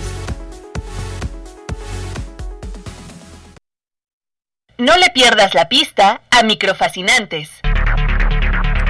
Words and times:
No 4.78 4.96
le 4.96 5.10
pierdas 5.10 5.52
la 5.52 5.68
pista 5.68 6.22
a 6.30 6.42
Microfascinantes. 6.44 7.50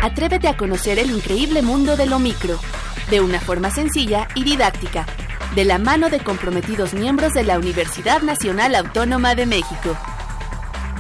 Atrévete 0.03 0.47
a 0.47 0.57
conocer 0.57 0.99
el 0.99 1.11
increíble 1.11 1.61
mundo 1.61 1.97
de 1.97 2.07
lo 2.07 2.19
micro, 2.19 2.59
de 3.11 3.21
una 3.21 3.41
forma 3.41 3.71
sencilla 3.71 4.29
y 4.35 4.45
didáctica, 4.45 5.07
de 5.57 5.65
la 5.65 5.79
mano 5.79 6.09
de 6.09 6.21
comprometidos 6.21 6.95
miembros 6.95 7.35
de 7.35 7.43
la 7.43 7.59
Universidad 7.59 8.23
Nacional 8.23 8.77
Autónoma 8.77 9.35
de 9.35 9.47
México. 9.47 9.97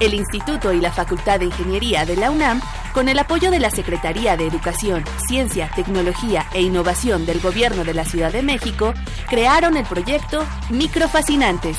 El 0.00 0.14
Instituto 0.14 0.72
y 0.72 0.80
la 0.80 0.92
Facultad 0.92 1.38
de 1.38 1.46
Ingeniería 1.46 2.06
de 2.06 2.16
la 2.16 2.30
UNAM, 2.30 2.60
con 2.92 3.08
el 3.08 3.18
apoyo 3.18 3.50
de 3.52 3.60
la 3.60 3.70
Secretaría 3.70 4.36
de 4.36 4.46
Educación, 4.46 5.04
Ciencia, 5.28 5.70
Tecnología 5.76 6.46
e 6.52 6.62
Innovación 6.62 7.24
del 7.24 7.40
Gobierno 7.40 7.84
de 7.84 7.94
la 7.94 8.04
Ciudad 8.04 8.32
de 8.32 8.42
México, 8.42 8.94
crearon 9.28 9.76
el 9.76 9.84
proyecto 9.84 10.44
Microfascinantes 10.70 11.76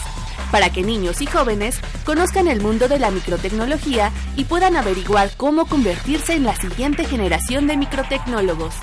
para 0.52 0.72
que 0.72 0.84
niños 0.84 1.22
y 1.22 1.26
jóvenes 1.26 1.80
conozcan 2.06 2.48
el 2.48 2.62
mundo 2.62 2.88
de 2.88 3.00
la 3.00 3.12
microtecnología 3.12 4.12
y 4.36 4.46
puedan 4.46 4.76
averiguar 4.76 5.32
cómo 5.38 5.66
convertirse 5.66 6.34
en 6.34 6.44
la 6.44 6.56
siguiente 6.56 7.06
generación 7.06 7.68
de 7.68 7.78
microtecnólogos. 7.78 8.74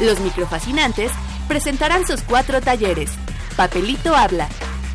Los 0.00 0.20
microfascinantes 0.20 1.10
presentarán 1.48 2.06
sus 2.06 2.22
cuatro 2.22 2.60
talleres, 2.60 3.10
Papelito 3.56 4.14
Habla, 4.14 4.48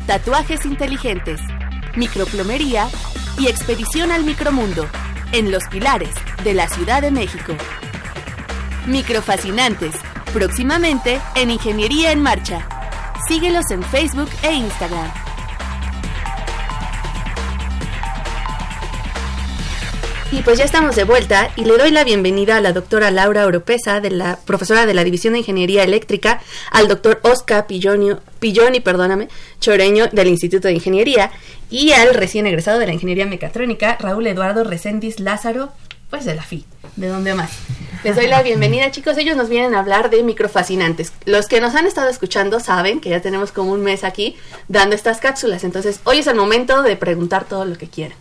Tatuajes 0.06 0.64
Inteligentes, 0.64 1.40
Microplomería 1.96 2.88
y 3.38 3.48
Expedición 3.48 4.10
al 4.10 4.24
Micromundo, 4.24 4.86
en 5.32 5.50
Los 5.50 5.64
Pilares 5.70 6.14
de 6.44 6.54
la 6.54 6.68
Ciudad 6.68 7.02
de 7.02 7.10
México. 7.10 7.54
Microfascinantes, 8.86 9.94
próximamente 10.32 11.20
en 11.36 11.50
Ingeniería 11.50 12.12
en 12.12 12.20
Marcha. 12.20 12.66
Síguelos 13.28 13.70
en 13.70 13.82
Facebook 13.82 14.28
e 14.42 14.52
Instagram. 14.52 15.10
Y 20.32 20.40
pues 20.40 20.58
ya 20.58 20.64
estamos 20.64 20.96
de 20.96 21.04
vuelta 21.04 21.50
y 21.56 21.66
le 21.66 21.76
doy 21.76 21.90
la 21.90 22.04
bienvenida 22.04 22.56
a 22.56 22.62
la 22.62 22.72
doctora 22.72 23.10
Laura 23.10 23.44
Oropesa, 23.44 24.00
de 24.00 24.10
la 24.10 24.38
profesora 24.46 24.86
de 24.86 24.94
la 24.94 25.04
División 25.04 25.34
de 25.34 25.40
Ingeniería 25.40 25.82
Eléctrica, 25.82 26.40
al 26.70 26.88
doctor 26.88 27.20
Oscar 27.22 27.66
Pilloni, 27.66 28.12
Pilloni 28.40 28.80
perdóname, 28.80 29.28
Choreño 29.60 30.06
del 30.06 30.28
Instituto 30.28 30.68
de 30.68 30.74
Ingeniería 30.74 31.30
y 31.68 31.92
al 31.92 32.14
recién 32.14 32.46
egresado 32.46 32.78
de 32.78 32.86
la 32.86 32.94
Ingeniería 32.94 33.26
Mecatrónica, 33.26 33.98
Raúl 34.00 34.26
Eduardo 34.26 34.64
Recendis 34.64 35.20
Lázaro, 35.20 35.70
pues 36.08 36.24
de 36.24 36.34
la 36.34 36.42
FI, 36.42 36.64
de 36.96 37.08
donde 37.08 37.34
más. 37.34 37.50
Les 38.02 38.16
doy 38.16 38.26
la 38.26 38.42
bienvenida, 38.42 38.90
chicos. 38.90 39.18
Ellos 39.18 39.36
nos 39.36 39.50
vienen 39.50 39.74
a 39.74 39.80
hablar 39.80 40.08
de 40.08 40.22
microfascinantes. 40.22 41.12
Los 41.26 41.46
que 41.46 41.60
nos 41.60 41.74
han 41.74 41.86
estado 41.86 42.08
escuchando 42.08 42.58
saben 42.58 43.02
que 43.02 43.10
ya 43.10 43.20
tenemos 43.20 43.52
como 43.52 43.72
un 43.72 43.82
mes 43.82 44.02
aquí 44.02 44.36
dando 44.66 44.96
estas 44.96 45.18
cápsulas. 45.18 45.62
Entonces, 45.62 46.00
hoy 46.04 46.20
es 46.20 46.26
el 46.26 46.36
momento 46.36 46.82
de 46.82 46.96
preguntar 46.96 47.44
todo 47.44 47.66
lo 47.66 47.76
que 47.76 47.88
quieran. 47.88 48.16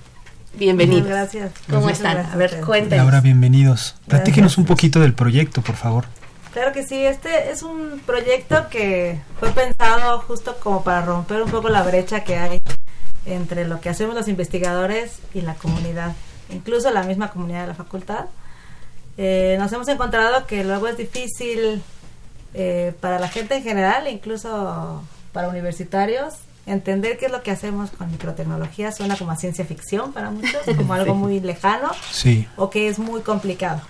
Bienvenidos. 0.54 1.08
Gracias. 1.08 1.52
¿Cómo 1.70 1.90
están? 1.90 2.18
a 2.18 2.36
ver, 2.36 2.62
cuéntenos. 2.62 3.06
Laura, 3.06 3.22
bienvenidos. 3.22 3.96
Platíquenos 4.08 4.58
un 4.58 4.66
poquito 4.66 5.00
del 5.00 5.14
proyecto, 5.14 5.62
por 5.62 5.76
favor. 5.76 6.06
Claro 6.54 6.74
que 6.74 6.84
sí, 6.84 6.98
este 7.06 7.52
es 7.52 7.64
un 7.64 8.02
proyecto 8.06 8.68
que 8.70 9.22
fue 9.40 9.52
pensado 9.52 10.20
justo 10.20 10.58
como 10.62 10.84
para 10.84 11.02
romper 11.02 11.42
un 11.42 11.50
poco 11.50 11.70
la 11.70 11.82
brecha 11.82 12.26
que 12.26 12.36
hay 12.36 12.60
entre 13.26 13.66
lo 13.66 13.80
que 13.80 13.90
hacemos 13.90 14.16
los 14.16 14.28
investigadores 14.28 15.20
y 15.34 15.42
la 15.42 15.54
comunidad, 15.56 16.14
incluso 16.50 16.92
la 16.92 17.04
misma 17.04 17.32
comunidad 17.32 17.62
de 17.62 17.68
la 17.68 17.76
facultad. 17.76 18.26
Eh, 19.18 19.56
nos 19.60 19.72
hemos 19.72 19.88
encontrado 19.88 20.46
que 20.46 20.64
luego 20.66 20.88
es 20.88 20.98
difícil 20.98 21.82
eh, 22.54 22.94
para 23.00 23.18
la 23.20 23.30
gente 23.30 23.56
en 23.56 23.64
general, 23.64 24.08
incluso 24.10 25.04
para 25.32 25.48
universitarios, 25.48 26.34
entender 26.66 27.18
qué 27.18 27.28
es 27.28 27.32
lo 27.32 27.44
que 27.44 27.52
hacemos 27.52 27.92
con 27.92 28.12
microtecnología 28.12 28.92
suena 28.92 29.18
como 29.18 29.32
a 29.32 29.36
ciencia 29.36 29.66
ficción 29.66 30.14
para 30.14 30.32
muchos, 30.32 30.62
como 30.78 30.94
algo 30.94 31.16
muy 31.16 31.40
lejano 31.40 31.92
sí. 32.12 32.48
o 32.58 32.70
que 32.70 32.88
es 32.88 33.00
muy 33.00 33.22
complicado. 33.22 33.82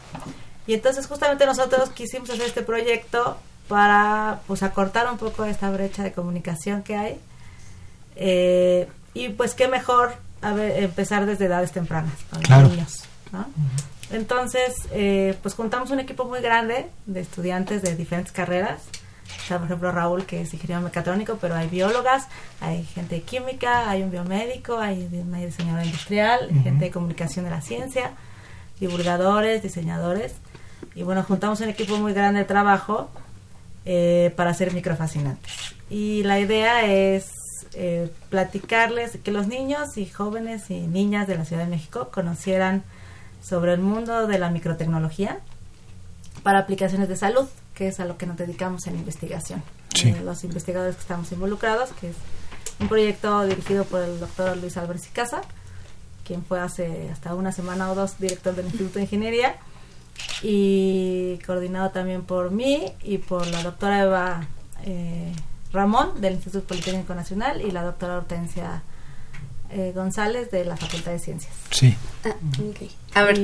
Y 0.68 0.74
entonces 0.74 1.08
justamente 1.08 1.46
nosotros 1.46 1.90
quisimos 1.90 2.30
hacer 2.30 2.46
este 2.46 2.62
proyecto 2.62 3.38
para 3.68 4.42
pues 4.48 4.64
acortar 4.64 5.10
un 5.12 5.18
poco 5.18 5.46
esta 5.46 5.70
brecha 5.70 6.04
de 6.04 6.12
comunicación 6.12 6.84
que 6.84 6.96
hay. 6.96 7.20
Eh, 8.16 8.88
y 9.14 9.30
pues 9.30 9.54
qué 9.54 9.68
mejor 9.68 10.14
empezar 10.42 11.26
desde 11.26 11.46
edades 11.46 11.72
tempranas 11.72 12.14
con 12.30 12.42
los 12.42 12.72
niños. 12.72 13.04
Entonces, 14.12 14.74
eh, 14.92 15.38
pues 15.42 15.56
juntamos 15.56 15.90
un 15.92 16.00
equipo 16.00 16.26
muy 16.26 16.42
grande 16.42 16.88
de 17.06 17.22
estudiantes 17.22 17.82
de 17.82 17.96
diferentes 17.96 18.32
carreras. 18.32 18.82
Está, 19.42 19.58
por 19.58 19.66
ejemplo, 19.66 19.92
Raúl, 19.92 20.26
que 20.26 20.42
es 20.42 20.54
ingeniero 20.54 20.82
mecatrónico, 20.82 21.38
pero 21.42 21.56
hay 21.56 21.68
biólogas, 21.68 22.28
hay 22.60 22.84
gente 22.84 23.16
de 23.16 23.22
química, 23.22 23.90
hay 23.90 24.04
un 24.04 24.12
biomédico, 24.12 24.78
hay 24.78 25.10
una 25.14 25.40
diseñadora 25.40 25.84
industrial, 25.84 26.50
gente 26.64 26.86
de 26.86 26.92
comunicación 26.92 27.46
de 27.46 27.52
la 27.52 27.62
ciencia, 27.62 28.12
divulgadores, 28.80 29.62
diseñadores. 29.64 30.36
Y 30.96 31.04
bueno, 31.04 31.24
juntamos 31.24 31.60
un 31.62 31.70
equipo 31.70 31.98
muy 31.98 32.14
grande 32.14 32.40
de 32.40 32.46
trabajo 32.46 33.10
eh, 33.86 34.32
para 34.36 34.52
hacer 34.52 34.74
microfascinantes. 34.74 35.52
Y 35.90 36.24
la 36.24 36.40
idea 36.40 36.86
es 36.86 37.32
eh, 37.74 38.12
platicarles, 38.30 39.18
que 39.24 39.32
los 39.32 39.48
niños 39.48 39.98
y 39.98 40.06
jóvenes 40.06 40.70
y 40.70 40.82
niñas 40.82 41.28
de 41.28 41.38
la 41.38 41.46
Ciudad 41.46 41.64
de 41.64 41.70
México 41.70 42.10
conocieran 42.12 42.84
sobre 43.42 43.74
el 43.74 43.80
mundo 43.80 44.28
de 44.28 44.38
la 44.38 44.50
microtecnología 44.50 45.40
para 46.44 46.60
aplicaciones 46.60 47.10
de 47.10 47.16
salud, 47.16 47.48
que 47.82 47.88
es 47.88 48.00
a 48.00 48.06
lo 48.06 48.16
que 48.16 48.28
nos 48.28 48.38
dedicamos 48.38 48.86
en 48.86 48.96
investigación. 48.96 49.64
Eh, 50.04 50.22
los 50.24 50.44
investigadores 50.44 50.98
que 50.98 51.02
estamos 51.02 51.32
involucrados, 51.32 51.90
que 52.00 52.12
es 52.12 52.16
un 52.80 52.88
proyecto 52.88 53.44
dirigido 53.48 53.86
por 53.86 54.04
el 54.04 54.20
doctor 54.20 54.56
Luis 54.58 54.78
Álvarez 54.78 55.08
y 55.08 55.10
Casa, 55.10 55.42
quien 56.24 56.46
fue 56.46 56.60
hace 56.60 57.10
hasta 57.12 57.34
una 57.34 57.52
semana 57.52 57.92
o 57.92 57.96
dos 57.96 58.20
director 58.20 58.54
del 58.54 58.68
Instituto 58.68 59.00
de 59.00 59.06
Ingeniería, 59.06 59.56
y 60.44 61.40
coordinado 61.44 61.90
también 61.90 62.22
por 62.22 62.52
mí 62.52 62.86
y 63.02 63.18
por 63.18 63.48
la 63.48 63.64
doctora 63.64 64.04
Eva 64.04 64.48
eh, 64.86 65.34
Ramón 65.74 66.22
del 66.22 66.34
Instituto 66.34 66.68
Politécnico 66.68 67.16
Nacional 67.16 67.62
y 67.62 67.72
la 67.72 67.82
doctora 67.82 68.18
Hortensia 68.18 68.84
eh, 69.72 69.92
González 69.94 70.52
de 70.52 70.66
la 70.66 70.78
Facultad 70.78 71.12
de 71.12 71.20
Ciencias. 71.20 71.54
Sí. 71.70 71.96
Ah, 72.26 72.36
A 73.14 73.24
ver, 73.24 73.40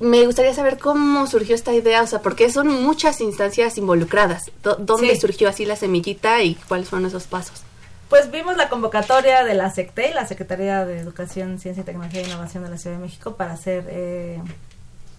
me 0.00 0.26
gustaría 0.26 0.54
saber 0.54 0.78
cómo 0.78 1.26
surgió 1.26 1.54
esta 1.54 1.72
idea, 1.72 2.02
o 2.02 2.06
sea, 2.06 2.20
porque 2.20 2.50
son 2.50 2.68
muchas 2.68 3.20
instancias 3.20 3.78
involucradas. 3.78 4.50
¿Dónde 4.62 5.16
surgió 5.16 5.48
así 5.48 5.64
la 5.64 5.76
semillita 5.76 6.42
y 6.42 6.54
cuáles 6.54 6.88
fueron 6.88 7.06
esos 7.06 7.24
pasos? 7.24 7.62
Pues 8.08 8.30
vimos 8.30 8.56
la 8.56 8.70
convocatoria 8.70 9.44
de 9.44 9.54
la 9.54 9.70
SECTE, 9.70 10.14
la 10.14 10.26
Secretaría 10.26 10.86
de 10.86 10.98
Educación, 10.98 11.58
Ciencia, 11.58 11.84
Tecnología 11.84 12.22
e 12.22 12.24
Innovación 12.24 12.64
de 12.64 12.70
la 12.70 12.78
Ciudad 12.78 12.96
de 12.96 13.02
México, 13.02 13.34
para 13.36 13.52
hacer 13.52 13.84
eh, 13.88 14.40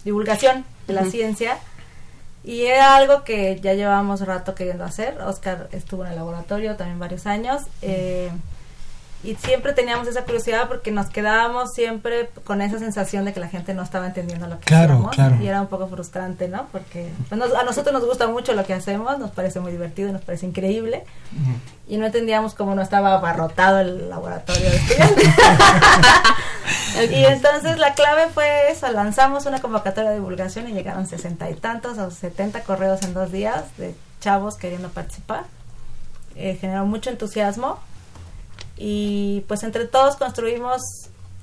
divulgación 0.04 0.64
de 0.88 0.94
la 0.94 1.04
ciencia. 1.04 1.58
Y 2.42 2.62
era 2.62 2.96
algo 2.96 3.22
que 3.22 3.60
ya 3.60 3.74
llevábamos 3.74 4.22
rato 4.22 4.54
queriendo 4.54 4.84
hacer. 4.84 5.20
Oscar 5.20 5.68
estuvo 5.72 6.04
en 6.04 6.12
el 6.12 6.16
laboratorio 6.16 6.74
también 6.76 6.98
varios 6.98 7.26
años. 7.26 7.62
Eh, 7.82 8.30
y 9.22 9.34
siempre 9.34 9.74
teníamos 9.74 10.08
esa 10.08 10.24
curiosidad 10.24 10.66
porque 10.66 10.90
nos 10.90 11.10
quedábamos 11.10 11.74
siempre 11.74 12.30
con 12.44 12.62
esa 12.62 12.78
sensación 12.78 13.26
de 13.26 13.34
que 13.34 13.40
la 13.40 13.48
gente 13.48 13.74
no 13.74 13.82
estaba 13.82 14.06
entendiendo 14.06 14.46
lo 14.46 14.58
que 14.58 14.64
claro, 14.64 15.08
hacíamos 15.10 15.42
y 15.42 15.46
era 15.46 15.60
un 15.60 15.66
poco 15.66 15.88
frustrante, 15.88 16.48
¿no? 16.48 16.68
Porque 16.72 17.10
pues, 17.28 17.40
a 17.54 17.62
nosotros 17.64 17.92
nos 17.92 18.06
gusta 18.06 18.28
mucho 18.28 18.54
lo 18.54 18.64
que 18.64 18.72
hacemos, 18.72 19.18
nos 19.18 19.30
parece 19.30 19.60
muy 19.60 19.72
divertido, 19.72 20.10
nos 20.10 20.22
parece 20.22 20.46
increíble 20.46 21.04
y 21.86 21.98
no 21.98 22.06
entendíamos 22.06 22.54
cómo 22.54 22.74
no 22.74 22.80
estaba 22.80 23.14
abarrotado 23.14 23.80
el 23.80 24.08
laboratorio 24.08 24.70
de 24.70 24.76
estudiantes. 24.76 25.28
y 27.10 27.24
entonces 27.24 27.78
la 27.78 27.92
clave 27.92 28.28
fue 28.32 28.70
eso, 28.70 28.90
lanzamos 28.90 29.44
una 29.44 29.60
convocatoria 29.60 30.10
de 30.10 30.16
divulgación 30.16 30.66
y 30.66 30.72
llegaron 30.72 31.06
sesenta 31.06 31.50
y 31.50 31.54
tantos 31.54 31.98
o 31.98 32.10
setenta 32.10 32.62
correos 32.62 33.02
en 33.02 33.12
dos 33.12 33.30
días 33.30 33.64
de 33.76 33.94
chavos 34.20 34.56
queriendo 34.56 34.88
participar. 34.88 35.44
Eh, 36.36 36.56
generó 36.58 36.86
mucho 36.86 37.10
entusiasmo 37.10 37.80
y 38.82 39.44
pues 39.46 39.62
entre 39.62 39.84
todos 39.84 40.16
construimos 40.16 40.80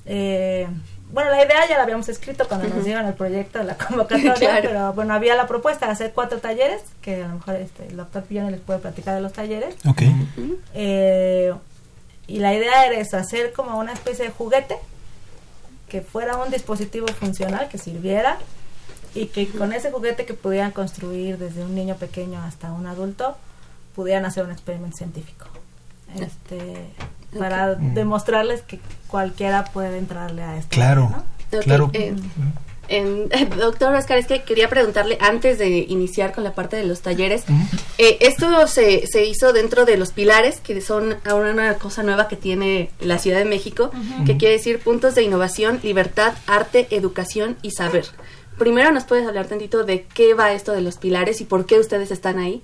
eh, 0.06 0.66
bueno 1.12 1.30
la 1.30 1.44
idea 1.44 1.68
ya 1.68 1.76
la 1.76 1.84
habíamos 1.84 2.08
escrito 2.08 2.48
cuando 2.48 2.66
nos 2.68 2.84
dieron 2.84 3.06
el 3.06 3.14
proyecto 3.14 3.60
de 3.60 3.64
la 3.64 3.76
convocatoria 3.78 4.58
pero 4.60 4.92
bueno 4.92 5.14
había 5.14 5.36
la 5.36 5.46
propuesta 5.46 5.86
de 5.86 5.92
hacer 5.92 6.12
cuatro 6.12 6.40
talleres 6.40 6.82
que 7.00 7.22
a 7.22 7.28
lo 7.28 7.34
mejor 7.34 7.54
este, 7.54 7.86
el 7.86 7.96
doctor 7.96 8.24
Pillone 8.24 8.50
les 8.50 8.60
puede 8.60 8.80
platicar 8.80 9.14
de 9.14 9.20
los 9.20 9.32
talleres. 9.32 9.76
Eh, 10.74 11.54
y 12.26 12.40
la 12.40 12.54
idea 12.54 12.86
era 12.86 12.98
eso 12.98 13.16
hacer 13.16 13.52
como 13.52 13.78
una 13.78 13.92
especie 13.92 14.24
de 14.24 14.32
juguete 14.32 14.76
que 15.88 16.02
fuera 16.02 16.36
un 16.36 16.50
dispositivo 16.50 17.06
funcional 17.06 17.68
que 17.68 17.78
sirviera 17.78 18.36
y 19.14 19.26
que 19.26 19.48
con 19.48 19.72
ese 19.72 19.92
juguete 19.92 20.26
que 20.26 20.34
pudieran 20.34 20.72
construir 20.72 21.38
desde 21.38 21.62
un 21.62 21.76
niño 21.76 21.94
pequeño 21.94 22.42
hasta 22.42 22.72
un 22.72 22.86
adulto 22.86 23.36
pudieran 23.94 24.24
hacer 24.26 24.44
un 24.44 24.50
experimento 24.50 24.96
científico. 24.96 25.46
Este 26.20 26.90
para 27.36 27.74
demostrarles 27.74 28.62
que 28.62 28.80
cualquiera 29.08 29.64
puede 29.64 29.98
entrarle 29.98 30.42
a 30.42 30.56
esto. 30.56 30.68
Claro, 30.70 31.24
claro. 31.62 31.90
Eh, 31.92 32.14
doctor 33.58 33.94
Oscar, 33.94 34.18
es 34.18 34.26
que 34.26 34.42
quería 34.42 34.68
preguntarle 34.68 35.18
antes 35.20 35.58
de 35.58 35.78
iniciar 35.88 36.32
con 36.32 36.44
la 36.44 36.54
parte 36.54 36.76
de 36.76 36.84
los 36.84 37.00
talleres, 37.00 37.44
eh, 37.98 38.18
esto 38.20 38.66
se, 38.66 39.06
se, 39.06 39.26
hizo 39.26 39.52
dentro 39.52 39.84
de 39.84 39.96
los 39.96 40.12
pilares, 40.12 40.60
que 40.60 40.80
son 40.80 41.16
ahora 41.24 41.52
una 41.52 41.74
cosa 41.74 42.02
nueva 42.02 42.28
que 42.28 42.36
tiene 42.36 42.90
la 43.00 43.18
Ciudad 43.18 43.38
de 43.38 43.44
México, 43.44 43.90
que 44.24 44.36
quiere 44.36 44.54
decir 44.54 44.78
puntos 44.80 45.14
de 45.14 45.22
innovación, 45.22 45.80
libertad, 45.82 46.34
arte, 46.46 46.88
educación 46.90 47.56
y 47.62 47.72
saber. 47.72 48.06
Primero 48.58 48.90
nos 48.90 49.04
puedes 49.04 49.26
hablar 49.26 49.46
tantito 49.46 49.84
de 49.84 50.04
qué 50.14 50.34
va 50.34 50.52
esto 50.52 50.72
de 50.72 50.80
los 50.80 50.96
pilares 50.96 51.40
y 51.40 51.44
por 51.44 51.66
qué 51.66 51.78
ustedes 51.78 52.10
están 52.10 52.38
ahí. 52.38 52.62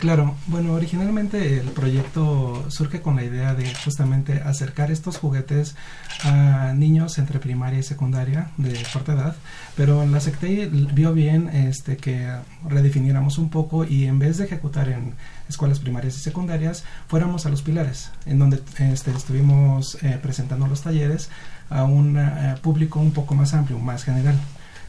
Claro, 0.00 0.34
bueno, 0.46 0.72
originalmente 0.72 1.60
el 1.60 1.72
proyecto 1.72 2.64
surge 2.70 3.02
con 3.02 3.16
la 3.16 3.22
idea 3.22 3.54
de 3.54 3.70
justamente 3.84 4.40
acercar 4.42 4.90
estos 4.90 5.18
juguetes 5.18 5.76
a 6.24 6.72
niños 6.74 7.18
entre 7.18 7.38
primaria 7.38 7.80
y 7.80 7.82
secundaria 7.82 8.50
de 8.56 8.82
corta 8.94 9.12
edad, 9.12 9.36
pero 9.76 10.06
la 10.06 10.18
SECTEI 10.18 10.70
vio 10.94 11.12
bien 11.12 11.50
este, 11.50 11.98
que 11.98 12.34
redefiniéramos 12.66 13.36
un 13.36 13.50
poco 13.50 13.84
y 13.84 14.06
en 14.06 14.18
vez 14.18 14.38
de 14.38 14.46
ejecutar 14.46 14.88
en 14.88 15.12
escuelas 15.50 15.80
primarias 15.80 16.16
y 16.16 16.20
secundarias, 16.20 16.82
fuéramos 17.06 17.44
a 17.44 17.50
los 17.50 17.60
pilares, 17.60 18.10
en 18.24 18.38
donde 18.38 18.62
este, 18.78 19.10
estuvimos 19.10 20.02
eh, 20.02 20.18
presentando 20.22 20.66
los 20.66 20.80
talleres 20.80 21.28
a 21.68 21.84
un 21.84 22.16
eh, 22.16 22.54
público 22.62 23.00
un 23.00 23.12
poco 23.12 23.34
más 23.34 23.52
amplio, 23.52 23.78
más 23.78 24.04
general. 24.04 24.36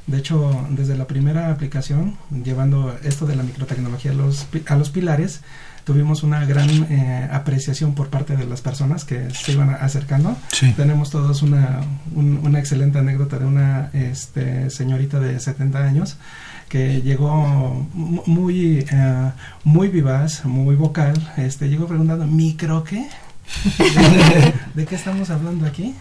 De 0.08 0.18
hecho, 0.18 0.68
desde 0.70 0.98
la 0.98 1.06
primera 1.06 1.52
aplicación, 1.52 2.18
llevando 2.44 2.98
esto 3.04 3.26
de 3.26 3.36
la 3.36 3.44
microtecnología 3.44 4.12
a 4.12 4.16
los, 4.16 4.48
a 4.68 4.76
los 4.76 4.90
pilares, 4.90 5.42
tuvimos 5.84 6.24
una 6.24 6.46
gran 6.46 6.70
eh, 6.70 7.30
apreciación 7.32 7.94
por 7.94 8.10
parte 8.10 8.36
de 8.36 8.46
las 8.46 8.62
personas 8.62 9.06
que 9.06 9.30
se 9.32 9.54
iban 9.54 9.70
acercando. 9.70 10.38
Tenemos 10.76 11.10
todos 11.12 11.42
una, 11.42 11.82
una 12.16 12.60
excelente 12.60 13.00
anécdota 13.00 13.40
de 13.40 13.46
una 13.46 13.90
este, 13.94 14.70
señorita 14.70 15.20
de 15.20 15.40
70 15.40 15.80
años 15.80 16.18
que 16.70 17.02
llegó 17.02 17.86
muy, 17.94 18.86
eh, 18.90 19.32
muy 19.66 19.90
vivaz, 19.90 20.46
muy 20.46 20.76
vocal, 20.76 21.34
este, 21.36 21.68
llegó 21.68 21.86
preguntando, 21.86 22.26
¿micro 22.26 22.86
qué? 22.86 23.10
¿De 24.74 24.86
qué 24.86 24.96
estamos 24.96 25.30
hablando 25.30 25.66
aquí? 25.66 25.94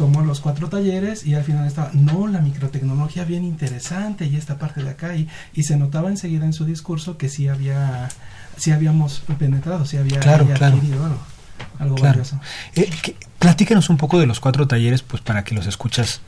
Tomó 0.00 0.22
los 0.22 0.40
cuatro 0.40 0.70
talleres 0.70 1.26
y 1.26 1.34
al 1.34 1.44
final 1.44 1.66
estaba, 1.66 1.90
no, 1.92 2.26
la 2.26 2.40
microtecnología 2.40 3.26
bien 3.26 3.44
interesante 3.44 4.24
y 4.24 4.34
esta 4.34 4.56
parte 4.56 4.82
de 4.82 4.88
acá 4.88 5.14
y, 5.14 5.28
y 5.52 5.64
se 5.64 5.76
notaba 5.76 6.08
enseguida 6.08 6.46
en 6.46 6.54
su 6.54 6.64
discurso 6.64 7.18
que 7.18 7.28
sí 7.28 7.48
había, 7.48 8.08
sí 8.56 8.70
habíamos 8.70 9.22
penetrado, 9.38 9.84
sí 9.84 9.98
había, 9.98 10.18
adquirido 10.20 11.04
algo, 11.04 11.18
algo 11.78 11.96
valioso. 11.96 12.40
Eh, 12.76 12.88
platícanos 13.38 13.90
un 13.90 13.98
poco 13.98 14.18
de 14.18 14.26
los 14.26 14.40
cuatro 14.40 14.66
talleres, 14.66 15.02
pues 15.02 15.20
para 15.20 15.44
que 15.44 15.54
los 15.54 15.66
escuchas 15.66 16.22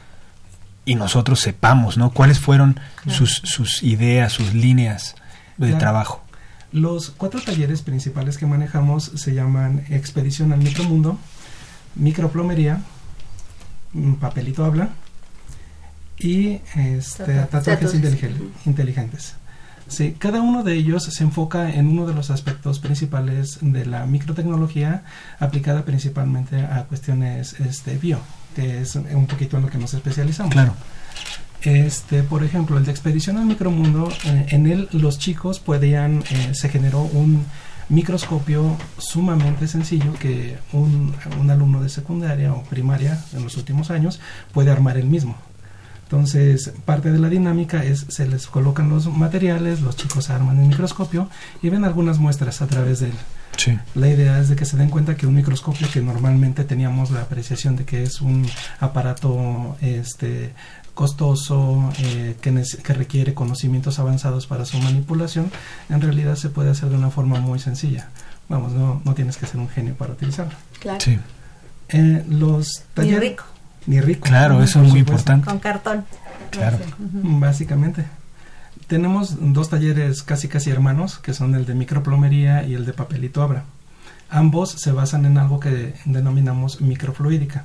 y 0.85 0.95
nosotros 0.95 1.41
sepamos, 1.41 1.97
¿no? 1.97 2.11
¿Cuáles 2.11 2.41
fueron 2.41 2.79
sus, 3.09 3.41
sus 3.43 3.83
ideas, 3.83 4.35
sus 4.35 4.53
líneas 4.53 5.15
de 5.57 5.73
trabajo? 5.77 6.23
Los 6.73 7.09
cuatro 7.09 7.41
talleres 7.41 7.81
principales 7.81 8.37
que 8.37 8.45
manejamos 8.45 9.13
se 9.15 9.33
llaman 9.33 9.87
Expedición 9.89 10.53
al 10.53 10.59
Micromundo, 10.59 11.19
Microplomería, 11.95 12.83
papelito 14.21 14.65
habla 14.65 14.91
y 16.19 16.61
este, 16.77 17.35
tatuajes 17.51 17.95
inteligentes. 18.65 19.35
Sí, 19.89 20.15
cada 20.19 20.41
uno 20.41 20.63
de 20.63 20.75
ellos 20.75 21.05
se 21.05 21.25
enfoca 21.25 21.71
en 21.71 21.89
uno 21.89 22.07
de 22.07 22.15
los 22.15 22.31
aspectos 22.31 22.79
principales 22.79 23.59
de 23.61 23.85
la 23.85 24.07
microtecnología 24.07 25.05
aplicada 25.39 25.85
principalmente 25.85 26.63
a 26.63 26.85
cuestiones 26.85 27.61
este, 27.61 27.99
bio, 27.99 28.19
que 28.57 28.81
es 28.81 28.95
un 28.95 29.27
poquito 29.27 29.57
en 29.57 29.65
lo 29.65 29.69
que 29.69 29.79
nos 29.79 29.93
especializamos. 29.93 30.53
Claro. 30.53 30.75
Este, 31.63 32.23
por 32.23 32.43
ejemplo, 32.43 32.79
el 32.79 32.85
de 32.85 32.91
expedición 32.91 33.37
al 33.37 33.47
micromundo, 33.47 34.09
eh, 34.25 34.47
en 34.49 34.67
él 34.67 34.89
los 34.93 35.19
chicos 35.19 35.61
podían, 35.61 36.25
eh, 36.31 36.53
se 36.55 36.69
generó 36.69 37.03
un 37.03 37.45
microscopio 37.89 38.77
sumamente 38.99 39.69
sencillo 39.69 40.13
que 40.15 40.59
un, 40.73 41.15
alumno 41.51 41.83
de 41.83 41.89
secundaria 41.89 42.53
o 42.53 42.63
primaria 42.65 43.23
en 43.35 43.45
los 43.45 43.57
últimos 43.57 43.91
años 43.91 44.21
puede 44.53 44.71
armar 44.71 44.97
el 44.97 45.07
mismo. 45.07 45.37
Entonces, 46.05 46.73
parte 46.85 47.11
de 47.11 47.19
la 47.19 47.31
dinámica 47.31 47.85
es 47.85 48.05
se 48.09 48.29
les 48.29 48.47
colocan 48.47 48.91
los 48.91 49.07
materiales, 49.07 49.81
los 49.81 49.97
chicos 49.97 50.29
arman 50.29 50.59
el 50.61 50.69
microscopio 50.69 51.29
y 51.63 51.71
ven 51.71 51.85
algunas 51.85 52.19
muestras 52.19 52.61
a 52.61 52.67
través 52.67 53.01
de 53.01 53.07
él. 53.07 53.15
Sí. 53.57 53.79
La 53.95 54.09
idea 54.09 54.39
es 54.39 54.49
de 54.49 54.57
que 54.57 54.65
se 54.65 54.77
den 54.77 54.91
cuenta 54.91 55.17
que 55.17 55.27
un 55.27 55.35
microscopio 55.35 55.89
que 55.91 56.01
normalmente 56.01 56.65
teníamos 56.65 57.11
la 57.11 57.23
apreciación 57.23 57.77
de 57.77 57.85
que 57.85 58.03
es 58.03 58.21
un 58.21 58.47
aparato 58.81 59.77
este 59.81 60.53
costoso, 60.95 61.91
eh, 61.99 62.37
que, 62.41 62.63
que, 62.83 62.93
requiere 62.93 63.35
conocimientos 63.35 63.99
avanzados 63.99 64.47
para 64.47 64.65
su 64.65 64.79
manipulación, 64.79 65.51
en 65.89 66.01
realidad 66.01 66.37
se 66.37 66.51
puede 66.51 66.71
hacer 66.71 66.91
de 66.91 66.97
una 66.97 67.11
forma 67.11 67.41
muy 67.41 67.59
sencilla. 67.59 68.09
Vamos, 68.49 68.73
no, 68.73 69.01
no 69.05 69.15
tienes 69.15 69.37
que 69.37 69.47
ser 69.47 69.59
un 69.59 69.69
genio 69.69 69.95
para 69.95 70.13
utilizarlo. 70.13 70.55
Claro. 70.81 71.01
Sí. 71.01 71.19
Eh, 71.89 72.25
los 72.29 72.85
talleres... 72.95 73.21
Ni 73.21 73.29
rico. 73.29 73.45
Ni 73.87 74.01
rico. 74.01 74.21
Claro, 74.23 74.63
eso 74.63 74.83
es 74.83 74.91
muy 74.91 75.01
importante. 75.01 75.47
Con 75.47 75.59
cartón. 75.59 76.05
Claro. 76.51 76.79
Básicamente. 76.99 78.05
Tenemos 78.87 79.37
dos 79.41 79.71
talleres 79.71 80.23
casi 80.23 80.49
casi 80.49 80.71
hermanos, 80.71 81.19
que 81.19 81.33
son 81.33 81.55
el 81.55 81.65
de 81.65 81.75
microplomería 81.75 82.65
y 82.65 82.75
el 82.75 82.85
de 82.85 82.93
papelito 82.93 83.43
abra. 83.43 83.65
Ambos 84.29 84.71
se 84.71 84.93
basan 84.93 85.25
en 85.25 85.39
algo 85.39 85.61
que 85.61 85.95
denominamos 86.05 86.81
microfluídica. 86.81 87.65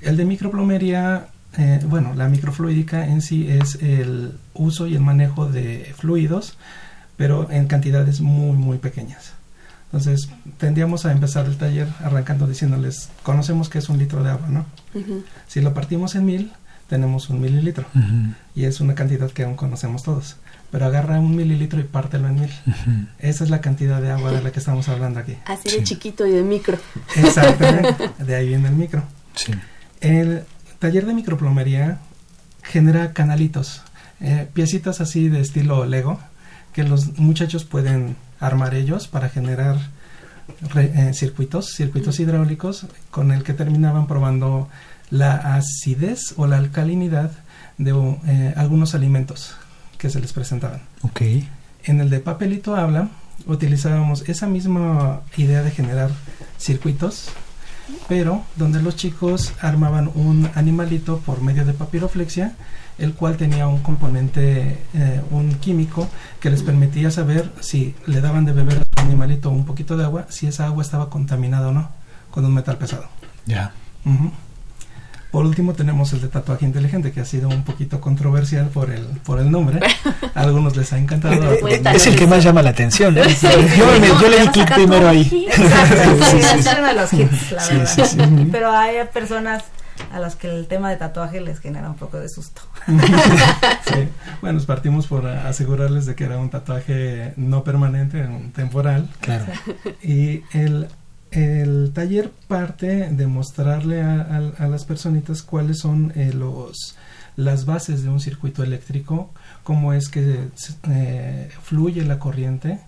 El 0.00 0.16
de 0.16 0.24
microplomería, 0.24 1.28
eh, 1.56 1.80
bueno, 1.86 2.14
la 2.14 2.28
microfluídica 2.28 3.06
en 3.06 3.22
sí 3.22 3.48
es 3.48 3.76
el 3.76 4.32
uso 4.54 4.86
y 4.86 4.94
el 4.94 5.00
manejo 5.00 5.46
de 5.46 5.94
fluidos, 5.96 6.58
pero 7.16 7.50
en 7.50 7.66
cantidades 7.66 8.20
muy, 8.20 8.56
muy 8.56 8.78
pequeñas. 8.78 9.32
Entonces, 9.86 10.28
tendríamos 10.58 11.06
a 11.06 11.12
empezar 11.12 11.46
el 11.46 11.56
taller 11.56 11.88
arrancando 12.04 12.46
diciéndoles, 12.46 13.08
conocemos 13.22 13.70
que 13.70 13.78
es 13.78 13.88
un 13.88 13.98
litro 13.98 14.22
de 14.22 14.30
agua, 14.30 14.48
¿no? 14.48 14.66
Si 15.46 15.62
lo 15.62 15.72
partimos 15.72 16.14
en 16.14 16.26
mil, 16.26 16.52
tenemos 16.88 17.30
un 17.30 17.40
mililitro. 17.40 17.86
Y 18.54 18.64
es 18.64 18.80
una 18.80 18.94
cantidad 18.94 19.30
que 19.30 19.44
aún 19.44 19.56
conocemos 19.56 20.02
todos. 20.02 20.36
Pero 20.70 20.84
agarra 20.84 21.18
un 21.18 21.34
mililitro 21.34 21.80
y 21.80 21.84
pártelo 21.84 22.28
en 22.28 22.40
mil. 22.40 22.50
Esa 23.18 23.44
es 23.44 23.50
la 23.50 23.62
cantidad 23.62 24.02
de 24.02 24.10
agua 24.10 24.30
de 24.30 24.42
la 24.42 24.52
que 24.52 24.58
estamos 24.58 24.88
hablando 24.90 25.20
aquí. 25.20 25.36
Así 25.46 25.70
de 25.70 25.82
chiquito 25.82 26.26
y 26.26 26.32
de 26.32 26.42
micro. 26.42 26.76
Exactamente. 27.16 28.10
de 28.18 28.34
ahí 28.34 28.48
viene 28.48 28.68
el 28.68 28.74
micro. 28.74 29.02
Sí. 29.34 29.52
El 30.00 30.44
taller 30.78 31.06
de 31.06 31.14
microplomería 31.14 31.98
genera 32.62 33.12
canalitos, 33.12 33.82
eh, 34.20 34.48
piecitas 34.52 35.00
así 35.00 35.28
de 35.28 35.40
estilo 35.40 35.84
Lego, 35.86 36.18
que 36.72 36.84
los 36.84 37.18
muchachos 37.18 37.64
pueden 37.64 38.16
armar 38.40 38.74
ellos 38.74 39.08
para 39.08 39.28
generar 39.28 39.76
eh, 40.76 41.12
circuitos, 41.14 41.72
circuitos 41.74 42.20
hidráulicos, 42.20 42.86
con 43.10 43.32
el 43.32 43.42
que 43.42 43.54
terminaban 43.54 44.06
probando 44.06 44.68
la 45.10 45.56
acidez 45.56 46.34
o 46.36 46.46
la 46.46 46.58
alcalinidad 46.58 47.32
de 47.78 47.92
eh, 48.26 48.54
algunos 48.56 48.94
alimentos 48.94 49.54
que 49.98 50.10
se 50.10 50.20
les 50.20 50.32
presentaban. 50.32 50.82
Ok. 51.02 51.22
En 51.84 52.00
el 52.00 52.10
de 52.10 52.20
papelito 52.20 52.76
habla, 52.76 53.08
utilizábamos 53.46 54.28
esa 54.28 54.46
misma 54.46 55.22
idea 55.36 55.62
de 55.62 55.70
generar 55.70 56.10
circuitos, 56.58 57.30
pero 58.08 58.44
donde 58.56 58.82
los 58.82 58.96
chicos 58.96 59.52
armaban 59.60 60.10
un 60.14 60.50
animalito 60.54 61.18
por 61.18 61.40
medio 61.42 61.64
de 61.64 61.72
papiroflexia, 61.72 62.54
el 62.98 63.14
cual 63.14 63.36
tenía 63.36 63.68
un 63.68 63.78
componente, 63.78 64.78
eh, 64.94 65.22
un 65.30 65.54
químico 65.54 66.08
que 66.40 66.50
les 66.50 66.62
permitía 66.62 67.10
saber 67.10 67.52
si 67.60 67.94
le 68.06 68.20
daban 68.20 68.44
de 68.44 68.52
beber 68.52 68.78
a 68.78 68.84
su 68.84 69.06
animalito 69.06 69.50
un 69.50 69.64
poquito 69.64 69.96
de 69.96 70.04
agua, 70.04 70.26
si 70.28 70.46
esa 70.46 70.66
agua 70.66 70.82
estaba 70.82 71.08
contaminada 71.10 71.68
o 71.68 71.72
no 71.72 71.90
con 72.30 72.44
un 72.44 72.54
metal 72.54 72.76
pesado. 72.76 73.08
Ya. 73.46 73.72
Por 75.30 75.44
último 75.44 75.74
tenemos 75.74 76.12
el 76.14 76.22
de 76.22 76.28
tatuaje 76.28 76.64
inteligente 76.64 77.12
que 77.12 77.20
ha 77.20 77.24
sido 77.24 77.48
un 77.48 77.62
poquito 77.62 78.00
controversial 78.00 78.68
por 78.68 78.90
el 78.90 79.04
por 79.24 79.40
el 79.40 79.50
nombre. 79.50 79.80
A 80.34 80.40
algunos 80.40 80.76
les 80.76 80.92
ha 80.92 80.98
encantado. 80.98 81.34
es 81.94 82.06
el 82.06 82.16
que 82.16 82.26
más 82.26 82.42
llama 82.42 82.62
la 82.62 82.70
atención. 82.70 83.16
¿eh? 83.18 83.24
yo, 83.76 84.28
le 84.28 84.40
di 84.40 84.48
clic 84.48 84.74
primero 84.74 85.08
ahí. 85.08 85.48
Pero 88.50 88.72
hay 88.72 88.96
personas 89.12 89.64
a 90.12 90.18
las 90.18 90.36
que 90.36 90.48
el 90.48 90.66
tema 90.66 90.90
de 90.90 90.96
tatuaje 90.96 91.40
les 91.40 91.60
genera 91.60 91.88
un 91.90 91.96
poco 91.96 92.18
de 92.18 92.28
susto. 92.28 92.62
sí. 92.86 94.08
Bueno, 94.40 94.60
partimos 94.62 95.06
por 95.06 95.26
asegurarles 95.26 96.06
de 96.06 96.14
que 96.14 96.24
era 96.24 96.38
un 96.38 96.50
tatuaje 96.50 97.34
no 97.36 97.64
permanente, 97.64 98.22
un 98.22 98.52
temporal. 98.52 99.10
Claro. 99.20 99.44
Y 100.02 100.42
el 100.52 100.88
el 101.30 101.92
taller 101.94 102.30
parte 102.48 103.10
de 103.10 103.26
mostrarle 103.26 104.02
a, 104.02 104.68
las 104.68 104.84
personitas 104.84 105.42
cuáles 105.42 105.78
son 105.78 106.12
eh, 106.16 106.32
los 106.32 106.96
las 107.36 107.66
bases 107.66 108.02
de 108.02 108.08
un 108.08 108.18
circuito 108.18 108.64
eléctrico, 108.64 109.30
cómo 109.62 109.92
es 109.92 110.08
que 110.08 110.48
eh, 110.90 111.48
fluye 111.62 112.04
la 112.04 112.18
corriente, 112.18 112.80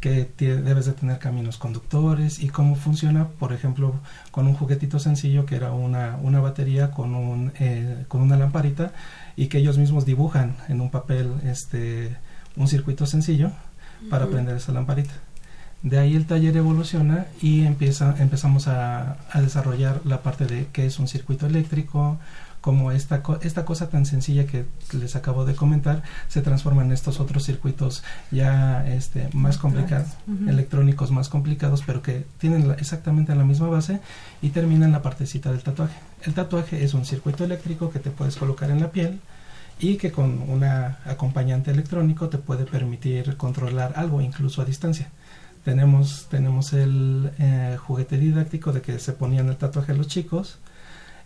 que 0.00 0.28
debes 0.38 0.84
de 0.84 0.92
tener 0.92 1.18
caminos 1.18 1.56
conductores 1.56 2.38
y 2.38 2.48
cómo 2.48 2.76
funciona, 2.76 3.28
por 3.28 3.54
ejemplo, 3.54 3.94
con 4.30 4.46
un 4.46 4.54
juguetito 4.54 4.98
sencillo 4.98 5.46
que 5.46 5.56
era 5.56 5.72
una, 5.72 6.18
una 6.22 6.40
batería 6.40 6.90
con, 6.90 7.14
un, 7.14 7.52
eh, 7.58 8.04
con 8.08 8.20
una 8.20 8.36
lamparita 8.36 8.92
y 9.36 9.46
que 9.46 9.58
ellos 9.58 9.78
mismos 9.78 10.04
dibujan 10.04 10.56
en 10.68 10.82
un 10.82 10.90
papel 10.90 11.32
este, 11.44 12.14
un 12.56 12.68
circuito 12.68 13.06
sencillo 13.06 13.52
para 14.10 14.26
prender 14.26 14.56
esa 14.56 14.72
lamparita. 14.72 15.14
De 15.84 15.98
ahí 15.98 16.16
el 16.16 16.24
taller 16.24 16.56
evoluciona 16.56 17.26
y 17.42 17.66
empieza, 17.66 18.16
empezamos 18.18 18.68
a, 18.68 19.18
desarrollar 19.34 20.00
la 20.06 20.22
parte 20.22 20.46
de 20.46 20.66
qué 20.72 20.86
es 20.86 20.98
un 20.98 21.08
circuito 21.08 21.46
eléctrico, 21.46 22.18
cómo 22.62 22.90
esta, 22.90 23.22
esta 23.42 23.66
cosa 23.66 23.90
tan 23.90 24.06
sencilla 24.06 24.46
que 24.46 24.64
les 24.94 25.14
acabo 25.14 25.44
de 25.44 25.54
comentar 25.54 26.02
se 26.28 26.40
transforma 26.40 26.82
en 26.82 26.92
estos 26.92 27.20
otros 27.20 27.44
circuitos 27.44 28.02
ya 28.30 28.88
este, 28.88 29.28
más 29.34 29.58
complicados, 29.58 30.08
electrónicos 30.48 31.10
más 31.10 31.28
complicados, 31.28 31.82
pero 31.84 32.00
que 32.00 32.24
tienen 32.38 32.74
exactamente 32.78 33.34
la 33.34 33.44
misma 33.44 33.68
base 33.68 34.00
y 34.40 34.48
termina 34.48 34.86
en 34.86 34.92
la 34.92 35.02
partecita 35.02 35.52
del 35.52 35.62
tatuaje. 35.62 35.98
El 36.22 36.32
tatuaje 36.32 36.82
es 36.82 36.94
un 36.94 37.04
circuito 37.04 37.44
eléctrico 37.44 37.90
que 37.90 37.98
te 37.98 38.10
puedes 38.10 38.36
colocar 38.36 38.70
en 38.70 38.80
la 38.80 38.90
piel 38.90 39.20
y 39.78 39.96
que 39.96 40.12
con 40.12 40.48
un 40.48 40.64
acompañante 40.64 41.72
electrónico 41.72 42.30
te 42.30 42.38
puede 42.38 42.64
permitir 42.64 43.36
controlar 43.36 43.92
algo 43.96 44.22
incluso 44.22 44.62
a 44.62 44.64
distancia. 44.64 45.10
Tenemos, 45.64 46.26
tenemos 46.30 46.72
el 46.72 47.30
eh, 47.38 47.76
juguete 47.80 48.18
didáctico 48.18 48.72
de 48.72 48.82
que 48.82 48.98
se 48.98 49.12
ponían 49.12 49.48
el 49.48 49.56
tatuaje 49.56 49.94
los 49.94 50.08
chicos 50.08 50.58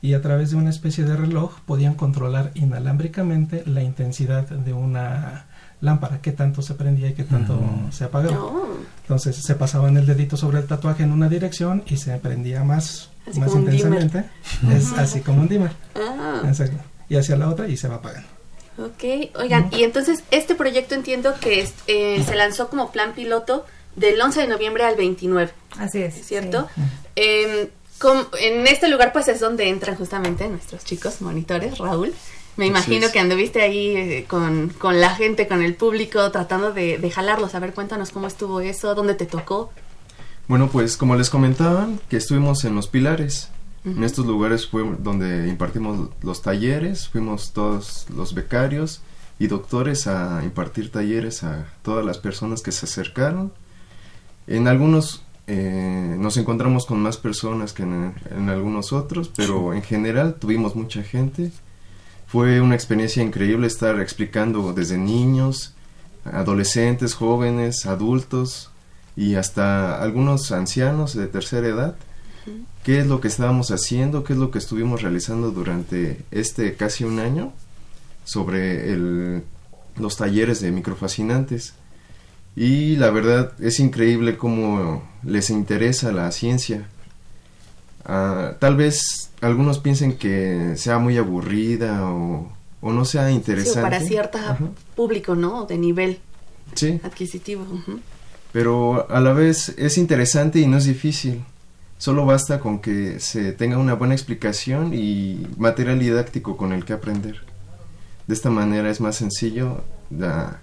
y 0.00 0.14
a 0.14 0.22
través 0.22 0.50
de 0.50 0.56
una 0.56 0.70
especie 0.70 1.04
de 1.04 1.16
reloj 1.16 1.58
podían 1.66 1.94
controlar 1.94 2.52
inalámbricamente 2.54 3.64
la 3.66 3.82
intensidad 3.82 4.48
de 4.48 4.72
una 4.72 5.46
lámpara, 5.80 6.20
qué 6.20 6.32
tanto 6.32 6.62
se 6.62 6.74
prendía 6.74 7.08
y 7.08 7.14
qué 7.14 7.24
tanto 7.24 7.54
mm. 7.54 7.92
se 7.92 8.04
apagaba. 8.04 8.38
Entonces 9.02 9.36
se 9.36 9.54
pasaban 9.54 9.96
el 9.96 10.06
dedito 10.06 10.36
sobre 10.36 10.58
el 10.58 10.66
tatuaje 10.66 11.02
en 11.02 11.12
una 11.12 11.28
dirección 11.28 11.82
y 11.86 11.96
se 11.96 12.16
prendía 12.18 12.62
más, 12.62 13.10
más 13.36 13.54
intensamente. 13.54 14.24
Es 14.72 14.92
así 14.92 15.20
como 15.20 15.42
un 15.42 15.48
dimmer. 15.48 15.72
Ah. 15.96 16.42
Y 17.08 17.16
hacia 17.16 17.36
la 17.36 17.48
otra 17.48 17.68
y 17.68 17.76
se 17.76 17.88
va 17.88 17.96
apagando. 17.96 18.28
Ok, 18.78 19.34
oigan, 19.40 19.70
y 19.72 19.82
entonces 19.82 20.22
este 20.30 20.54
proyecto 20.54 20.94
entiendo 20.94 21.34
que 21.40 21.68
eh, 21.88 22.22
se 22.24 22.36
lanzó 22.36 22.68
como 22.68 22.92
plan 22.92 23.12
piloto 23.12 23.66
del 23.98 24.20
11 24.20 24.42
de 24.42 24.46
noviembre 24.48 24.84
al 24.84 24.96
29. 24.96 25.52
Así 25.78 26.02
es. 26.02 26.14
¿Cierto? 26.26 26.68
Em, 27.16 27.68
en 28.40 28.66
este 28.66 28.88
lugar 28.88 29.12
pues 29.12 29.28
es 29.28 29.40
donde 29.40 29.68
entran 29.68 29.96
justamente 29.96 30.48
nuestros 30.48 30.84
chicos 30.84 31.20
monitores, 31.20 31.78
Raúl. 31.78 32.14
Me 32.56 32.66
imagino 32.66 33.10
que 33.12 33.20
anduviste 33.20 33.62
ahí 33.62 33.96
eh, 33.96 34.26
con, 34.26 34.72
la 35.00 35.14
gente, 35.14 35.46
con 35.46 35.62
el 35.62 35.76
público, 35.76 36.30
tratando 36.32 36.72
de, 36.72 36.98
de 36.98 37.10
jalarlos. 37.10 37.54
A 37.54 37.60
ver, 37.60 37.72
cuéntanos 37.72 38.10
cómo 38.10 38.26
estuvo 38.26 38.60
eso, 38.60 38.96
dónde 38.96 39.14
te 39.14 39.26
tocó. 39.26 39.70
Bueno, 40.48 40.68
pues 40.68 40.96
como 40.96 41.14
les 41.14 41.30
comentaban, 41.30 42.00
que 42.08 42.16
estuvimos 42.16 42.64
en 42.64 42.74
los 42.74 42.88
pilares. 42.88 43.50
En 43.84 44.02
estos 44.02 44.26
lugares 44.26 44.66
fue 44.66 44.84
donde 44.98 45.48
impartimos 45.48 46.10
los 46.22 46.42
talleres, 46.42 47.08
fuimos 47.08 47.52
todos 47.52 48.06
los 48.14 48.34
becarios 48.34 49.02
y 49.38 49.46
doctores 49.46 50.06
a 50.06 50.42
impartir 50.42 50.90
talleres 50.90 51.44
a 51.44 51.68
todas 51.82 52.04
las 52.04 52.18
personas 52.18 52.60
que 52.60 52.72
se 52.72 52.86
acercaron 52.86 53.52
en 54.48 54.68
algunos 54.68 55.22
eh, 55.46 56.16
nos 56.18 56.36
encontramos 56.36 56.84
con 56.86 57.00
más 57.00 57.16
personas 57.16 57.72
que 57.72 57.82
en, 57.82 58.48
algunos 58.48 58.92
otros, 58.92 59.30
pero 59.34 59.72
en 59.72 59.82
general 59.82 60.34
tuvimos 60.34 60.74
mucha 60.74 61.02
gente. 61.02 61.52
Fue 62.26 62.60
una 62.60 62.74
experiencia 62.74 63.22
increíble 63.22 63.66
estar 63.66 64.00
explicando 64.00 64.72
desde 64.72 64.98
niños, 64.98 65.74
adolescentes, 66.24 67.14
jóvenes, 67.14 67.86
adultos 67.86 68.70
y 69.16 69.36
hasta 69.36 70.02
algunos 70.02 70.52
ancianos 70.52 71.14
de 71.14 71.26
tercera 71.26 71.66
edad 71.68 71.96
qué 72.88 73.00
es 73.00 73.06
lo 73.06 73.20
que 73.20 73.28
estábamos 73.28 73.70
haciendo, 73.70 74.24
qué 74.24 74.32
es 74.32 74.38
lo 74.38 74.50
que 74.50 74.58
estuvimos 74.58 75.02
realizando 75.02 75.50
durante 75.50 76.22
este 76.30 76.74
casi 76.74 77.04
un 77.04 77.18
año 77.18 77.52
sobre 78.24 78.92
el, 78.92 79.42
los 79.96 80.16
talleres 80.16 80.60
de 80.60 80.70
microfascinantes. 80.72 81.74
Y 82.56 82.96
la 82.96 83.10
verdad 83.10 83.52
es 83.60 83.78
increíble 83.80 84.36
cómo 84.36 85.02
les 85.22 85.50
interesa 85.50 86.12
la 86.12 86.30
ciencia. 86.32 86.88
Ah, 88.04 88.54
tal 88.58 88.76
vez 88.76 89.30
algunos 89.40 89.78
piensen 89.78 90.16
que 90.16 90.74
sea 90.76 90.98
muy 90.98 91.16
aburrida 91.18 92.10
o 92.10 92.50
o 92.80 92.92
no 92.92 93.04
sea 93.04 93.30
interesante. 93.30 93.82
para 93.82 94.00
cierto 94.00 94.38
público, 94.94 95.34
¿no? 95.34 95.66
De 95.66 95.78
nivel 95.78 96.20
adquisitivo. 97.02 97.66
Pero 98.52 99.10
a 99.10 99.20
la 99.20 99.32
vez 99.32 99.74
es 99.76 99.98
interesante 99.98 100.60
y 100.60 100.66
no 100.66 100.76
es 100.78 100.84
difícil. 100.84 101.44
Solo 101.98 102.24
basta 102.24 102.60
con 102.60 102.78
que 102.78 103.18
se 103.18 103.52
tenga 103.52 103.78
una 103.78 103.94
buena 103.94 104.14
explicación 104.14 104.94
y 104.94 105.48
material 105.56 105.98
didáctico 105.98 106.56
con 106.56 106.72
el 106.72 106.84
que 106.84 106.92
aprender. 106.92 107.42
De 108.28 108.34
esta 108.34 108.50
manera 108.50 108.90
es 108.90 109.00
más 109.00 109.16
sencillo 109.16 109.82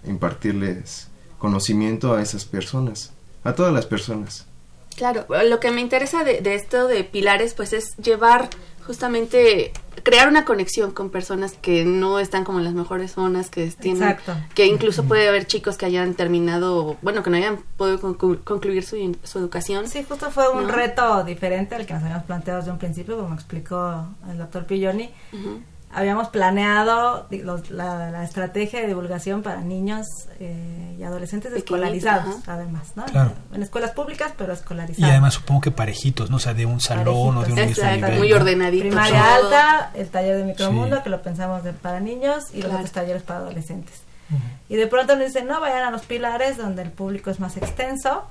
impartirles 0.07 1.07
conocimiento 1.37 2.13
a 2.13 2.21
esas 2.21 2.45
personas, 2.45 3.11
a 3.43 3.53
todas 3.53 3.73
las 3.73 3.85
personas. 3.85 4.45
Claro, 4.95 5.25
lo 5.29 5.59
que 5.59 5.71
me 5.71 5.81
interesa 5.81 6.23
de, 6.23 6.41
de 6.41 6.55
esto 6.55 6.87
de 6.87 7.03
pilares 7.03 7.53
pues 7.53 7.73
es 7.73 7.95
llevar 7.97 8.49
justamente 8.85 9.71
crear 10.03 10.27
una 10.27 10.45
conexión 10.45 10.91
con 10.91 11.09
personas 11.09 11.53
que 11.53 11.85
no 11.85 12.19
están 12.19 12.43
como 12.43 12.59
en 12.59 12.65
las 12.65 12.73
mejores 12.73 13.13
zonas, 13.13 13.49
que 13.49 13.67
tienen, 13.71 14.17
que 14.53 14.67
incluso 14.67 15.03
puede 15.05 15.27
haber 15.27 15.47
chicos 15.47 15.77
que 15.77 15.85
hayan 15.85 16.13
terminado, 16.13 16.97
bueno, 17.01 17.23
que 17.23 17.29
no 17.29 17.37
hayan 17.37 17.57
podido 17.77 17.99
concluir 17.99 18.83
su, 18.83 19.17
su, 19.23 19.39
educación. 19.39 19.87
Sí, 19.87 20.05
justo 20.07 20.29
fue 20.29 20.49
un 20.49 20.69
reto 20.69 21.23
diferente 21.23 21.75
al 21.75 21.85
que 21.85 21.93
nos 21.93 22.03
habíamos 22.03 22.25
planteado 22.25 22.59
desde 22.59 22.71
un 22.71 22.77
principio, 22.77 23.17
como 23.17 23.33
explicó 23.33 24.05
el 24.29 24.37
doctor 24.37 24.65
Pilloni 24.65 25.09
habíamos 25.95 26.27
planeado 26.27 27.25
la, 27.69 28.23
estrategia 28.23 28.81
de 28.81 28.87
divulgación 28.87 29.41
para 29.41 29.61
niños 29.61 30.05
eh, 30.41 30.95
y 30.99 31.03
adolescentes 31.03 31.53
escolarizados, 31.53 32.35
además, 32.47 32.91
¿no? 32.95 33.05
En, 33.53 33.63
escuelas 33.63 33.91
públicas, 33.91 34.33
pero 34.37 34.51
escolarizados. 34.51 35.07
Y 35.07 35.09
además 35.09 35.35
supongo 35.35 35.61
que 35.61 35.71
parejitos, 35.71 36.29
¿no? 36.29 36.35
O 36.35 36.39
sea, 36.39 36.53
de 36.53 36.65
un 36.65 36.81
salón 36.81 37.37
o 37.37 37.43
de 37.43 37.53
un 37.53 37.67
mismo 37.67 37.85
nivel. 37.89 38.17
Muy 38.17 38.33
ordenadito. 38.33 38.87
Primaria 38.87 39.35
alta, 39.35 39.91
el 39.93 40.09
taller 40.09 40.37
de 40.37 40.43
micromundo, 40.43 41.01
que 41.01 41.09
lo 41.09 41.21
pensamos 41.21 41.63
de, 41.63 41.71
para 41.71 42.01
niños, 42.01 42.43
y 42.53 42.61
los 42.61 42.73
otros 42.73 42.91
talleres 42.91 43.23
para 43.23 43.39
adolescentes. 43.39 44.01
Y 44.67 44.75
de 44.75 44.87
pronto 44.87 45.15
nos 45.15 45.27
dicen, 45.27 45.47
no, 45.47 45.61
vayan 45.61 45.83
a 45.83 45.91
los 45.91 46.01
pilares, 46.01 46.57
donde 46.57 46.81
el 46.81 46.91
público 46.91 47.29
es 47.29 47.39
más 47.39 47.55
extenso. 47.55 48.25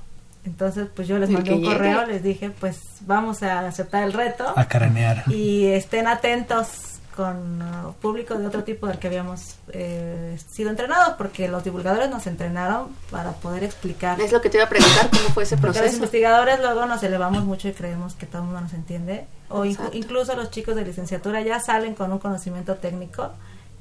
Entonces, 0.45 0.87
pues 0.95 1.07
yo 1.07 1.17
les 1.17 1.31
mandé 1.31 1.53
un 1.53 1.65
correo, 1.65 2.05
les 2.05 2.21
dije, 2.21 2.51
pues 2.51 2.77
vamos 3.01 3.41
a 3.41 3.65
aceptar 3.67 4.03
el 4.03 4.13
reto. 4.13 4.53
A 4.55 4.67
caranear. 4.67 5.23
Y 5.27 5.65
estén 5.65 6.05
atentos 6.05 6.94
con 7.15 7.61
uh, 7.61 7.93
público 7.93 8.35
de 8.35 8.45
otro 8.45 8.63
tipo 8.63 8.87
del 8.87 8.99
que 8.99 9.07
habíamos 9.07 9.55
eh, 9.69 10.37
sido 10.49 10.69
entrenados, 10.69 11.15
porque 11.17 11.47
los 11.47 11.63
divulgadores 11.63 12.09
nos 12.09 12.27
entrenaron 12.27 12.89
para 13.09 13.31
poder 13.31 13.63
explicar. 13.63 14.19
Es 14.19 14.31
lo 14.31 14.41
que 14.41 14.49
te 14.49 14.57
iba 14.57 14.65
a 14.65 14.69
preguntar, 14.69 15.09
¿cómo 15.09 15.29
fue 15.29 15.43
ese 15.43 15.57
proceso? 15.57 15.85
los 15.85 15.93
investigadores 15.95 16.59
luego 16.59 16.85
nos 16.85 17.01
elevamos 17.03 17.45
mucho 17.45 17.69
y 17.69 17.73
creemos 17.73 18.15
que 18.15 18.25
todo 18.25 18.41
el 18.41 18.45
mundo 18.45 18.61
nos 18.61 18.73
entiende, 18.73 19.25
o 19.49 19.63
incluso 19.65 20.35
los 20.35 20.51
chicos 20.51 20.75
de 20.75 20.83
licenciatura 20.83 21.41
ya 21.41 21.59
salen 21.59 21.95
con 21.95 22.11
un 22.11 22.19
conocimiento 22.19 22.75
técnico 22.75 23.31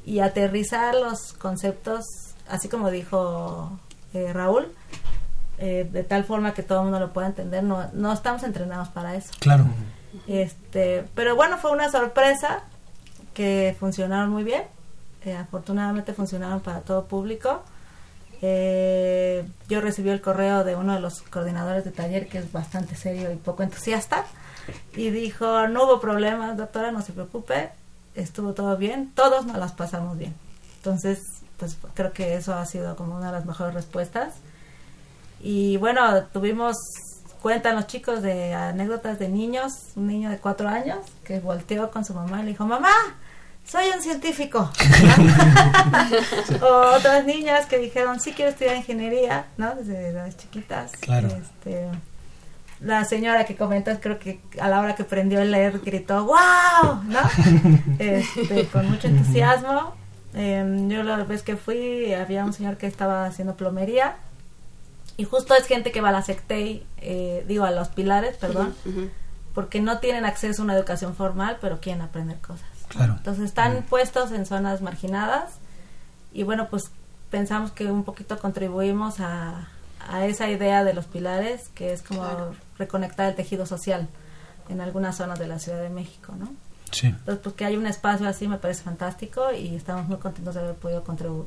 y 0.07 0.21
aterrizar 0.21 0.95
los 0.95 1.33
conceptos, 1.33 2.05
así 2.49 2.69
como 2.69 2.91
dijo 2.91 3.79
eh, 4.13 4.33
Raúl, 4.33 4.69
eh, 5.59 5.89
de 5.91 6.05
tal 6.05 6.25
forma 6.25 6.55
que 6.55 6.63
todo 6.63 6.79
el 6.79 6.85
mundo 6.85 7.01
lo 7.01 7.13
pueda 7.13 7.27
entender, 7.27 7.65
no, 7.65 7.91
no 7.93 8.13
estamos 8.13 8.43
entrenados 8.45 8.89
para 8.89 9.15
eso. 9.17 9.31
Claro. 9.41 9.67
Este, 10.29 11.05
pero 11.15 11.35
bueno, 11.35 11.59
fue 11.59 11.73
una 11.73 11.91
sorpresa 11.91 12.63
que 13.35 13.77
funcionaron 13.79 14.31
muy 14.31 14.45
bien. 14.45 14.63
Eh, 15.25 15.35
afortunadamente 15.35 16.13
funcionaron 16.13 16.61
para 16.61 16.81
todo 16.81 17.05
público. 17.07 17.63
Eh, 18.43 19.47
yo 19.69 19.81
recibí 19.81 20.11
el 20.11 20.21
correo 20.21 20.65
de 20.65 20.77
uno 20.77 20.95
de 20.95 21.01
los 21.01 21.23
coordinadores 21.23 21.85
de 21.85 21.93
taller, 21.93 22.29
que 22.29 22.39
es 22.39 22.53
bastante 22.53 22.95
serio 22.95 23.33
y 23.33 23.37
poco 23.37 23.63
entusiasta, 23.63 24.27
y 24.95 25.09
dijo, 25.11 25.67
no 25.69 25.85
hubo 25.85 26.01
problemas, 26.01 26.57
doctora, 26.57 26.93
no 26.93 27.01
se 27.01 27.15
preocupe, 27.15 27.71
estuvo 28.15 28.53
todo 28.53 28.77
bien, 28.77 29.13
todos 29.15 29.47
nos 29.47 29.57
las 29.57 29.73
pasamos 29.73 30.19
bien. 30.19 30.35
Entonces, 30.77 31.21
pues 31.59 31.79
creo 31.95 32.13
que 32.13 32.35
eso 32.35 32.55
ha 32.55 32.67
sido 32.67 32.97
como 32.97 33.17
una 33.17 33.29
de 33.29 33.33
las 33.33 33.47
mejores 33.47 33.73
respuestas. 33.73 34.35
Y 35.41 35.79
bueno, 35.79 36.25
tuvimos, 36.25 36.77
cuentan 37.41 37.77
los 37.77 37.87
chicos 37.87 38.21
de 38.21 38.53
anécdotas 38.53 39.19
de 39.19 39.31
niños, 39.31 39.73
un 39.97 40.07
niño 40.07 40.29
de 40.29 40.37
cuatro 40.39 40.69
años 40.69 40.99
que 41.25 41.41
volteó 41.41 41.91
con 41.91 42.05
su 42.05 42.13
mamá 42.13 42.41
y 42.41 42.45
le 42.45 42.49
dijo, 42.51 42.67
mamá, 42.67 42.93
científico. 44.05 44.71
o 46.63 46.67
otras 46.97 47.25
niñas 47.25 47.67
que 47.67 47.79
dijeron, 47.79 48.21
sí 48.21 48.33
quiero 48.33 48.51
estudiar 48.53 48.77
ingeniería, 48.77 49.47
¿no? 49.57 49.75
Desde 49.75 50.13
las 50.13 50.37
chiquitas. 50.37 50.93
Claro. 51.01 51.29
Este, 51.29 51.89
la 52.81 53.05
señora 53.05 53.45
que 53.47 53.57
comentas, 53.57 53.99
creo 54.01 54.19
que 54.19 54.41
a 54.61 54.69
la 54.69 54.81
hora 54.81 54.95
que 54.95 55.05
prendió 55.05 55.41
el 55.41 55.51
leer 55.51 55.81
gritó, 55.81 56.25
¡wow! 56.25 57.03
¿no? 57.05 57.21
Este, 57.99 58.67
con 58.67 58.91
mucho 58.91 59.09
entusiasmo. 59.09 59.95
Em, 60.35 60.91
yo 60.91 61.03
la 61.03 61.23
vez 61.25 61.43
que 61.43 61.57
fui, 61.57 62.13
había 62.13 62.45
un 62.45 62.53
señor 62.53 62.77
que 62.77 62.87
estaba 62.87 63.27
haciendo 63.27 63.57
plomería. 63.57 64.17
Y 65.17 65.25
justo 65.25 65.55
es 65.55 65.67
gente 65.67 65.93
que 65.93 66.01
va 66.01 66.09
a 66.09 66.13
la 66.13 66.23
SECTEI, 66.23 66.85
eh, 66.99 67.45
digo, 67.47 67.65
a 67.65 67.71
los 67.71 67.89
pilares, 67.89 68.37
perdón, 68.37 68.75
porque 69.55 69.81
no 69.81 70.01
tienen 70.01 70.25
acceso 70.25 70.63
a 70.63 70.65
una 70.65 70.75
educación 70.75 71.15
formal, 71.15 71.59
pero 71.61 71.81
quieren 71.81 72.03
aprender 72.03 72.39
cosas. 72.39 72.74
Entonces 72.93 73.45
están 73.45 73.83
puestos 73.89 74.31
en 74.33 74.47
zonas 74.47 74.81
marginadas 74.81 75.55
y 76.33 76.43
bueno, 76.43 76.69
pues 76.69 76.91
pensamos 77.31 77.73
que 77.73 77.91
un 77.91 78.05
poquito 78.05 78.39
contribuimos 78.39 79.21
a, 79.21 79.69
a 80.09 80.27
esa 80.27 80.49
idea 80.49 80.85
de 80.85 80.95
los 80.95 81.07
pilares, 81.07 81.69
que 81.75 81.93
es 81.93 82.03
como 82.03 82.25
reconectar 82.79 83.29
el 83.29 83.35
tejido 83.35 83.67
social 83.67 84.09
en 84.69 84.81
algunas 84.81 85.17
zonas 85.17 85.39
de 85.39 85.47
la 85.47 85.59
Ciudad 85.59 85.83
de 85.83 85.91
México, 85.91 86.35
¿no? 86.39 86.53
Sí. 86.91 87.09
Entonces, 87.09 87.41
pues 87.43 87.57
que 87.57 87.65
hay 87.65 87.77
un 87.77 87.87
espacio 87.87 88.29
así 88.29 88.47
me 88.47 88.59
parece 88.59 88.83
fantástico 88.85 89.53
y 89.53 89.75
estamos 89.75 90.07
muy 90.07 90.19
contentos 90.19 90.55
de 90.55 90.61
haber 90.61 90.75
podido 90.77 91.03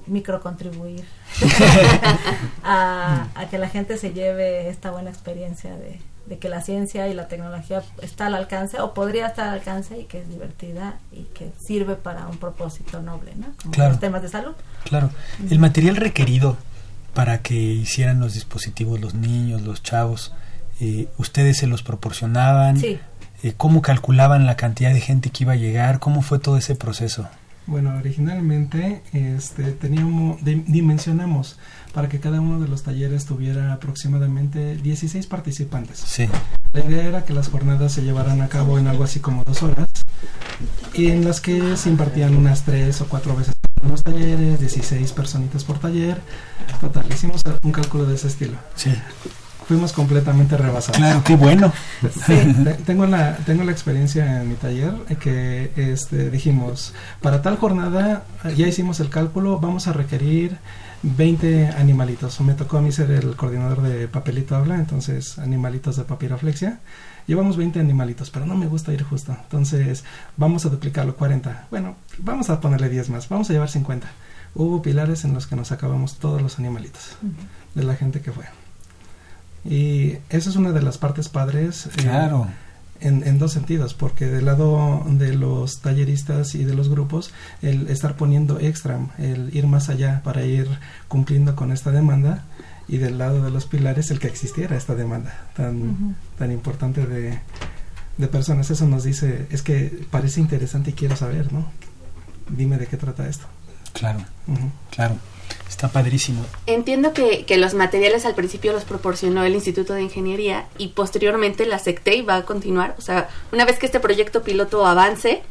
micro 0.07 0.41
contribuir 0.41 1.05
a, 2.63 3.27
a 3.33 3.49
que 3.49 3.57
la 3.57 3.69
gente 3.69 3.97
se 3.97 4.11
lleve 4.11 4.69
esta 4.69 4.91
buena 4.91 5.09
experiencia 5.09 5.73
de, 5.77 6.01
de 6.27 6.37
que 6.39 6.49
la 6.49 6.61
ciencia 6.61 7.07
y 7.07 7.13
la 7.13 7.27
tecnología 7.27 7.83
está 8.01 8.27
al 8.27 8.35
alcance 8.35 8.79
o 8.79 8.93
podría 8.93 9.27
estar 9.27 9.47
al 9.47 9.55
alcance 9.55 9.97
y 9.99 10.05
que 10.05 10.21
es 10.21 10.29
divertida 10.29 10.99
y 11.11 11.23
que 11.23 11.51
sirve 11.57 11.95
para 11.95 12.27
un 12.27 12.37
propósito 12.37 13.01
noble, 13.01 13.33
¿no? 13.35 13.47
Como 13.61 13.87
los 13.89 13.99
temas 13.99 14.21
de 14.21 14.29
salud. 14.29 14.53
Claro. 14.83 15.09
El 15.49 15.59
material 15.59 15.95
requerido 15.95 16.57
para 17.13 17.39
que 17.39 17.55
hicieran 17.55 18.19
los 18.19 18.33
dispositivos 18.33 18.99
los 18.99 19.15
niños, 19.15 19.61
los 19.61 19.81
chavos, 19.81 20.33
eh, 20.79 21.07
¿ustedes 21.17 21.57
se 21.57 21.67
los 21.67 21.81
proporcionaban? 21.81 22.79
Sí. 22.79 22.99
Eh, 23.43 23.53
¿Cómo 23.55 23.81
calculaban 23.81 24.45
la 24.45 24.57
cantidad 24.57 24.93
de 24.93 24.99
gente 24.99 25.29
que 25.29 25.43
iba 25.43 25.53
a 25.53 25.57
llegar? 25.57 25.99
¿Cómo 25.99 26.21
fue 26.21 26.39
todo 26.39 26.57
ese 26.57 26.75
proceso? 26.75 27.27
Bueno, 27.67 27.95
originalmente 27.97 29.01
este, 29.11 29.73
teníamos, 29.73 30.43
dimensionamos 30.43 31.59
para 31.93 32.07
que 32.07 32.19
cada 32.19 32.39
uno 32.39 32.61
de 32.61 32.67
los 32.69 32.83
talleres 32.83 33.25
tuviera 33.25 33.73
aproximadamente 33.73 34.77
16 34.77 35.27
participantes. 35.27 35.99
Sí. 35.99 36.27
La 36.71 36.85
idea 36.85 37.03
era 37.03 37.25
que 37.25 37.33
las 37.33 37.49
jornadas 37.49 37.91
se 37.91 38.03
llevaran 38.03 38.41
a 38.41 38.47
cabo 38.47 38.79
en 38.79 38.87
algo 38.87 39.03
así 39.03 39.19
como 39.19 39.43
dos 39.43 39.63
horas 39.63 39.89
y 40.93 41.07
en 41.07 41.25
las 41.25 41.41
que 41.41 41.75
se 41.75 41.89
impartían 41.89 42.35
unas 42.35 42.63
tres 42.63 43.01
o 43.01 43.07
cuatro 43.07 43.35
veces 43.35 43.53
los 43.87 44.03
talleres, 44.03 44.59
16 44.59 45.11
personitas 45.11 45.63
por 45.63 45.79
taller. 45.79 46.21
Total, 46.81 47.05
hicimos 47.11 47.41
un 47.63 47.71
cálculo 47.71 48.05
de 48.05 48.15
ese 48.15 48.27
estilo. 48.27 48.57
Sí 48.75 48.91
fuimos 49.67 49.91
completamente 49.93 50.57
rebasados. 50.57 50.97
Claro, 50.97 51.23
qué 51.23 51.35
bueno. 51.35 51.71
tengo 52.85 53.05
la 53.05 53.35
tengo 53.37 53.63
la 53.63 53.71
experiencia 53.71 54.41
en 54.41 54.49
mi 54.49 54.55
taller 54.55 54.93
que 55.19 55.71
este 55.75 56.29
dijimos, 56.29 56.93
para 57.21 57.41
tal 57.41 57.57
jornada 57.57 58.23
ya 58.55 58.67
hicimos 58.67 58.99
el 58.99 59.09
cálculo, 59.09 59.59
vamos 59.59 59.87
a 59.87 59.93
requerir 59.93 60.57
20 61.03 61.67
animalitos. 61.69 62.39
Me 62.41 62.53
tocó 62.53 62.77
a 62.77 62.81
mí 62.81 62.91
ser 62.91 63.11
el 63.11 63.35
coordinador 63.35 63.81
de 63.81 64.07
papelito 64.07 64.55
habla, 64.55 64.75
entonces 64.75 65.37
animalitos 65.37 65.97
de 65.97 66.03
papiroflexia. 66.03 66.79
Llevamos 67.27 67.57
20 67.57 67.81
animalitos, 67.81 68.29
pero 68.29 68.45
no 68.45 68.55
me 68.55 68.67
gusta 68.67 68.93
ir 68.93 69.03
justo. 69.03 69.35
Entonces, 69.43 70.05
vamos 70.37 70.65
a 70.65 70.69
duplicarlo 70.69 71.17
40. 71.17 71.67
Bueno, 71.69 71.97
vamos 72.19 72.49
a 72.49 72.61
ponerle 72.61 72.87
10 72.87 73.09
más. 73.09 73.27
Vamos 73.27 73.49
a 73.49 73.53
llevar 73.53 73.69
50. 73.69 74.07
Hubo 74.55 74.81
pilares 74.81 75.25
en 75.25 75.33
los 75.33 75.45
que 75.45 75.57
nos 75.57 75.73
acabamos 75.73 76.15
todos 76.19 76.41
los 76.41 76.57
animalitos 76.57 77.17
de 77.75 77.83
la 77.83 77.95
gente 77.95 78.21
que 78.21 78.31
fue. 78.31 78.45
Y 79.65 80.17
esa 80.29 80.49
es 80.49 80.55
una 80.55 80.71
de 80.71 80.81
las 80.81 80.97
partes 80.97 81.29
padres. 81.29 81.87
Eh, 81.87 81.89
claro. 81.97 82.47
en, 82.99 83.27
en, 83.27 83.37
dos 83.37 83.53
sentidos, 83.53 83.93
porque 83.93 84.25
del 84.27 84.45
lado 84.45 85.03
de 85.07 85.35
los 85.35 85.81
talleristas 85.81 86.55
y 86.55 86.63
de 86.63 86.73
los 86.73 86.89
grupos, 86.89 87.31
el 87.61 87.89
estar 87.89 88.15
poniendo 88.15 88.59
extra, 88.59 88.99
el 89.17 89.55
ir 89.55 89.67
más 89.67 89.89
allá 89.89 90.21
para 90.23 90.45
ir 90.45 90.67
cumpliendo 91.07 91.55
con 91.55 91.71
esta 91.71 91.91
demanda, 91.91 92.45
y 92.87 92.97
del 92.97 93.17
lado 93.17 93.43
de 93.43 93.51
los 93.51 93.65
pilares, 93.65 94.11
el 94.11 94.19
que 94.19 94.27
existiera 94.27 94.77
esta 94.77 94.95
demanda 94.95 95.47
tan, 95.55 96.15
tan 96.37 96.51
importante 96.51 97.05
de, 97.05 97.39
de 98.17 98.27
personas. 98.27 98.69
Eso 98.71 98.87
nos 98.87 99.03
dice, 99.03 99.47
es 99.51 99.61
que 99.61 100.05
parece 100.09 100.39
interesante 100.39 100.91
y 100.91 100.93
quiero 100.93 101.15
saber, 101.15 101.51
¿no? 101.51 101.69
Dime 102.49 102.77
de 102.77 102.87
qué 102.87 102.97
trata 102.97 103.27
esto. 103.27 103.45
Claro, 103.93 104.19
claro. 104.89 105.15
Está 105.67 105.89
padrísimo. 105.89 106.43
Entiendo 106.65 107.13
que, 107.13 107.45
que, 107.45 107.57
los 107.57 107.73
materiales 107.73 108.25
al 108.25 108.33
principio 108.33 108.73
los 108.73 108.83
proporcionó 108.83 109.43
el 109.43 109.53
Instituto 109.53 109.93
de 109.93 110.01
Ingeniería 110.01 110.65
y 110.77 110.89
posteriormente 110.89 111.65
la 111.65 111.77
SECTEI 111.77 112.21
va 112.23 112.37
a 112.37 112.45
continuar. 112.45 112.95
O 112.97 113.01
sea, 113.01 113.29
una 113.51 113.65
vez 113.65 113.77
que 113.77 113.85
este 113.85 113.99
proyecto 113.99 114.41
piloto 114.41 114.85
avance, 114.85 115.43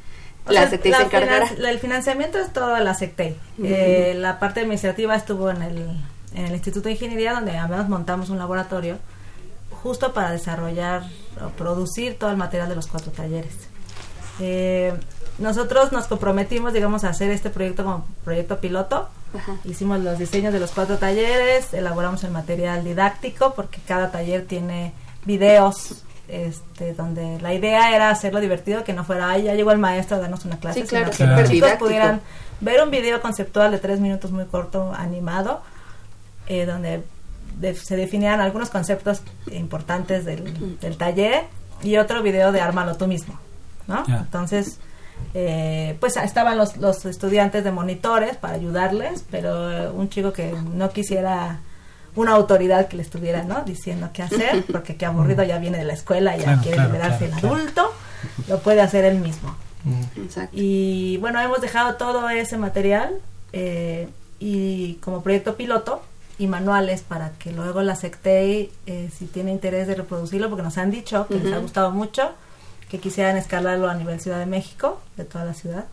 la 0.48 0.68
SECTEI 0.68 0.92
se 0.92 1.02
encargará. 1.02 1.46
el 1.46 1.78
financiamiento 1.78 2.38
es 2.38 2.52
todo 2.52 2.78
la 2.78 2.94
SECTEI. 2.94 3.36
Eh, 3.62 4.14
la 4.16 4.38
parte 4.38 4.60
administrativa 4.60 5.14
estuvo 5.14 5.50
en 5.50 5.62
el, 5.62 5.78
en 6.34 6.46
el 6.46 6.52
Instituto 6.52 6.88
de 6.88 6.92
Ingeniería, 6.92 7.32
donde 7.32 7.56
además 7.56 7.88
montamos 7.88 8.30
un 8.30 8.38
laboratorio 8.38 8.98
justo 9.82 10.12
para 10.12 10.30
desarrollar 10.30 11.04
o 11.44 11.50
producir 11.50 12.18
todo 12.18 12.30
el 12.30 12.36
material 12.36 12.68
de 12.68 12.76
los 12.76 12.86
cuatro 12.86 13.12
talleres. 13.12 13.54
Eh, 14.40 14.92
nosotros 15.38 15.92
nos 15.92 16.06
comprometimos, 16.06 16.72
digamos, 16.72 17.04
a 17.04 17.10
hacer 17.10 17.30
este 17.30 17.50
proyecto 17.50 17.84
como 17.84 18.06
proyecto 18.24 18.58
piloto. 18.58 19.08
Hicimos 19.64 20.00
los 20.00 20.18
diseños 20.18 20.52
de 20.52 20.60
los 20.60 20.70
cuatro 20.70 20.96
talleres, 20.96 21.74
elaboramos 21.74 22.24
el 22.24 22.30
material 22.30 22.84
didáctico, 22.84 23.52
porque 23.54 23.78
cada 23.86 24.10
taller 24.10 24.46
tiene 24.46 24.92
videos 25.26 26.02
este, 26.28 26.94
donde 26.94 27.38
la 27.40 27.52
idea 27.52 27.94
era 27.94 28.10
hacerlo 28.10 28.40
divertido, 28.40 28.82
que 28.82 28.92
no 28.92 29.04
fuera, 29.04 29.30
ay, 29.30 29.44
ya 29.44 29.54
llegó 29.54 29.72
el 29.72 29.78
maestro 29.78 30.16
a 30.16 30.20
darnos 30.20 30.44
una 30.44 30.58
clase, 30.58 30.86
sino 30.86 31.10
que 31.10 31.26
los 31.26 31.50
chicos 31.50 31.72
pudieran 31.78 32.20
ver 32.60 32.82
un 32.82 32.90
video 32.90 33.20
conceptual 33.20 33.70
de 33.70 33.78
tres 33.78 34.00
minutos 34.00 34.30
muy 34.30 34.46
corto, 34.46 34.92
animado, 34.96 35.62
eh, 36.48 36.64
donde 36.64 37.04
se 37.74 37.96
definían 37.96 38.40
algunos 38.40 38.70
conceptos 38.70 39.22
importantes 39.52 40.24
del, 40.24 40.78
del, 40.78 40.96
taller 40.96 41.44
y 41.82 41.96
otro 41.96 42.22
video 42.22 42.52
de 42.52 42.60
ármalo 42.60 42.96
tú 42.96 43.06
mismo, 43.06 43.38
¿no? 43.86 44.04
Entonces, 44.08 44.78
eh, 45.34 45.96
pues 46.00 46.16
estaban 46.16 46.56
los, 46.56 46.76
los 46.78 47.04
estudiantes 47.04 47.64
de 47.64 47.70
monitores 47.70 48.36
para 48.36 48.54
ayudarles, 48.54 49.24
pero 49.30 49.92
un 49.92 50.08
chico 50.08 50.32
que 50.32 50.52
no 50.52 50.90
quisiera 50.90 51.60
una 52.16 52.32
autoridad 52.32 52.88
que 52.88 52.96
le 52.96 53.02
estuviera 53.02 53.42
¿no? 53.42 53.62
diciendo 53.62 54.10
qué 54.12 54.22
hacer, 54.22 54.64
porque 54.72 54.96
qué 54.96 55.06
aburrido 55.06 55.44
ya 55.44 55.58
viene 55.58 55.78
de 55.78 55.84
la 55.84 55.92
escuela 55.92 56.36
y 56.36 56.40
ya 56.40 56.60
quiere 56.60 56.82
liberarse 56.82 57.26
el 57.26 57.34
adulto, 57.34 57.92
lo 58.48 58.58
puede 58.60 58.80
hacer 58.80 59.04
él 59.04 59.18
mismo. 59.18 59.54
Y 60.52 61.18
bueno, 61.18 61.40
hemos 61.40 61.60
dejado 61.60 61.94
todo 61.94 62.28
ese 62.28 62.56
material 62.56 63.14
eh, 63.52 64.08
y 64.40 64.94
como 64.94 65.22
proyecto 65.22 65.56
piloto 65.56 66.02
y 66.38 66.48
manuales 66.48 67.02
para 67.02 67.30
que 67.38 67.52
luego 67.52 67.82
la 67.82 67.94
SECTEI, 67.94 68.70
eh, 68.86 69.10
si 69.16 69.26
tiene 69.26 69.52
interés 69.52 69.86
de 69.86 69.94
reproducirlo, 69.94 70.48
porque 70.48 70.64
nos 70.64 70.76
han 70.78 70.90
dicho 70.90 71.26
que 71.28 71.36
les 71.36 71.52
ha 71.52 71.58
gustado 71.58 71.92
mucho, 71.92 72.32
que 72.88 72.98
quisieran 73.00 73.36
escalarlo 73.36 73.88
a 73.88 73.94
nivel 73.94 74.20
Ciudad 74.20 74.38
de 74.38 74.46
México, 74.46 75.00
de 75.16 75.24
toda 75.24 75.44
la 75.44 75.54
ciudad, 75.54 75.84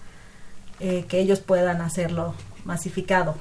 eh, 0.79 1.05
que 1.07 1.19
ellos 1.19 1.39
puedan 1.39 1.81
hacerlo 1.81 2.35
masificado. 2.65 3.35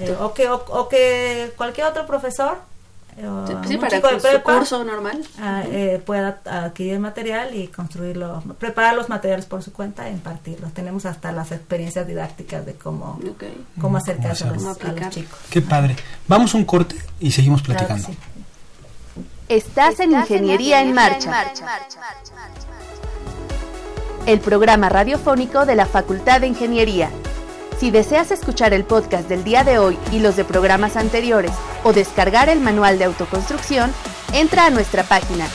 Eh, 0.00 0.16
o, 0.20 0.34
que, 0.34 0.48
o, 0.48 0.88
que 0.88 1.52
cualquier 1.56 1.86
otro 1.86 2.06
profesor 2.06 2.58
sí, 3.66 3.76
para 3.76 4.00
su 4.00 4.42
curso 4.42 4.84
normal 4.84 5.20
ah, 5.40 5.62
eh, 5.66 6.00
pueda 6.04 6.40
adquirir 6.44 6.98
material 6.98 7.54
y 7.54 7.68
construirlo, 7.68 8.42
preparar 8.58 8.94
los 8.94 9.08
materiales 9.08 9.46
por 9.46 9.62
su 9.62 9.72
cuenta 9.72 10.08
e 10.08 10.12
impartirlos. 10.12 10.72
Tenemos 10.72 11.06
hasta 11.06 11.32
las 11.32 11.52
experiencias 11.52 12.06
didácticas 12.06 12.64
de 12.66 12.74
cómo, 12.74 13.20
cómo 13.80 13.96
acercarse 13.96 14.44
a, 14.44 14.52
los, 14.52 14.78
chicos. 15.10 15.38
Qué 15.50 15.62
padre. 15.62 15.96
Vamos 16.28 16.54
un 16.54 16.64
corte 16.64 16.96
y 17.18 17.30
seguimos 17.30 17.62
platicando. 17.62 18.08
Estás, 19.48 19.98
en 19.98 20.12
Ingeniería, 20.12 20.80
en, 20.80 20.92
marcha. 20.94 21.50
El 24.26 24.40
programa 24.40 24.88
radiofónico 24.88 25.66
de 25.66 25.74
la 25.74 25.86
Facultad 25.86 26.40
de 26.40 26.48
Ingeniería 26.48 27.10
si 27.80 27.90
deseas 27.90 28.30
escuchar 28.30 28.72
el 28.74 28.84
podcast 28.84 29.26
del 29.26 29.42
día 29.42 29.64
de 29.64 29.78
hoy 29.78 29.98
y 30.12 30.18
los 30.18 30.36
de 30.36 30.44
programas 30.44 30.96
anteriores 30.96 31.52
o 31.82 31.94
descargar 31.94 32.50
el 32.50 32.60
manual 32.60 32.98
de 32.98 33.06
autoconstrucción, 33.06 33.90
entra 34.34 34.66
a 34.66 34.70
nuestra 34.70 35.02
página 35.02 35.46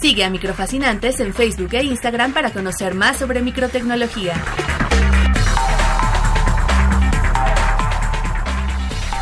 Sigue 0.00 0.24
a 0.24 0.30
Microfascinantes 0.30 1.20
en 1.20 1.32
Facebook 1.32 1.72
e 1.72 1.82
Instagram 1.84 2.32
para 2.32 2.52
conocer 2.52 2.94
más 2.94 3.16
sobre 3.16 3.40
microtecnología. 3.40 4.34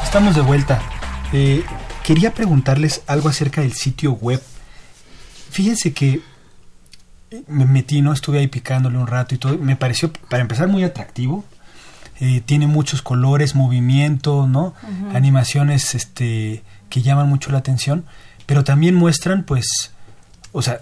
Estamos 0.03 0.35
de 0.35 0.43
vuelta. 0.43 0.81
Eh, 1.33 1.65
quería 2.05 2.35
preguntarles 2.35 3.03
algo 3.07 3.29
acerca 3.29 3.63
del 3.63 3.73
sitio 3.73 4.13
web. 4.13 4.41
Fíjense 5.51 5.93
que 5.93 6.21
me 7.49 7.65
metí, 7.67 8.03
¿no? 8.03 8.13
Estuve 8.13 8.39
ahí 8.39 8.49
picándole 8.49 8.99
un 8.99 9.07
rato 9.07 9.35
y 9.35 9.39
todo. 9.39 9.59
Me 9.59 9.77
pareció, 9.77 10.13
para 10.29 10.43
empezar, 10.43 10.69
muy 10.69 10.85
atractivo. 10.85 11.45
Eh, 12.21 12.43
tiene 12.45 12.67
muchos 12.67 13.03
colores, 13.03 13.55
movimiento, 13.55 14.47
¿no? 14.47 14.75
Animaciones 15.13 15.95
este, 15.95 16.63
que 16.89 17.03
llaman 17.03 17.29
mucho 17.29 17.51
la 17.51 17.59
atención. 17.59 18.05
Pero 18.47 18.65
también 18.65 18.95
muestran, 18.95 19.45
pues, 19.45 19.93
o 20.53 20.63
sea, 20.63 20.81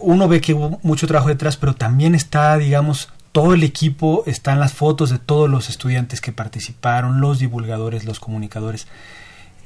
uno 0.00 0.28
ve 0.28 0.40
que 0.40 0.54
hubo 0.54 0.80
mucho 0.82 1.06
trabajo 1.06 1.28
detrás, 1.28 1.56
pero 1.56 1.74
también 1.74 2.14
está, 2.14 2.56
digamos, 2.56 3.10
todo 3.32 3.54
el 3.54 3.62
equipo, 3.62 4.22
están 4.26 4.60
las 4.60 4.72
fotos 4.72 5.10
de 5.10 5.18
todos 5.18 5.48
los 5.48 5.68
estudiantes 5.68 6.20
que 6.20 6.32
participaron, 6.32 7.20
los 7.20 7.38
divulgadores, 7.38 8.04
los 8.04 8.20
comunicadores. 8.20 8.86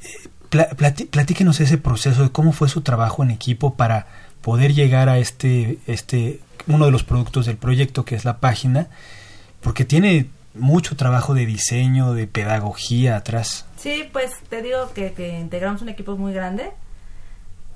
Eh, 0.03 0.29
platíquenos 1.11 1.59
ese 1.59 1.77
proceso 1.77 2.23
de 2.23 2.31
cómo 2.31 2.53
fue 2.53 2.69
su 2.69 2.81
trabajo 2.81 3.23
en 3.23 3.31
equipo 3.31 3.75
para 3.75 4.07
poder 4.41 4.73
llegar 4.73 5.09
a 5.09 5.17
este, 5.17 5.79
este, 5.87 6.39
uno 6.67 6.85
de 6.85 6.91
los 6.91 7.03
productos 7.03 7.45
del 7.45 7.57
proyecto 7.57 8.05
que 8.05 8.15
es 8.15 8.25
la 8.25 8.37
página, 8.37 8.87
porque 9.61 9.85
tiene 9.85 10.29
mucho 10.53 10.95
trabajo 10.95 11.33
de 11.33 11.45
diseño, 11.45 12.13
de 12.13 12.27
pedagogía 12.27 13.15
atrás. 13.15 13.65
Sí, 13.77 14.09
pues 14.11 14.31
te 14.49 14.61
digo 14.61 14.91
que, 14.93 15.39
integramos 15.39 15.81
un 15.81 15.89
equipo 15.89 16.17
muy 16.17 16.33
grande, 16.33 16.71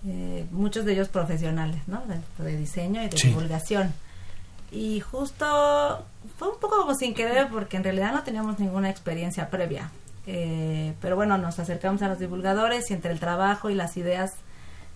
eh, 0.08 0.46
muchos 0.52 0.86
de 0.86 0.94
ellos 0.94 1.10
profesionales, 1.10 1.82
¿no? 1.88 2.04
De, 2.40 2.58
diseño 2.58 3.04
y 3.04 3.10
de 3.10 3.18
divulgación. 3.18 3.94
Y 4.72 5.02
justo 5.02 6.06
fue 6.38 6.50
un 6.50 6.60
poco 6.60 6.78
como 6.78 6.96
sin 6.96 7.14
querer 7.14 7.50
porque 7.50 7.78
en 7.78 7.84
realidad 7.84 8.14
no 8.14 8.24
teníamos 8.24 8.60
ninguna 8.60 8.90
experiencia 8.90 9.50
previa. 9.50 9.92
Eh, 10.28 10.94
pero 11.02 11.16
bueno, 11.16 11.38
nos 11.38 11.60
acercamos 11.60 12.02
a 12.02 12.08
los 12.08 12.20
divulgadores 12.20 12.90
y 12.90 12.94
entre 12.94 13.12
el 13.12 13.20
trabajo 13.20 13.70
y 13.70 13.76
las 13.76 13.98
ideas 13.98 14.32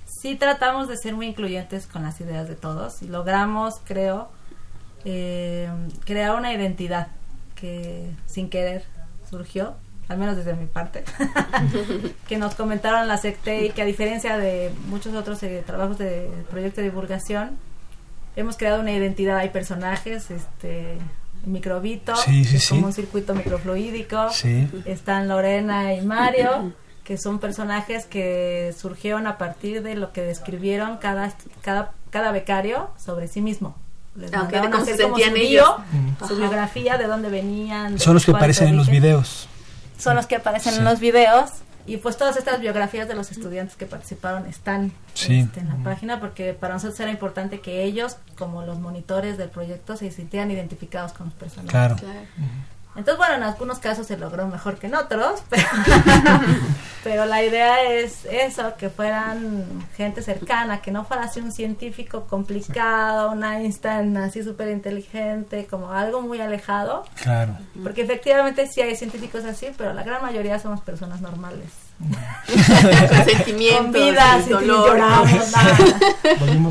sí 0.06 0.36
tratamos 0.36 0.88
de 0.88 0.98
ser 0.98 1.14
muy 1.14 1.28
incluyentes 1.28 1.88
con 1.88 2.04
las 2.04 2.20
ideas 2.22 2.48
de 2.48 2.56
todos 2.56 3.02
y 3.02 3.08
logramos, 3.08 3.76
creo, 3.84 4.30
eh, 5.04 5.70
crear 6.06 6.36
una 6.36 6.54
identidad 6.54 7.08
que 7.56 8.10
sin 8.26 8.50
querer 8.50 8.84
surgió, 9.30 9.76
al 10.08 10.18
menos 10.18 10.38
desde 10.38 10.54
mi 10.54 10.68
parte, 10.68 11.04
que 12.28 12.38
nos 12.38 12.56
comentaron 12.56 13.08
la 13.08 13.18
SECTE 13.18 13.66
y 13.66 13.70
que 13.72 13.82
a 13.82 13.86
diferencia 13.86 14.38
de 14.38 14.72
muchos 14.88 15.14
otros 15.16 15.42
eh, 15.44 15.64
trabajos 15.66 15.98
de 15.98 16.30
proyecto 16.50 16.82
de 16.82 16.90
divulgación, 16.90 17.58
hemos 18.36 18.58
creado 18.58 18.82
una 18.82 18.92
identidad, 18.92 19.38
hay 19.38 19.50
personajes, 19.50 20.30
este 20.30 20.98
microbito, 21.46 22.14
como 22.70 22.88
un 22.88 22.94
circuito 22.94 23.36
microfluídico, 23.36 24.30
están 24.86 25.28
Lorena 25.28 25.94
y 25.94 26.02
Mario 26.02 26.74
que 27.06 27.18
son 27.18 27.40
personajes 27.40 28.06
que 28.06 28.76
surgieron 28.78 29.28
a 29.28 29.38
partir 29.38 29.84
de 29.84 29.96
lo 29.96 30.12
que 30.12 30.22
describieron 30.22 30.98
cada, 30.98 31.32
cada, 31.62 31.92
cada 32.10 32.32
becario 32.32 32.90
sobre 32.98 33.30
sí 33.30 33.42
mismo. 33.42 33.76
Les 34.16 34.34
ah, 34.34 34.50
se 34.84 34.98
sentían 34.98 35.38
ellos. 35.38 35.70
su 36.28 36.36
biografía, 36.36 36.98
de 36.98 37.06
dónde 37.06 37.30
venían. 37.30 38.00
Son 38.00 38.16
los 38.16 38.26
que 38.26 38.32
aparecen 38.32 38.70
en 38.70 38.78
los 38.78 38.90
videos. 38.90 39.48
Son 39.98 40.16
los 40.16 40.26
que 40.26 40.36
aparecen 40.36 40.76
en 40.76 40.84
los 40.84 41.00
videos. 41.00 41.52
Y 41.88 41.98
pues 41.98 42.18
todas 42.18 42.36
estas 42.36 42.60
biografías 42.60 43.08
de 43.08 43.14
los 43.14 43.30
estudiantes 43.30 43.76
que 43.76 43.86
participaron 43.86 44.48
están 44.48 44.92
este, 45.14 45.60
en 45.60 45.70
la 45.70 45.76
página 45.84 46.20
porque 46.20 46.54
para 46.54 46.74
nosotros 46.74 47.00
era 47.00 47.12
importante 47.12 47.60
que 47.60 47.84
ellos, 47.84 48.18
como 48.36 48.64
los 48.64 48.80
monitores 48.80 49.38
del 49.38 49.50
proyecto, 49.50 49.96
se 49.96 50.10
sintieran 50.10 50.50
identificados 50.50 51.14
con 51.14 51.28
los 51.28 51.36
personajes. 51.36 51.70
Claro. 51.72 51.96
Entonces, 52.96 53.18
bueno, 53.18 53.36
en 53.36 53.44
algunos 53.44 53.80
casos 53.80 54.08
se 54.08 54.18
logró 54.18 54.48
mejor 54.48 54.78
que 54.78 54.88
en 54.88 54.96
otros, 54.96 55.44
pero, 57.04 57.26
la 57.26 57.44
idea 57.44 57.84
es 57.84 58.26
eso, 58.26 58.76
que 58.78 58.90
fueran 58.90 59.66
gente 59.96 60.22
cercana, 60.22 60.82
que 60.82 60.92
no 60.92 61.04
fuera 61.04 61.24
así 61.24 61.40
un 61.40 61.52
científico 61.52 62.26
complicado, 62.30 63.32
un 63.32 63.44
Einstein 63.44 64.16
así 64.18 64.44
súper 64.44 64.70
inteligente, 64.70 65.68
como 65.70 65.92
algo 65.92 66.22
muy 66.22 66.40
alejado. 66.40 67.04
Claro. 67.22 67.58
Porque 67.84 68.04
efectivamente 68.04 68.68
sí 68.68 68.82
hay 68.82 68.96
científicos 68.96 69.44
así, 69.44 69.68
pero 69.78 69.94
la 69.94 70.04
gran 70.04 70.22
mayoría 70.22 70.58
somos 70.60 70.82
personas 70.82 71.22
normales. 71.22 71.85
sentimientos, 73.26 73.84
Con 73.84 73.94
vidas, 73.94 74.48
y, 74.48 74.50
dolor. 74.50 75.00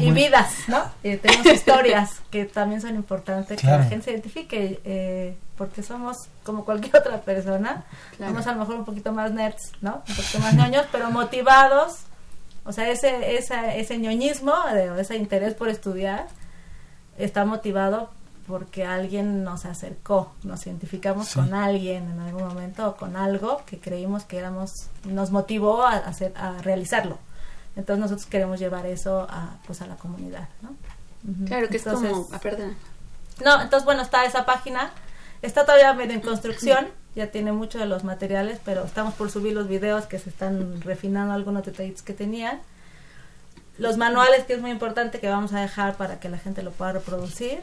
y 0.00 0.10
vidas, 0.10 0.52
¿no? 0.68 0.84
Y 1.02 1.16
tenemos 1.16 1.46
historias 1.54 2.20
que 2.30 2.44
también 2.44 2.80
son 2.80 2.94
importantes 2.94 3.60
que 3.60 3.66
la 3.66 3.84
gente 3.84 4.04
se 4.04 4.10
identifique, 4.12 4.80
eh, 4.84 5.36
porque 5.56 5.82
somos 5.82 6.28
como 6.42 6.64
cualquier 6.64 6.96
otra 6.96 7.20
persona. 7.22 7.84
Somos 8.18 8.46
a 8.46 8.52
lo 8.52 8.60
mejor 8.60 8.76
un 8.76 8.84
poquito 8.84 9.12
más 9.12 9.32
nerds, 9.32 9.72
¿no? 9.80 10.02
Un 10.08 10.14
poquito 10.14 10.38
más 10.40 10.54
ñoños, 10.54 10.86
pero 10.92 11.10
motivados. 11.10 12.00
O 12.64 12.72
sea, 12.72 12.88
ese, 12.90 13.36
ese, 13.36 13.78
ese 13.78 13.98
ñoñismo, 13.98 14.54
ese 14.98 15.16
interés 15.16 15.54
por 15.54 15.68
estudiar, 15.68 16.26
está 17.18 17.44
motivado 17.44 18.10
porque 18.46 18.84
alguien 18.84 19.42
nos 19.44 19.64
acercó, 19.64 20.32
nos 20.42 20.66
identificamos 20.66 21.34
con 21.34 21.54
alguien 21.54 22.10
en 22.10 22.20
algún 22.20 22.44
momento 22.44 22.88
o 22.88 22.96
con 22.96 23.16
algo 23.16 23.62
que 23.66 23.78
creímos 23.78 24.24
que 24.24 24.38
éramos, 24.38 24.88
nos 25.04 25.30
motivó 25.30 25.82
a, 25.82 25.96
hacer, 25.96 26.32
a 26.36 26.58
realizarlo. 26.58 27.18
Entonces 27.76 28.00
nosotros 28.00 28.26
queremos 28.26 28.60
llevar 28.60 28.86
eso 28.86 29.26
a, 29.28 29.56
pues 29.66 29.80
a 29.80 29.86
la 29.86 29.96
comunidad, 29.96 30.48
¿no? 30.62 30.76
Claro, 31.46 31.68
que 31.68 31.78
es 31.78 31.84
como, 31.84 32.28
ah, 32.32 32.40
No, 33.42 33.62
entonces 33.62 33.84
bueno, 33.84 34.02
está 34.02 34.26
esa 34.26 34.44
página, 34.44 34.92
está 35.40 35.64
todavía 35.64 35.94
medio 35.94 36.14
en 36.14 36.20
construcción, 36.20 36.88
ya 37.16 37.28
tiene 37.28 37.52
muchos 37.52 37.80
de 37.80 37.86
los 37.86 38.04
materiales, 38.04 38.60
pero 38.64 38.84
estamos 38.84 39.14
por 39.14 39.30
subir 39.30 39.54
los 39.54 39.68
videos 39.68 40.04
que 40.04 40.18
se 40.18 40.28
están 40.28 40.82
refinando 40.82 41.32
algunos 41.32 41.64
detalles 41.64 42.02
que 42.02 42.12
tenían 42.12 42.60
los 43.78 43.96
manuales, 43.96 44.44
que 44.44 44.52
es 44.54 44.60
muy 44.60 44.70
importante, 44.70 45.18
que 45.20 45.28
vamos 45.28 45.52
a 45.52 45.60
dejar 45.60 45.96
para 45.96 46.20
que 46.20 46.28
la 46.28 46.38
gente 46.38 46.62
lo 46.62 46.70
pueda 46.70 46.92
reproducir. 46.92 47.60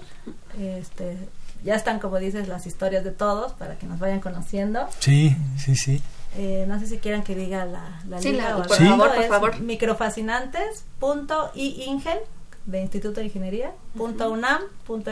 Este, 0.59 1.17
ya 1.63 1.75
están, 1.75 1.99
como 1.99 2.17
dices, 2.17 2.47
las 2.47 2.65
historias 2.65 3.03
de 3.03 3.11
todos 3.11 3.53
para 3.53 3.77
que 3.77 3.85
nos 3.85 3.99
vayan 3.99 4.19
conociendo. 4.19 4.87
Sí, 4.99 5.35
sí, 5.57 5.75
sí. 5.75 6.01
Eh, 6.37 6.65
no 6.67 6.79
sé 6.79 6.87
si 6.87 6.97
quieran 6.97 7.23
que 7.23 7.35
diga 7.35 7.65
la, 7.65 8.01
la 8.07 8.19
sí, 8.21 8.37
por 8.67 8.69
favor, 8.69 9.15
por 9.15 9.25
favor. 9.25 9.59
Microfascinantes.iingen 9.59 12.17
de 12.65 12.81
Instituto 12.81 13.19
de 13.19 13.25
Ingeniería, 13.25 13.73
punto 13.97 14.31
unam, 14.31 14.61
punto 14.85 15.11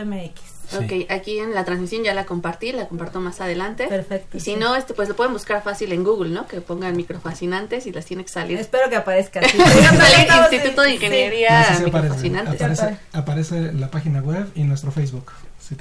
mx. 0.74 0.84
Ok, 0.84 1.12
aquí 1.12 1.40
en 1.40 1.54
la 1.54 1.66
transmisión 1.66 2.04
ya 2.04 2.14
la 2.14 2.26
compartí, 2.26 2.72
la 2.72 2.88
comparto 2.88 3.20
más 3.20 3.42
adelante. 3.42 3.88
Perfecto. 3.88 4.38
Y 4.38 4.40
si 4.40 4.56
no, 4.56 4.76
este, 4.76 4.94
pues 4.94 5.10
lo 5.10 5.16
pueden 5.16 5.34
buscar 5.34 5.64
fácil 5.64 5.92
en 5.92 6.04
Google, 6.04 6.30
¿no? 6.30 6.48
Que 6.48 6.62
pongan 6.62 6.96
microfascinantes 6.96 7.88
y 7.88 7.92
las 7.92 8.06
tiene 8.06 8.24
que 8.24 8.30
salir. 8.30 8.60
Espero 8.60 8.90
que 8.90 8.96
aparezca. 8.96 9.42
Sí. 9.48 9.58
Instituto 10.52 10.82
de 10.82 10.94
Ingeniería 10.94 11.80
Microfascinantes. 11.84 12.62
Aparece, 12.62 12.98
aparece, 13.14 13.74
la 13.74 13.90
página 13.92 14.22
web 14.22 14.48
y 14.56 14.64
nuestro 14.64 14.92
Facebook. 14.92 15.32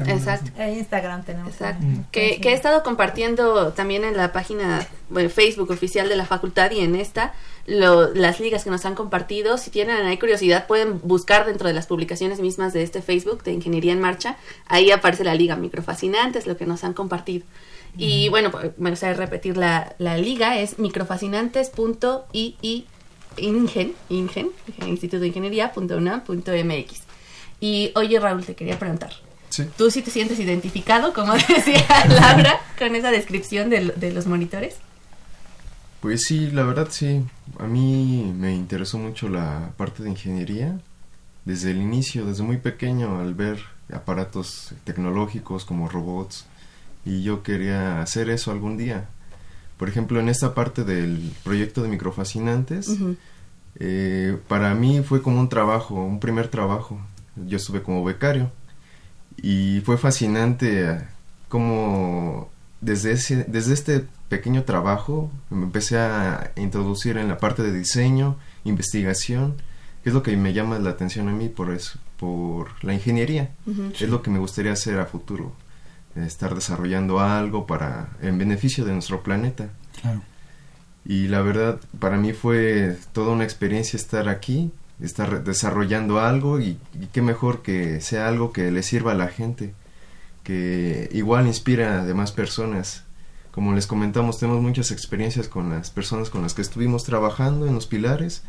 Exacto. 0.06 0.50
E 0.58 0.78
Instagram 0.78 1.24
tenemos. 1.24 1.52
Exacto. 1.52 1.84
Que, 2.10 2.40
que, 2.40 2.50
he 2.50 2.52
estado 2.52 2.82
compartiendo 2.82 3.72
también 3.72 4.04
en 4.04 4.16
la 4.16 4.32
página 4.32 4.86
Facebook 5.30 5.70
oficial 5.70 6.08
de 6.08 6.16
la 6.16 6.26
facultad 6.26 6.70
y 6.70 6.80
en 6.80 6.94
esta 6.94 7.34
las 7.68 8.40
ligas 8.40 8.64
que 8.64 8.70
nos 8.70 8.86
han 8.86 8.94
compartido. 8.94 9.58
Si 9.58 9.70
tienen 9.70 10.06
ahí 10.06 10.18
curiosidad, 10.18 10.66
pueden 10.66 11.00
buscar 11.02 11.46
dentro 11.46 11.68
de 11.68 11.74
las 11.74 11.86
publicaciones 11.86 12.40
mismas 12.40 12.72
de 12.72 12.82
este 12.82 13.02
Facebook 13.02 13.42
de 13.42 13.52
Ingeniería 13.52 13.92
en 13.92 14.00
Marcha. 14.00 14.38
Ahí 14.66 14.90
aparece 14.90 15.24
la 15.24 15.34
liga 15.34 15.56
Microfascinantes, 15.56 16.46
lo 16.46 16.56
que 16.56 16.64
nos 16.66 16.84
han 16.84 16.94
compartido. 16.94 17.44
Y 17.96 18.28
bueno, 18.28 18.50
pues, 18.50 18.72
me 18.78 18.90
gustaría 18.90 19.16
repetir 19.16 19.56
la, 19.56 19.94
la 19.98 20.18
liga, 20.18 20.58
es 20.58 20.78
microfascinantes.ingen, 20.78 22.84
ingen, 23.36 23.94
ingen, 24.08 24.50
Instituto 24.86 25.20
de 25.20 25.28
Ingeniería.unam.mx. 25.28 27.02
Y 27.60 27.92
oye 27.96 28.20
Raúl, 28.20 28.44
te 28.44 28.54
quería 28.54 28.78
preguntar. 28.78 29.10
¿Tú 29.76 29.90
sí 29.90 30.02
te 30.02 30.10
sientes 30.10 30.38
identificado, 30.38 31.12
como 31.12 31.32
decía 31.48 31.86
Laura, 32.08 32.60
con 32.78 32.94
esa 32.94 33.10
descripción 33.10 33.70
de, 33.70 33.92
de 33.96 34.12
los 34.12 34.26
monitores? 34.26 34.76
Pues 36.00 36.24
sí, 36.24 36.50
la 36.50 36.62
verdad 36.62 36.88
sí. 36.90 37.24
A 37.58 37.66
mí 37.66 38.32
me 38.36 38.54
interesó 38.54 38.98
mucho 38.98 39.28
la 39.28 39.72
parte 39.76 40.02
de 40.02 40.10
ingeniería 40.10 40.78
desde 41.44 41.70
el 41.70 41.78
inicio, 41.78 42.24
desde 42.26 42.42
muy 42.42 42.58
pequeño, 42.58 43.20
al 43.20 43.34
ver 43.34 43.58
aparatos 43.92 44.74
tecnológicos 44.84 45.64
como 45.64 45.88
robots. 45.88 46.46
Y 47.04 47.22
yo 47.22 47.42
quería 47.42 48.02
hacer 48.02 48.30
eso 48.30 48.50
algún 48.52 48.76
día. 48.76 49.08
Por 49.76 49.88
ejemplo, 49.88 50.20
en 50.20 50.28
esta 50.28 50.54
parte 50.54 50.84
del 50.84 51.32
proyecto 51.44 51.82
de 51.82 51.88
microfascinantes, 51.88 52.96
eh, 53.76 54.36
para 54.46 54.74
mí 54.74 55.02
fue 55.02 55.22
como 55.22 55.40
un 55.40 55.48
trabajo, 55.48 55.94
un 55.94 56.20
primer 56.20 56.48
trabajo. 56.48 57.00
Yo 57.36 57.56
estuve 57.56 57.82
como 57.82 58.04
becario. 58.04 58.50
Y 59.40 59.80
fue 59.80 59.98
fascinante 59.98 60.98
como 61.48 62.50
desde, 62.80 63.12
ese, 63.12 63.44
desde 63.44 63.74
este 63.74 64.04
pequeño 64.28 64.64
trabajo 64.64 65.30
me 65.50 65.64
empecé 65.64 65.98
a 65.98 66.52
introducir 66.56 67.16
en 67.16 67.28
la 67.28 67.38
parte 67.38 67.62
de 67.62 67.72
diseño, 67.72 68.36
investigación, 68.64 69.56
que 70.02 70.10
es 70.10 70.14
lo 70.14 70.22
que 70.22 70.36
me 70.36 70.52
llama 70.52 70.78
la 70.78 70.90
atención 70.90 71.28
a 71.28 71.32
mí 71.32 71.48
por 71.48 71.72
eso, 71.72 71.98
por 72.18 72.82
la 72.84 72.94
ingeniería. 72.94 73.50
Es 73.94 74.08
lo 74.08 74.22
que 74.22 74.30
me 74.30 74.38
gustaría 74.38 74.72
hacer 74.72 74.98
a 74.98 75.06
futuro, 75.06 75.52
estar 76.14 76.54
desarrollando 76.54 77.20
algo 77.20 77.66
para 77.66 78.10
en 78.20 78.38
beneficio 78.38 78.84
de 78.84 78.92
nuestro 78.92 79.22
planeta. 79.22 79.70
Y 81.04 81.28
la 81.28 81.40
verdad, 81.40 81.80
para 81.98 82.18
mí 82.18 82.32
fue 82.32 82.96
toda 83.12 83.32
una 83.32 83.44
experiencia 83.44 83.96
estar 83.96 84.28
aquí, 84.28 84.70
estar 85.00 85.44
desarrollando 85.44 86.20
algo 86.20 86.60
y, 86.60 86.78
y 87.00 87.06
qué 87.12 87.22
mejor 87.22 87.62
que 87.62 88.00
sea 88.00 88.28
algo 88.28 88.52
que 88.52 88.70
le 88.70 88.82
sirva 88.82 89.12
a 89.12 89.14
la 89.14 89.28
gente, 89.28 89.74
que 90.42 91.08
igual 91.12 91.46
inspira 91.46 92.00
a 92.00 92.04
demás 92.04 92.32
personas 92.32 93.04
como 93.58 93.74
les 93.74 93.88
comentamos, 93.88 94.38
tenemos 94.38 94.62
muchas 94.62 94.92
experiencias 94.92 95.48
con 95.48 95.70
las 95.70 95.90
personas 95.90 96.30
con 96.30 96.42
las 96.42 96.54
que 96.54 96.62
estuvimos 96.62 97.02
trabajando 97.02 97.66
en 97.66 97.74
los 97.74 97.88
pilares 97.88 98.44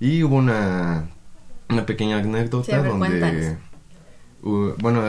y 0.00 0.24
hubo 0.24 0.34
una, 0.34 1.08
una 1.68 1.86
pequeña 1.86 2.18
anécdota 2.18 2.82
donde, 2.82 3.56
bueno, 4.42 5.02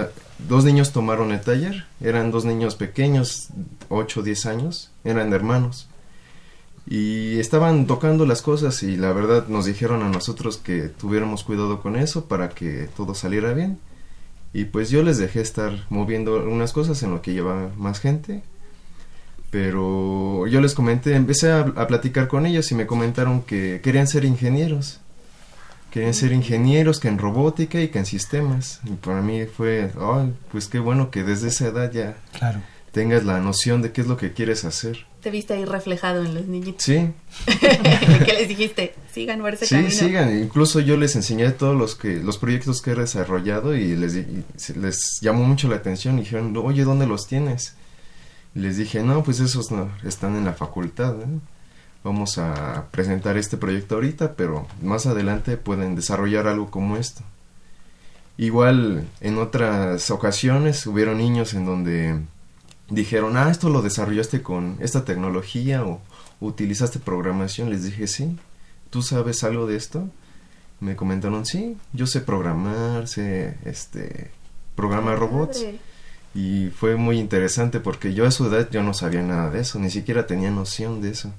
dos 0.48 0.64
niños 0.64 0.92
tomaron 0.92 1.32
el 1.32 1.42
taller, 1.42 1.88
eran 2.02 2.30
dos 2.30 2.46
niños 2.46 2.76
pequeños, 2.76 3.50
8 3.90 4.20
o 4.20 4.24
10 4.24 4.46
años, 4.46 4.92
eran 5.04 5.34
hermanos. 5.34 5.90
Y 6.88 7.40
estaban 7.40 7.88
tocando 7.88 8.26
las 8.26 8.42
cosas 8.42 8.84
y 8.84 8.96
la 8.96 9.12
verdad 9.12 9.48
nos 9.48 9.66
dijeron 9.66 10.04
a 10.04 10.10
nosotros 10.10 10.58
que 10.58 10.90
tuviéramos 10.90 11.44
cuidado 11.44 11.82
con 11.82 11.96
eso 11.96 12.26
para 12.26 12.50
que 12.50 12.88
todo 12.96 13.16
saliera 13.16 13.54
bien. 13.54 13.80
Y 14.54 14.66
pues 14.66 14.90
yo 14.90 15.04
les 15.04 15.18
dejé 15.18 15.42
estar 15.42 15.86
moviendo 15.90 16.36
algunas 16.36 16.74
cosas 16.74 17.02
en 17.04 17.12
lo 17.12 17.22
que 17.22 17.34
llevaba 17.34 17.72
más 17.76 18.00
gente 18.00 18.44
pero 19.56 20.48
yo 20.48 20.60
les 20.60 20.74
comenté, 20.74 21.16
empecé 21.16 21.50
a, 21.50 21.88
platicar 21.88 22.28
con 22.28 22.46
ellos 22.46 22.70
y 22.74 22.76
me 22.76 22.86
comentaron 22.86 23.42
que 23.42 23.80
querían 23.82 24.06
ser 24.06 24.26
ingenieros. 24.26 25.00
Querían 25.92 26.14
ser 26.14 26.34
ingenieros, 26.34 27.00
que 27.00 27.08
en 27.08 27.18
robótica 27.18 27.80
y 27.80 27.88
que 27.88 28.00
en 28.00 28.06
sistemas. 28.06 28.82
Y 28.84 28.96
para 28.96 29.22
mí 29.22 29.46
fue, 29.46 29.92
pues 30.52 30.68
qué 30.68 30.80
bueno 30.80 31.10
que 31.10 31.24
desde 31.24 31.48
esa 31.48 31.68
edad 31.68 31.90
ya 31.90 32.18
claro. 32.38 32.60
Tengas 32.96 33.26
la 33.26 33.42
noción 33.42 33.82
de 33.82 33.92
qué 33.92 34.00
es 34.00 34.08
lo 34.08 34.16
que 34.16 34.32
quieres 34.32 34.64
hacer. 34.64 35.06
Te 35.20 35.30
viste 35.30 35.54
ahí 35.54 35.66
reflejado 35.66 36.24
en 36.24 36.34
los 36.34 36.46
niñitos. 36.46 36.82
Sí. 36.82 37.10
¿Qué 37.46 38.34
les 38.34 38.48
dijiste? 38.48 38.96
Sigan 39.12 39.42
por 39.42 39.54
ese 39.54 39.66
sí, 39.66 39.92
sigan. 39.92 40.42
Incluso 40.42 40.80
yo 40.80 40.96
les 40.96 41.14
enseñé 41.18 41.52
todos 41.52 41.76
los 41.76 41.96
que 41.96 42.16
los 42.24 42.38
proyectos 42.38 42.82
que 42.82 42.92
he 42.92 42.96
desarrollado 42.96 43.76
y 43.76 43.98
les, 43.98 44.16
les 44.78 45.20
llamó 45.20 45.44
mucho 45.44 45.68
la 45.68 45.76
atención 45.76 46.18
y 46.18 46.22
dijeron, 46.22 46.56
oye, 46.56 46.86
¿dónde 46.86 47.06
los 47.06 47.28
tienes? 47.28 47.76
les 48.54 48.78
dije, 48.78 49.04
no, 49.04 49.22
pues 49.24 49.42
esos 49.42 49.70
no, 49.72 49.92
están 50.06 50.38
en 50.38 50.46
la 50.46 50.54
facultad. 50.54 51.22
¿eh? 51.22 51.40
Vamos 52.06 52.38
a 52.38 52.88
presentar 52.92 53.36
este 53.36 53.58
proyecto 53.58 53.96
ahorita, 53.96 54.36
pero 54.36 54.68
más 54.82 55.06
adelante 55.06 55.58
pueden 55.58 55.96
desarrollar 55.96 56.48
algo 56.48 56.72
como 56.72 56.96
esto. 56.96 57.24
Igual 58.38 59.06
en 59.20 59.38
otras 59.38 60.10
ocasiones 60.12 60.88
hubieron 60.88 61.18
niños 61.18 61.54
en 61.54 61.66
donde 61.66 62.22
dijeron, 62.90 63.38
ah, 63.38 63.50
esto 63.50 63.70
lo 63.70 63.82
desarrollaste 63.82 64.42
con 64.42 64.78
esta 64.80 65.06
tecnología 65.06 65.84
o 65.86 66.02
utilizaste 66.40 67.00
programación. 67.00 67.70
Les 67.70 67.84
dije, 67.84 68.08
sí, 68.08 68.38
¿tú 68.90 69.02
sabes 69.02 69.44
algo 69.44 69.68
de 69.68 69.76
esto? 69.76 70.10
Me 70.80 70.96
comentaron, 70.96 71.46
sí, 71.46 71.78
yo 71.94 72.06
sé 72.06 72.22
programar, 72.22 73.08
sé 73.08 73.58
este, 73.66 74.32
programar 74.76 75.20
robots. 75.20 75.66
Y 76.34 76.70
fue 76.70 76.98
muy 76.98 77.18
interesante 77.18 77.80
porque 77.80 78.14
yo 78.14 78.28
a 78.28 78.32
su 78.32 78.48
edad 78.48 78.70
yo 78.70 78.84
no 78.84 78.94
sabía 78.94 79.22
nada 79.22 79.50
de 79.50 79.62
eso, 79.62 79.80
ni 79.80 79.90
siquiera 79.90 80.28
tenía 80.28 80.52
noción 80.52 81.02
de 81.02 81.12
eso. 81.12 81.32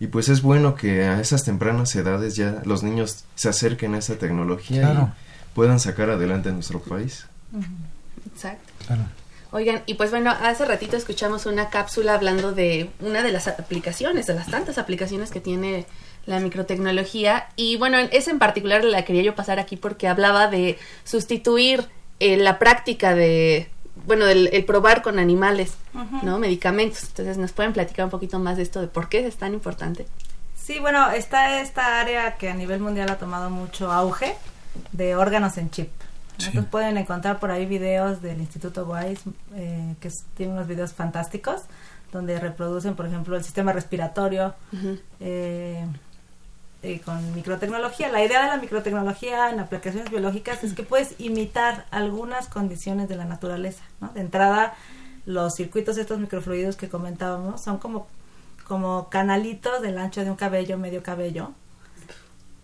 Y 0.00 0.08
pues 0.08 0.28
es 0.28 0.42
bueno 0.42 0.74
que 0.74 1.04
a 1.04 1.20
esas 1.20 1.44
tempranas 1.44 1.94
edades 1.94 2.36
ya 2.36 2.60
los 2.64 2.82
niños 2.82 3.24
se 3.34 3.48
acerquen 3.48 3.94
a 3.94 3.98
esa 3.98 4.18
tecnología 4.18 4.92
y 4.92 5.54
puedan 5.54 5.80
sacar 5.80 6.10
adelante 6.10 6.48
a 6.48 6.52
nuestro 6.52 6.80
país. 6.80 7.26
Exacto. 8.26 8.72
Oigan, 9.52 9.82
y 9.86 9.94
pues 9.94 10.10
bueno, 10.10 10.30
hace 10.30 10.64
ratito 10.64 10.96
escuchamos 10.96 11.46
una 11.46 11.70
cápsula 11.70 12.14
hablando 12.14 12.52
de 12.52 12.90
una 13.00 13.22
de 13.22 13.32
las 13.32 13.46
aplicaciones, 13.48 14.26
de 14.26 14.34
las 14.34 14.48
tantas 14.48 14.78
aplicaciones 14.78 15.30
que 15.30 15.40
tiene 15.40 15.86
la 16.26 16.40
microtecnología. 16.40 17.48
Y 17.56 17.76
bueno, 17.76 17.98
esa 17.98 18.30
en 18.30 18.38
particular 18.38 18.84
la 18.84 19.04
quería 19.04 19.22
yo 19.22 19.34
pasar 19.34 19.58
aquí 19.58 19.76
porque 19.76 20.08
hablaba 20.08 20.48
de 20.48 20.78
sustituir 21.04 21.86
eh, 22.18 22.36
la 22.36 22.58
práctica 22.58 23.14
de, 23.14 23.68
bueno, 24.04 24.26
el 24.26 24.64
probar 24.64 25.02
con 25.02 25.18
animales, 25.18 25.74
¿no? 26.22 26.38
Medicamentos. 26.38 27.04
Entonces, 27.04 27.38
¿nos 27.38 27.52
pueden 27.52 27.72
platicar 27.72 28.04
un 28.04 28.10
poquito 28.10 28.38
más 28.38 28.56
de 28.56 28.64
esto, 28.64 28.80
de 28.80 28.88
por 28.88 29.08
qué 29.08 29.26
es 29.26 29.36
tan 29.36 29.54
importante? 29.54 30.06
Sí, 30.56 30.80
bueno, 30.80 31.10
está 31.10 31.60
esta 31.60 32.00
área 32.00 32.36
que 32.36 32.48
a 32.50 32.54
nivel 32.54 32.80
mundial 32.80 33.08
ha 33.10 33.18
tomado 33.18 33.50
mucho 33.50 33.92
auge 33.92 34.34
de 34.92 35.14
órganos 35.14 35.56
en 35.58 35.70
chip. 35.70 35.90
Entonces 36.38 36.64
pueden 36.70 36.96
encontrar 36.98 37.38
por 37.38 37.50
ahí 37.50 37.66
videos 37.66 38.20
del 38.22 38.40
Instituto 38.40 38.84
Wise, 38.84 39.22
eh, 39.54 39.94
que 40.00 40.10
tiene 40.36 40.52
unos 40.52 40.66
videos 40.66 40.92
fantásticos, 40.92 41.62
donde 42.12 42.38
reproducen, 42.38 42.94
por 42.94 43.06
ejemplo, 43.06 43.36
el 43.36 43.44
sistema 43.44 43.72
respiratorio 43.72 44.54
eh, 45.20 45.86
eh, 46.82 47.00
con 47.00 47.34
microtecnología. 47.34 48.10
La 48.10 48.24
idea 48.24 48.42
de 48.42 48.48
la 48.48 48.58
microtecnología 48.58 49.50
en 49.50 49.60
aplicaciones 49.60 50.10
biológicas 50.10 50.62
es 50.62 50.74
que 50.74 50.82
puedes 50.82 51.14
imitar 51.18 51.86
algunas 51.90 52.48
condiciones 52.48 53.08
de 53.08 53.16
la 53.16 53.24
naturaleza. 53.24 53.82
De 54.14 54.20
entrada, 54.20 54.74
los 55.24 55.54
circuitos 55.54 55.96
estos 55.98 56.18
microfluidos 56.18 56.76
que 56.76 56.88
comentábamos 56.88 57.62
son 57.62 57.78
como, 57.78 58.06
como 58.68 59.08
canalitos 59.08 59.82
del 59.82 59.98
ancho 59.98 60.22
de 60.22 60.30
un 60.30 60.36
cabello, 60.36 60.78
medio 60.78 61.02
cabello, 61.02 61.52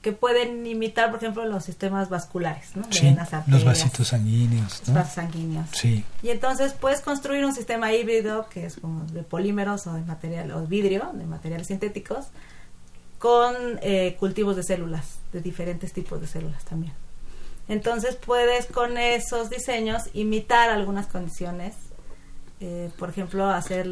que 0.03 0.11
pueden 0.11 0.67
imitar, 0.67 1.11
por 1.11 1.21
ejemplo, 1.21 1.47
los 1.47 1.65
sistemas 1.65 2.11
vasculares, 2.11 2.75
¿no? 2.75 2.83
los 3.47 3.65
vasitos 3.65 4.09
sanguíneos. 4.09 4.81
Los 4.81 4.95
vasos 4.95 5.15
sanguíneos. 5.15 5.69
Sí. 5.73 6.05
Y 6.25 6.31
entonces 6.31 6.73
puedes 6.73 7.01
construir 7.01 7.45
un 7.45 7.55
sistema 7.55 7.93
híbrido 7.93 8.49
que 8.49 8.67
es 8.67 8.77
como 8.77 9.05
de 9.05 9.23
polímeros 9.23 9.87
o 9.87 9.95
de 9.95 10.03
material, 10.03 10.51
o 10.51 10.67
vidrio, 10.67 11.13
de 11.15 11.25
materiales 11.25 11.69
sintéticos, 11.69 12.27
con 13.21 13.55
eh, 13.81 14.17
cultivos 14.19 14.57
de 14.57 14.65
células, 14.65 15.21
de 15.33 15.41
diferentes 15.41 15.93
tipos 15.93 16.21
de 16.21 16.27
células 16.27 16.65
también. 16.65 16.95
Entonces 17.69 18.17
puedes 18.17 18.67
con 18.67 18.99
esos 18.99 19.51
diseños 19.51 20.03
imitar 20.15 20.69
algunas 20.71 21.07
condiciones, 21.07 21.77
eh, 22.59 22.91
por 22.99 23.09
ejemplo, 23.09 23.49
hacer, 23.49 23.89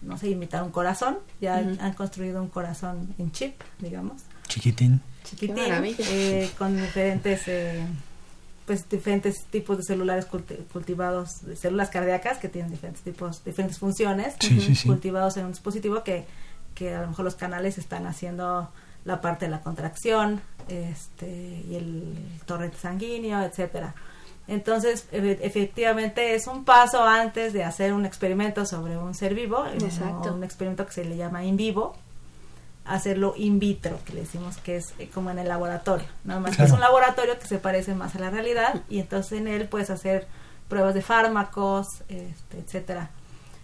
no 0.00 0.16
sé, 0.16 0.30
imitar 0.30 0.62
un 0.62 0.70
corazón. 0.70 1.18
Ya 1.42 1.58
han 1.58 1.92
construido 1.92 2.40
un 2.40 2.48
corazón 2.48 3.14
en 3.18 3.32
chip, 3.32 3.60
digamos. 3.80 4.22
Chiquitín 4.48 5.02
chiquitín, 5.24 5.56
eh, 5.98 6.50
con 6.58 6.76
diferentes, 6.76 7.48
eh, 7.48 7.84
pues 8.66 8.88
diferentes 8.88 9.44
tipos 9.50 9.78
de 9.78 9.82
celulares 9.84 10.26
cultivados, 10.72 11.44
de 11.44 11.56
células 11.56 11.90
cardíacas 11.90 12.38
que 12.38 12.48
tienen 12.48 12.70
diferentes 12.70 13.02
tipos, 13.02 13.44
diferentes 13.44 13.78
funciones, 13.78 14.36
cultivados 14.86 15.36
en 15.36 15.46
un 15.46 15.52
dispositivo 15.52 16.02
que, 16.02 16.24
que 16.74 16.94
a 16.94 17.02
lo 17.02 17.08
mejor 17.08 17.24
los 17.24 17.34
canales 17.34 17.78
están 17.78 18.06
haciendo 18.06 18.70
la 19.04 19.20
parte 19.20 19.46
de 19.46 19.50
la 19.50 19.60
contracción, 19.60 20.40
este, 20.68 21.64
y 21.68 21.74
el 21.74 22.14
torrente 22.46 22.78
sanguíneo, 22.78 23.42
etcétera. 23.42 23.94
Entonces, 24.48 25.06
efectivamente 25.12 26.34
es 26.34 26.46
un 26.46 26.64
paso 26.64 27.02
antes 27.04 27.52
de 27.52 27.64
hacer 27.64 27.92
un 27.92 28.04
experimento 28.04 28.66
sobre 28.66 28.98
un 28.98 29.14
ser 29.14 29.34
vivo, 29.34 29.64
un 30.30 30.44
experimento 30.44 30.84
que 30.84 30.92
se 30.92 31.04
le 31.04 31.16
llama 31.16 31.44
in 31.44 31.56
vivo, 31.56 31.96
hacerlo 32.84 33.34
in 33.36 33.58
vitro, 33.58 33.98
que 34.04 34.12
le 34.12 34.20
decimos 34.20 34.56
que 34.58 34.76
es 34.76 34.94
eh, 34.98 35.08
como 35.12 35.30
en 35.30 35.38
el 35.38 35.48
laboratorio. 35.48 36.06
Nada 36.24 36.40
más 36.40 36.56
que 36.56 36.64
es 36.64 36.72
un 36.72 36.80
laboratorio 36.80 37.38
que 37.38 37.46
se 37.46 37.58
parece 37.58 37.94
más 37.94 38.16
a 38.16 38.18
la 38.18 38.30
realidad 38.30 38.82
y 38.88 38.98
entonces 38.98 39.38
en 39.38 39.48
él 39.48 39.68
puedes 39.68 39.90
hacer 39.90 40.26
pruebas 40.68 40.94
de 40.94 41.02
fármacos, 41.02 41.86
este, 42.08 42.58
etcétera. 42.58 43.10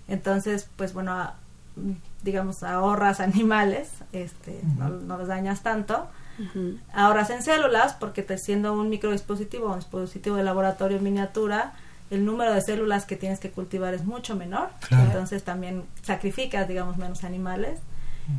Entonces, 0.07 0.69
pues 0.77 0.93
bueno, 0.93 1.33
digamos, 2.23 2.63
ahorras 2.63 3.21
animales, 3.21 3.91
este, 4.13 4.61
no, 4.77 5.19
los 5.19 5.29
dañas 5.29 5.63
tanto. 5.63 6.09
Ahorras 6.93 7.31
en 7.31 7.43
células, 7.43 7.95
porque 7.95 8.23
te 8.23 8.39
siendo 8.39 8.73
un 8.73 8.89
microdispositivo, 8.89 9.73
un 9.73 9.81
dispositivo 9.81 10.37
de 10.37 10.45
laboratorio 10.45 10.99
en 10.99 11.03
miniatura, 11.03 11.73
el 12.11 12.25
número 12.25 12.55
de 12.55 12.61
células 12.61 13.07
que 13.07 13.17
tienes 13.17 13.41
que 13.41 13.51
cultivar 13.51 13.93
es 13.93 14.05
mucho 14.05 14.37
menor. 14.37 14.69
Entonces 14.89 15.43
también 15.43 15.85
sacrificas, 16.03 16.69
digamos, 16.69 16.97
menos 16.97 17.25
animales 17.25 17.81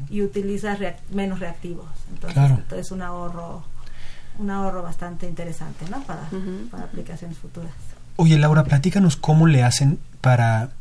y 0.10 0.22
utilizas 0.22 0.80
menos 1.12 1.40
reactivos. 1.40 1.88
Entonces, 2.10 2.60
es 2.78 2.92
un 2.92 3.02
ahorro, 3.02 3.64
un 4.38 4.50
ahorro 4.50 4.84
bastante 4.84 5.28
interesante, 5.28 5.86
¿no? 5.90 6.02
Para, 6.04 6.30
para 6.72 6.84
aplicaciones 6.84 7.38
futuras. 7.38 7.74
Oye, 8.16 8.38
Laura, 8.38 8.64
platícanos 8.64 9.16
cómo 9.16 9.48
le 9.48 9.64
hacen 9.64 10.00
para 10.22 10.72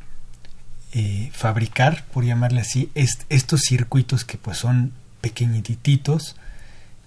eh, 0.92 1.30
fabricar, 1.32 2.04
por 2.12 2.24
llamarle 2.24 2.60
así, 2.60 2.90
estos 2.94 3.60
circuitos 3.60 4.24
que 4.24 4.38
pues 4.38 4.58
son 4.58 4.92
pequeñititos. 5.20 6.36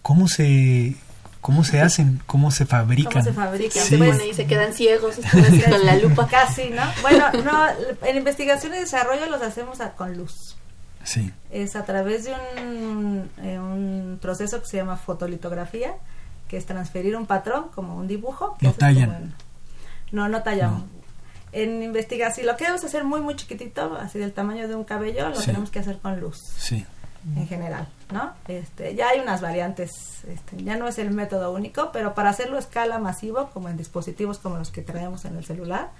¿Cómo 0.01 0.27
se 0.27 0.95
cómo 1.41 1.63
se 1.63 1.81
hacen, 1.81 2.21
cómo 2.27 2.51
se 2.51 2.65
fabrican. 2.65 3.11
¿Cómo 3.11 3.25
se 3.25 3.33
fabrican? 3.33 3.83
Bueno, 3.97 4.23
y 4.23 4.33
se 4.33 4.45
quedan 4.45 4.73
ciegos 4.73 5.15
con 5.15 5.85
la 5.85 5.95
lupa. 6.01 6.27
Casi, 6.27 6.69
¿no? 6.69 6.83
Bueno, 7.01 7.25
no, 7.43 7.65
en 8.07 8.17
investigación 8.17 8.73
y 8.75 8.77
desarrollo 8.77 9.25
los 9.27 9.41
hacemos 9.41 9.79
con 9.97 10.15
luz. 10.15 10.55
Sí. 11.03 11.31
Es 11.49 11.75
a 11.75 11.85
través 11.85 12.25
de 12.25 12.33
un, 12.61 13.29
eh, 13.41 13.59
un 13.59 14.19
proceso 14.21 14.59
que 14.61 14.67
se 14.67 14.77
llama 14.77 14.97
fotolitografía, 14.97 15.95
que 16.47 16.57
es 16.57 16.65
transferir 16.65 17.15
un 17.15 17.25
patrón 17.25 17.69
como 17.73 17.95
un 17.95 18.07
dibujo. 18.07 18.57
no 18.61 18.73
tallan. 18.73 19.33
no, 20.11 20.27
no 20.27 20.43
tallamos. 20.43 20.83
En 21.53 21.83
investigación, 21.83 22.35
si 22.35 22.43
lo 22.43 22.55
queremos 22.55 22.83
hacer 22.83 23.03
muy, 23.03 23.19
muy 23.21 23.35
chiquitito, 23.35 23.95
así 23.95 24.19
del 24.19 24.31
tamaño 24.31 24.67
de 24.67 24.75
un 24.75 24.85
cabello, 24.85 25.29
lo 25.29 25.39
tenemos 25.39 25.69
que 25.69 25.79
hacer 25.79 25.97
con 25.99 26.19
luz. 26.19 26.37
Sí. 26.57 26.85
En 27.35 27.47
general, 27.47 27.87
¿no? 28.11 28.33
Este, 28.47 28.95
ya 28.95 29.09
hay 29.09 29.19
unas 29.19 29.41
variantes, 29.41 29.91
este, 30.27 30.63
ya 30.63 30.75
no 30.75 30.87
es 30.87 30.97
el 30.97 31.11
método 31.11 31.53
único, 31.53 31.91
pero 31.91 32.15
para 32.15 32.31
hacerlo 32.31 32.55
a 32.55 32.59
escala 32.59 32.97
masivo, 32.97 33.51
como 33.51 33.69
en 33.69 33.77
dispositivos 33.77 34.39
como 34.39 34.57
los 34.57 34.71
que 34.71 34.81
traemos 34.81 35.23
en 35.25 35.37
el 35.37 35.45
celular, 35.45 35.91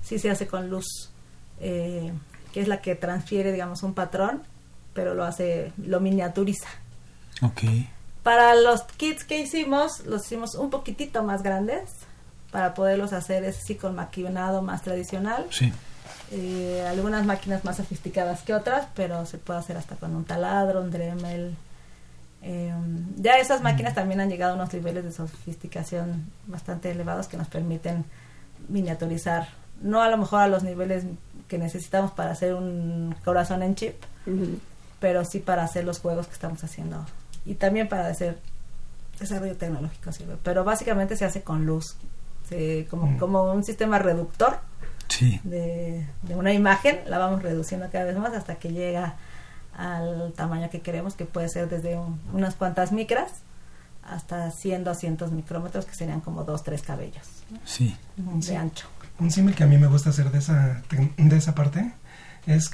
sí 0.00 0.18
se 0.18 0.30
hace 0.30 0.46
con 0.46 0.70
luz. 0.70 1.10
Eh, 1.60 2.12
que 2.52 2.60
es 2.60 2.68
la 2.68 2.80
que 2.80 2.94
transfiere, 2.94 3.52
digamos, 3.52 3.82
un 3.82 3.94
patrón, 3.94 4.42
pero 4.94 5.14
lo 5.14 5.24
hace, 5.24 5.72
lo 5.78 6.00
miniaturiza. 6.00 6.68
Ok. 7.42 7.62
Para 8.22 8.54
los 8.54 8.82
kits 8.82 9.24
que 9.24 9.38
hicimos, 9.38 10.04
los 10.06 10.26
hicimos 10.26 10.54
un 10.54 10.70
poquitito 10.70 11.22
más 11.22 11.42
grandes 11.42 11.90
para 12.50 12.74
poderlos 12.74 13.12
hacer 13.12 13.44
así 13.44 13.74
con 13.74 13.94
maquinado 13.94 14.62
más 14.62 14.82
tradicional. 14.82 15.46
Sí. 15.50 15.72
Eh, 16.30 16.84
algunas 16.86 17.24
máquinas 17.24 17.64
más 17.64 17.76
sofisticadas 17.76 18.42
que 18.42 18.54
otras, 18.54 18.86
pero 18.94 19.24
se 19.24 19.38
puede 19.38 19.60
hacer 19.60 19.76
hasta 19.76 19.96
con 19.96 20.14
un 20.14 20.24
taladro, 20.24 20.82
un 20.82 20.90
Dremel. 20.90 21.54
Em, 22.42 23.06
ya 23.16 23.38
esas 23.38 23.62
máquinas 23.62 23.94
también 23.94 24.20
han 24.20 24.28
llegado 24.28 24.52
a 24.52 24.54
unos 24.56 24.72
niveles 24.72 25.04
de 25.04 25.12
sofisticación 25.12 26.26
bastante 26.46 26.90
elevados 26.90 27.28
que 27.28 27.36
nos 27.36 27.48
permiten 27.48 28.04
miniaturizar, 28.68 29.48
no 29.80 30.02
a 30.02 30.08
lo 30.08 30.18
mejor 30.18 30.42
a 30.42 30.48
los 30.48 30.62
niveles 30.62 31.04
que 31.48 31.58
necesitamos 31.58 32.12
para 32.12 32.30
hacer 32.30 32.54
un 32.54 33.14
corazón 33.24 33.62
en 33.62 33.74
chip, 33.74 33.94
pero 35.00 35.24
sí 35.24 35.38
para 35.38 35.64
hacer 35.64 35.84
los 35.84 35.98
juegos 35.98 36.26
que 36.26 36.34
estamos 36.34 36.62
haciendo 36.62 37.04
y 37.44 37.54
también 37.54 37.88
para 37.88 38.06
hacer 38.08 38.38
desarrollo 39.18 39.56
tecnológico 39.56 40.12
sirve. 40.12 40.36
Pero 40.42 40.64
básicamente 40.64 41.16
se 41.16 41.24
hace 41.24 41.42
con 41.42 41.66
luz, 41.66 41.96
como, 42.90 43.06
mm. 43.06 43.18
como 43.18 43.52
un 43.52 43.64
sistema 43.64 43.98
reductor 43.98 44.60
de, 45.44 46.06
de, 46.22 46.36
una 46.36 46.52
imagen, 46.52 47.00
la 47.06 47.18
vamos 47.18 47.42
reduciendo 47.42 47.88
cada 47.90 48.04
vez 48.04 48.16
más 48.16 48.34
hasta 48.34 48.56
que 48.56 48.70
llega 48.70 49.16
al 49.76 50.32
tamaño 50.34 50.68
que 50.70 50.80
queremos, 50.80 51.14
que 51.14 51.24
puede 51.24 51.48
ser 51.48 51.68
desde 51.68 51.98
unas 52.32 52.54
cuantas 52.54 52.92
micras 52.92 53.32
hasta 54.02 54.50
100, 54.50 54.84
200 54.84 55.32
micrómetros, 55.32 55.84
que 55.84 55.94
serían 55.94 56.20
como 56.20 56.44
dos, 56.44 56.62
tres 56.62 56.82
cabellos 56.82 57.26
sí. 57.64 57.96
de 58.16 58.56
ancho 58.56 58.86
un 59.18 59.30
símil 59.30 59.54
que 59.54 59.64
a 59.64 59.66
mí 59.66 59.78
me 59.78 59.86
gusta 59.86 60.10
hacer 60.10 60.30
de 60.30 60.38
esa, 60.38 60.82
de 61.16 61.36
esa 61.36 61.54
parte 61.54 61.92
es, 62.46 62.70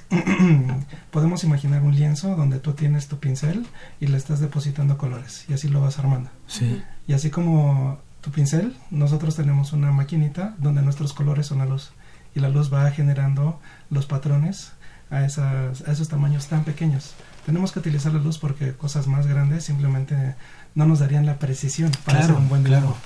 podemos 1.11 1.43
imaginar 1.45 1.83
un 1.83 1.95
lienzo 1.95 2.37
donde 2.37 2.61
tú 2.61 2.73
tienes 2.73 3.09
tu 3.09 3.19
pincel 3.19 3.67
y 4.01 4.07
le 4.07 4.17
estás 4.17 4.41
depositando 4.41 4.97
colores 4.99 5.47
y 5.49 5.55
así 5.55 5.69
lo 5.69 5.81
vas 5.81 5.99
armando. 5.99 6.31
Sí. 6.47 6.83
Y 7.07 7.13
así 7.13 7.31
como 7.31 7.99
tu 8.21 8.31
pincel, 8.31 8.77
nosotros 8.91 9.37
tenemos 9.37 9.73
una 9.73 9.91
maquinita 9.91 10.55
donde 10.59 10.83
nuestros 10.83 11.13
colores 11.13 11.47
son 11.47 11.59
la 11.59 11.67
luz 11.67 11.93
y 12.35 12.41
la 12.41 12.49
luz 12.49 12.73
va 12.73 12.91
generando 12.91 13.61
los 13.91 14.07
patrones 14.07 14.73
a, 15.11 15.25
esas, 15.25 15.87
a 15.87 15.93
esos 15.93 16.09
tamaños 16.09 16.47
tan 16.47 16.65
pequeños. 16.65 17.15
Tenemos 17.45 17.73
que 17.73 17.81
utilizar 17.81 18.13
la 18.13 18.21
luz 18.21 18.39
porque 18.39 18.73
cosas 18.73 19.07
más 19.07 19.27
grandes 19.27 19.65
simplemente 19.65 20.35
no 20.75 20.87
nos 20.87 21.01
darían 21.01 21.27
la 21.27 21.39
precisión 21.39 21.91
para 22.05 22.21
hacer 22.21 22.35
un 22.35 22.49
buen 22.49 22.65
dibujo. 22.65 22.81
Claro, 22.83 22.97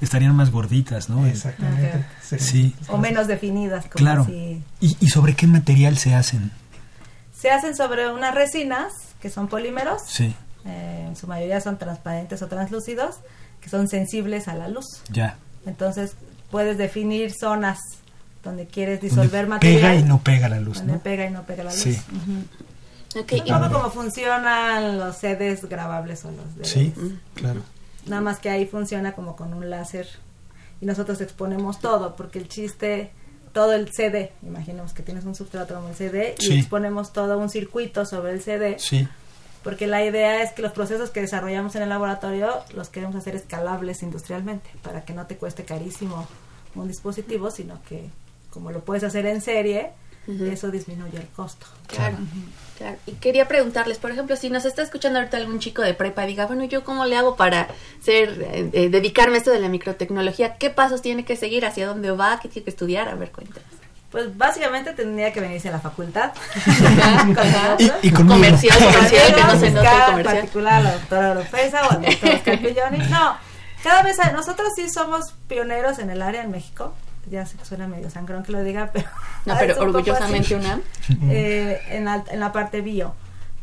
estarían 0.00 0.34
más 0.34 0.50
gorditas, 0.50 1.08
¿no? 1.08 1.26
Exactamente. 1.26 2.04
Sí. 2.38 2.74
O 2.88 2.98
menos 2.98 3.26
definidas. 3.26 3.84
Como 3.84 3.94
claro. 3.94 4.26
¿Y, 4.28 4.62
¿Y 4.80 5.08
sobre 5.08 5.34
qué 5.34 5.46
material 5.46 5.98
se 5.98 6.14
hacen? 6.14 6.50
Se 7.38 7.50
hacen 7.50 7.76
sobre 7.76 8.10
unas 8.10 8.34
resinas, 8.34 8.92
que 9.20 9.30
son 9.30 9.48
polímeros. 9.48 10.02
Sí. 10.06 10.34
Eh, 10.64 11.06
en 11.08 11.16
su 11.16 11.26
mayoría 11.26 11.60
son 11.60 11.78
transparentes 11.78 12.40
o 12.42 12.46
translúcidos, 12.46 13.16
que 13.60 13.68
son 13.68 13.88
sensibles 13.88 14.48
a 14.48 14.54
la 14.54 14.68
luz. 14.68 14.86
Ya. 15.10 15.36
Entonces 15.66 16.14
puedes 16.50 16.78
definir 16.78 17.32
zonas 17.32 17.78
donde 18.44 18.66
quieres 18.66 19.00
disolver 19.00 19.46
donde 19.46 19.46
material. 19.48 19.80
Pega 19.80 19.94
y 19.96 20.02
no 20.02 20.18
pega 20.22 20.48
la 20.48 20.60
luz. 20.60 20.78
Donde 20.78 20.94
¿no? 20.94 20.98
pega 21.00 21.26
y 21.26 21.30
no 21.30 21.42
pega 21.42 21.64
la 21.64 21.70
luz. 21.70 21.80
Sí. 21.80 21.98
Un 23.14 23.60
poco 23.60 23.72
como 23.72 23.90
funcionan 23.90 24.98
los 24.98 25.16
CDs 25.16 25.68
grabables 25.68 26.24
o 26.24 26.30
los 26.30 26.56
DVDs. 26.56 26.68
Sí, 26.68 26.94
claro. 27.34 27.62
Nada 28.06 28.22
más 28.22 28.38
que 28.38 28.50
ahí 28.50 28.66
funciona 28.66 29.12
como 29.12 29.36
con 29.36 29.54
un 29.54 29.70
láser 29.70 30.08
y 30.80 30.86
nosotros 30.86 31.20
exponemos 31.20 31.78
todo, 31.78 32.16
porque 32.16 32.38
el 32.38 32.48
chiste, 32.48 33.12
todo 33.52 33.72
el 33.72 33.92
CD, 33.92 34.32
imaginemos 34.42 34.92
que 34.92 35.02
tienes 35.02 35.24
un 35.24 35.34
substrato 35.34 35.74
como 35.74 35.88
el 35.88 35.94
CD 35.94 36.34
y 36.40 36.58
exponemos 36.58 37.12
todo 37.12 37.38
un 37.38 37.48
circuito 37.48 38.04
sobre 38.04 38.32
el 38.32 38.42
CD, 38.42 38.76
Sí, 38.78 39.06
porque 39.62 39.86
la 39.86 40.04
idea 40.04 40.42
es 40.42 40.52
que 40.52 40.62
los 40.62 40.72
procesos 40.72 41.10
que 41.10 41.20
desarrollamos 41.20 41.76
en 41.76 41.82
el 41.82 41.88
laboratorio 41.88 42.50
los 42.74 42.88
queremos 42.88 43.14
hacer 43.14 43.36
escalables 43.36 44.02
industrialmente, 44.02 44.70
para 44.82 45.04
que 45.04 45.14
no 45.14 45.26
te 45.26 45.36
cueste 45.36 45.64
carísimo 45.64 46.26
un 46.74 46.88
dispositivo, 46.88 47.50
sino 47.50 47.80
que 47.88 48.10
como 48.50 48.70
lo 48.70 48.84
puedes 48.84 49.04
hacer 49.04 49.26
en 49.26 49.40
serie, 49.40 49.90
eso 50.26 50.70
disminuye 50.70 51.18
el 51.18 51.28
costo. 51.28 51.66
Claro, 51.86 52.16
claro. 52.82 52.96
Y 53.06 53.12
quería 53.12 53.48
preguntarles, 53.48 53.98
por 53.98 54.10
ejemplo, 54.10 54.36
si 54.36 54.50
nos 54.50 54.64
está 54.64 54.82
escuchando 54.82 55.18
ahorita 55.18 55.36
algún 55.36 55.58
chico 55.60 55.82
de 55.82 55.94
prepa 55.94 56.24
y 56.24 56.28
diga, 56.28 56.46
bueno, 56.46 56.64
¿yo 56.64 56.84
cómo 56.84 57.04
le 57.04 57.16
hago 57.16 57.36
para 57.36 57.68
ser, 58.02 58.30
eh, 58.52 58.70
eh, 58.72 58.88
dedicarme 58.90 59.36
a 59.36 59.38
esto 59.38 59.50
de 59.50 59.60
la 59.60 59.68
microtecnología? 59.68 60.56
¿Qué 60.56 60.70
pasos 60.70 61.02
tiene 61.02 61.24
que 61.24 61.36
seguir? 61.36 61.64
¿Hacia 61.64 61.86
dónde 61.86 62.10
va? 62.10 62.38
¿Qué 62.40 62.48
tiene 62.48 62.64
que 62.64 62.70
estudiar? 62.70 63.08
A 63.08 63.14
ver, 63.14 63.30
cuéntanos. 63.30 63.68
Pues 64.10 64.36
básicamente 64.36 64.92
tendría 64.92 65.32
que 65.32 65.40
venirse 65.40 65.68
a 65.68 65.72
la 65.72 65.80
facultad. 65.80 66.32
Y- 67.78 68.08
y 68.08 68.10
conmigo. 68.10 68.34
Comercial, 68.36 68.78
comercial, 68.78 69.34
que 69.34 69.40
no 69.42 69.50
se 69.58 69.70
Buscar 69.70 69.74
note 69.74 69.88
en 69.88 70.06
comercial. 70.10 70.34
particular 70.36 70.74
a 70.74 70.80
la 70.80 70.92
doctora 70.92 71.30
Oropesa 71.30 71.86
o 71.86 71.90
al 71.92 72.02
doctor 72.02 72.30
Oscar 72.34 72.58
Pilloni. 72.60 72.98
No, 73.08 73.36
cada 73.82 74.02
vez 74.02 74.18
hay- 74.20 74.32
nosotros 74.32 74.68
sí 74.76 74.88
somos 74.90 75.32
pioneros 75.48 75.98
en 75.98 76.10
el 76.10 76.20
área 76.22 76.42
en 76.42 76.50
México. 76.50 76.94
Ya 77.30 77.46
sé 77.46 77.56
que 77.56 77.64
suena 77.64 77.86
medio 77.86 78.10
sangrón 78.10 78.42
que 78.42 78.52
lo 78.52 78.62
diga, 78.62 78.90
pero... 78.92 79.08
No, 79.46 79.54
pero 79.58 79.76
un 79.76 79.82
orgullosamente 79.88 80.54
así. 80.54 80.54
UNAM. 80.54 80.82
Eh, 81.30 81.80
en, 81.90 82.04
la, 82.04 82.24
en 82.30 82.40
la 82.40 82.52
parte 82.52 82.80
bio. 82.80 83.14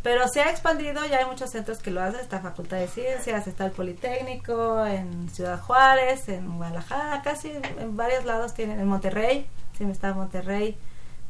Pero 0.02 0.28
se 0.30 0.42
ha 0.42 0.50
expandido, 0.50 1.06
ya 1.06 1.18
hay 1.18 1.26
muchos 1.26 1.50
centros 1.52 1.80
que 1.80 1.92
lo 1.92 2.02
hacen, 2.02 2.22
está 2.22 2.40
Facultad 2.40 2.78
de 2.78 2.88
Ciencias, 2.88 3.48
está 3.48 3.66
el 3.66 3.72
Politécnico, 3.72 4.86
en 4.86 5.30
Ciudad 5.30 5.60
Juárez, 5.60 6.30
en 6.30 6.56
Guadalajara, 6.58 7.22
casi 7.22 7.52
en 7.52 7.98
varios 7.98 8.24
lados 8.24 8.54
tienen, 8.54 8.80
en 8.80 8.88
Monterrey, 8.88 9.46
sí 9.78 9.84
está 9.84 10.10
en 10.10 10.16
Monterrey, 10.16 10.78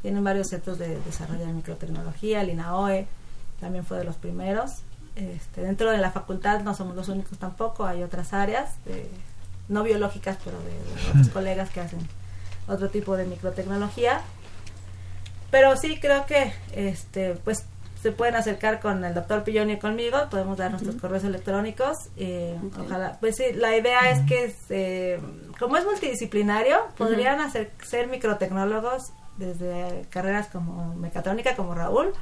tienen 0.04 0.24
varios 0.24 0.50
centros 0.50 0.78
de 0.78 1.00
desarrollo 1.02 1.48
de 1.48 1.54
microtecnología, 1.54 2.42
el 2.42 2.52
INAOE 2.52 3.08
también 3.60 3.84
fue 3.86 3.98
de 3.98 4.04
los 4.04 4.18
primeros. 4.18 4.84
Este, 5.16 5.62
dentro 5.62 5.90
de 5.90 5.98
la 5.98 6.12
facultad 6.12 6.62
no 6.62 6.76
somos 6.76 6.96
los 6.96 7.10
únicos 7.10 7.40
tampoco, 7.40 7.86
hay 7.88 8.04
otras 8.04 8.34
áreas, 8.34 8.76
de- 8.86 9.10
no 9.70 9.84
biológicas, 9.84 10.38
pero 10.44 10.58
de, 10.60 10.72
de 10.72 11.10
otros 11.12 11.30
colegas 11.30 11.70
que 11.70 11.80
hacen 11.80 12.00
otro 12.68 12.90
tipo 12.90 13.16
de 13.16 13.26
microtecnología. 13.26 14.22
Pero 15.52 15.76
sí 15.78 16.00
creo 16.00 16.26
que 16.26 16.54
este 16.74 17.34
pues 17.44 17.66
se 18.04 18.12
pueden 18.14 18.36
acercar 18.36 18.80
con 18.80 19.04
el 19.04 19.14
doctor 19.14 19.44
Pilloni 19.44 19.74
y 19.74 19.78
conmigo, 19.80 20.18
podemos 20.32 20.58
dar 20.58 20.72
nuestros 20.72 20.96
correos 20.96 21.24
electrónicos. 21.26 21.98
eh. 22.18 22.58
Ojalá, 22.80 23.18
pues 23.20 23.36
sí, 23.36 23.44
la 23.56 23.76
idea 23.76 24.10
es 24.12 24.20
que 24.22 24.56
se- 24.68 25.20
como 25.60 25.76
es 25.76 25.84
multidisciplinario, 25.86 26.78
podrían 26.98 27.42
hacer, 27.42 27.72
ser 27.84 28.08
microtecnólogos 28.08 29.12
desde 29.38 30.06
carreras 30.10 30.48
como 30.48 30.96
mecatrónica, 30.96 31.56
como 31.58 31.74
Raúl, 31.76 32.14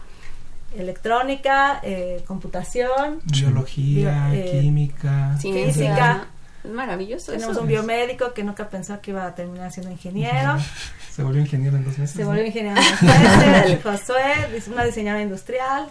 electrónica, 0.76 1.80
eh, 1.84 2.24
computación. 2.28 3.22
Biología, 3.26 4.30
Bio- 4.32 4.40
eh, 4.42 4.60
química. 4.62 5.38
Ciencia. 5.40 5.74
Física. 5.74 6.28
Es 6.68 6.74
maravilloso. 6.74 7.32
Tenemos 7.32 7.54
eso. 7.54 7.62
un 7.62 7.68
biomédico 7.68 8.34
que 8.34 8.44
nunca 8.44 8.70
pensó 8.70 9.00
que 9.02 9.12
iba 9.12 9.26
a 9.26 9.36
terminar 9.36 9.72
siendo 9.72 9.92
ingeniero. 9.92 10.58
Se 11.12 11.24
volvió 11.24 11.42
ingeniero 11.42 11.78
en 11.78 11.86
dos 11.86 11.98
meses. 11.98 12.16
Se 12.16 12.24
¿no? 12.24 12.28
volvió 12.28 12.46
ingeniero 12.46 12.80
industrial. 12.80 13.82
Josué, 13.84 14.56
es 14.56 14.68
una 14.68 14.84
diseñadora 14.84 15.24
industrial. 15.24 15.88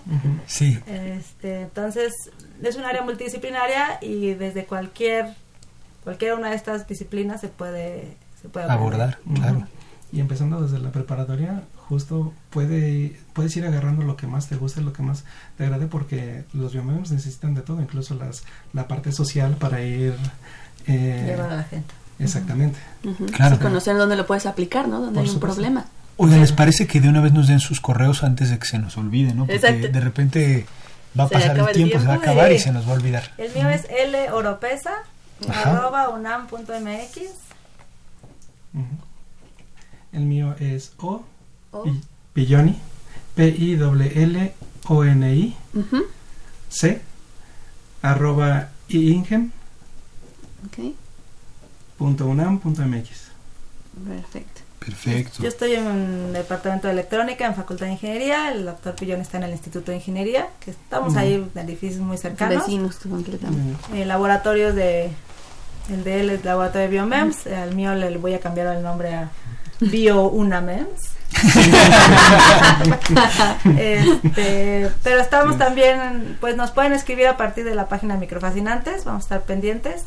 Sí. 0.46 0.78
Este, 0.86 1.62
entonces, 1.62 2.12
es 2.62 2.76
un 2.76 2.84
área 2.84 3.02
multidisciplinaria 3.02 3.98
y 4.02 4.34
desde 4.34 4.66
cualquier 4.66 5.34
cualquier 6.04 6.34
una 6.34 6.50
de 6.50 6.56
estas 6.56 6.86
disciplinas 6.86 7.40
se 7.40 7.48
puede 7.48 8.16
se 8.40 8.48
puede 8.48 8.70
Abordar, 8.70 9.18
claro. 9.34 9.66
Y 10.12 10.20
empezando 10.20 10.62
desde 10.62 10.78
la 10.78 10.92
preparatoria, 10.92 11.64
justo 11.88 12.32
puede, 12.50 13.18
puedes 13.32 13.56
ir 13.56 13.66
agarrando 13.66 14.04
lo 14.04 14.16
que 14.16 14.26
más 14.26 14.48
te 14.48 14.56
guste, 14.56 14.80
lo 14.80 14.92
que 14.92 15.02
más 15.02 15.24
te 15.56 15.64
agrade, 15.64 15.86
porque 15.86 16.44
los 16.52 16.72
biomemes 16.72 17.10
necesitan 17.10 17.54
de 17.54 17.62
todo, 17.62 17.80
incluso 17.80 18.14
las 18.14 18.44
la 18.72 18.86
parte 18.86 19.12
social 19.12 19.56
para 19.56 19.82
ir... 19.82 20.14
eh, 20.87 21.22
llevar 21.26 21.51
a 21.53 21.57
la 21.57 21.64
gente. 21.64 21.95
exactamente. 22.18 22.78
Ujú. 23.05 23.26
Claro. 23.26 23.57
Sí, 23.57 23.62
conocer 23.62 23.97
dónde 23.97 24.16
lo 24.16 24.26
puedes 24.26 24.47
aplicar, 24.47 24.89
¿no? 24.89 25.01
Donde 25.01 25.20
Por 25.20 25.28
hay 25.28 25.34
un 25.34 25.41
problema. 25.41 25.84
Oigan, 26.18 26.41
¿les 26.41 26.53
parece 26.53 26.87
que 26.87 27.01
de 27.01 27.09
una 27.11 27.20
vez 27.20 27.32
nos 27.32 27.47
den 27.49 27.61
sus 27.61 27.80
correos 27.80 28.22
antes 28.24 28.49
de 28.51 28.59
que 28.59 28.66
se 28.66 28.78
nos 28.78 28.97
olvide, 28.97 29.34
no? 29.34 29.43
Porque 29.47 29.57
Exacto. 29.57 29.89
de 29.89 30.01
repente 30.01 30.66
va 31.18 31.24
a 31.24 31.28
Se 31.28 31.34
pasar 31.34 31.59
el 31.59 31.66
el 31.68 31.72
tiempo, 31.74 31.99
se 32.01 32.07
va 32.07 32.14
a 32.14 32.16
acabar 32.16 32.51
y 32.53 32.59
se 32.59 32.72
nos 32.72 32.87
va 32.87 32.93
a 32.93 32.95
olvidar. 32.95 33.32
El 33.37 33.53
mío 33.55 33.68
es 33.68 33.87
loropesa 34.30 34.93
arroba 35.49 36.09
unam.mx. 36.09 37.18
El 40.12 40.22
mío 40.24 40.55
es 40.59 40.93
O, 40.99 41.24
Oh. 41.72 41.82
Pi- 41.84 42.01
Pilloni, 42.32 42.78
P-I-L-L-O-N-I, 43.34 44.55
Ujú. 45.74 46.05
C, 46.70 47.03
arroba 48.03 48.68
iingem 48.89 49.47
Ok, 49.47 49.53
punto 51.97 52.26
unam 52.26 52.59
punto 52.59 52.82
mx. 52.82 53.30
perfecto. 54.07 54.61
Perfecto. 54.78 55.42
Yo 55.42 55.49
estoy 55.49 55.74
en 55.74 55.86
el 55.86 56.32
departamento 56.32 56.86
de 56.86 56.92
electrónica 56.92 57.47
en 57.47 57.57
Facultad 57.57 57.86
de 57.86 57.92
Ingeniería, 57.92 58.53
el 58.53 58.66
doctor 58.66 58.94
Pillón 58.94 59.20
está 59.20 59.38
en 59.38 59.44
el 59.44 59.51
Instituto 59.51 59.90
de 59.90 59.97
Ingeniería, 59.97 60.49
que 60.61 60.70
estamos 60.70 61.16
ahí 61.16 61.34
en 61.34 61.61
edificios 61.61 62.01
muy 62.01 62.18
cercanos. 62.18 62.59
Vecinos 62.59 62.97
completamente. 62.97 63.76
Mm, 63.90 63.97
eh, 63.97 64.07
laboratorios 64.07 64.76
de 64.76 65.11
el 65.90 66.05
de 66.05 66.20
él 66.20 66.30
es 66.30 66.44
laboratorio 66.44 66.88
de 66.88 66.92
Biomems, 66.92 67.47
al 67.47 67.74
mío 67.74 67.94
le 67.94 68.16
voy 68.18 68.34
a 68.34 68.40
cambiar 68.40 68.76
el 68.76 68.82
nombre 68.82 69.14
a 69.14 69.30
BioUnamems. 69.80 71.16
este, 73.78 74.90
pero 75.03 75.20
estamos 75.20 75.59
también, 75.59 76.36
pues 76.40 76.57
nos 76.57 76.70
pueden 76.70 76.92
escribir 76.92 77.26
a 77.26 77.36
partir 77.36 77.64
de 77.64 77.74
la 77.74 77.88
página 77.88 78.16
Microfascinantes, 78.16 79.05
vamos 79.05 79.24
a 79.24 79.26
estar 79.26 79.42
pendientes, 79.42 80.05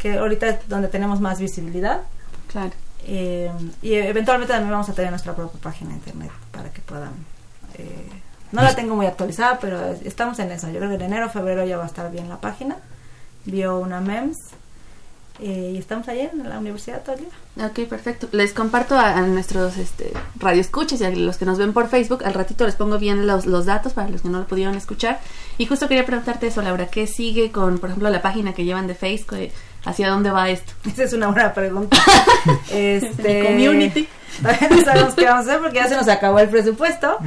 que 0.00 0.18
ahorita 0.18 0.48
es 0.48 0.68
donde 0.68 0.88
tenemos 0.88 1.20
más 1.20 1.38
visibilidad. 1.40 2.00
Claro. 2.50 2.72
Eh, 3.06 3.50
y 3.82 3.94
eventualmente 3.94 4.52
también 4.52 4.70
vamos 4.72 4.88
a 4.88 4.92
tener 4.92 5.10
nuestra 5.10 5.34
propia 5.34 5.60
página 5.60 5.90
de 5.90 5.96
internet 5.96 6.30
para 6.52 6.70
que 6.72 6.80
puedan. 6.82 7.12
eh, 7.78 8.08
no 8.52 8.62
la 8.62 8.74
tengo 8.74 8.96
muy 8.96 9.06
actualizada, 9.06 9.58
pero 9.60 9.92
es- 9.92 10.02
estamos 10.04 10.38
en 10.40 10.50
eso. 10.50 10.68
Yo 10.68 10.78
creo 10.78 10.88
que 10.90 10.96
en 10.96 11.02
enero, 11.02 11.30
febrero 11.30 11.64
ya 11.64 11.76
va 11.76 11.84
a 11.84 11.86
estar 11.86 12.10
bien 12.10 12.28
la 12.28 12.40
página. 12.40 12.76
Vio 13.44 13.78
una 13.78 14.00
MEMS. 14.00 14.36
eh, 15.42 15.72
y 15.74 15.78
estamos 15.78 16.06
ahí 16.08 16.28
en 16.30 16.46
la 16.46 16.58
universidad 16.58 17.02
día. 17.16 17.66
Ok, 17.66 17.88
perfecto. 17.88 18.28
Les 18.32 18.52
comparto 18.52 18.94
a, 18.98 19.16
a 19.16 19.22
nuestros 19.22 19.78
este, 19.78 20.12
radioescuchas 20.38 21.00
y 21.00 21.04
a 21.04 21.10
los 21.10 21.38
que 21.38 21.46
nos 21.46 21.56
ven 21.56 21.72
por 21.72 21.88
Facebook. 21.88 22.24
Al 22.26 22.34
ratito 22.34 22.66
les 22.66 22.74
pongo 22.74 22.98
bien 22.98 23.26
los, 23.26 23.46
los 23.46 23.64
datos 23.64 23.94
para 23.94 24.10
los 24.10 24.20
que 24.20 24.28
no 24.28 24.40
lo 24.40 24.46
pudieron 24.46 24.74
escuchar. 24.74 25.18
Y 25.56 25.64
justo 25.64 25.88
quería 25.88 26.04
preguntarte 26.04 26.48
eso, 26.48 26.60
Laura. 26.60 26.88
¿Qué 26.88 27.06
sigue 27.06 27.50
con, 27.52 27.78
por 27.78 27.88
ejemplo, 27.88 28.10
la 28.10 28.20
página 28.20 28.52
que 28.52 28.64
llevan 28.66 28.86
de 28.86 28.94
Facebook? 28.94 29.38
¿Hacia 29.84 30.08
dónde 30.10 30.30
va 30.30 30.48
esto? 30.50 30.72
Esa 30.88 31.04
es 31.04 31.12
una 31.12 31.28
buena 31.28 31.52
pregunta. 31.54 31.96
este, 32.70 33.44
community. 33.44 34.08
Todavía 34.42 34.68
no 34.70 34.80
sabemos 34.82 35.14
qué 35.14 35.24
vamos 35.24 35.46
a 35.46 35.50
hacer 35.50 35.60
porque 35.62 35.76
ya 35.78 35.88
se 35.88 35.96
nos 35.96 36.08
acabó 36.08 36.38
el 36.38 36.48
presupuesto. 36.48 37.18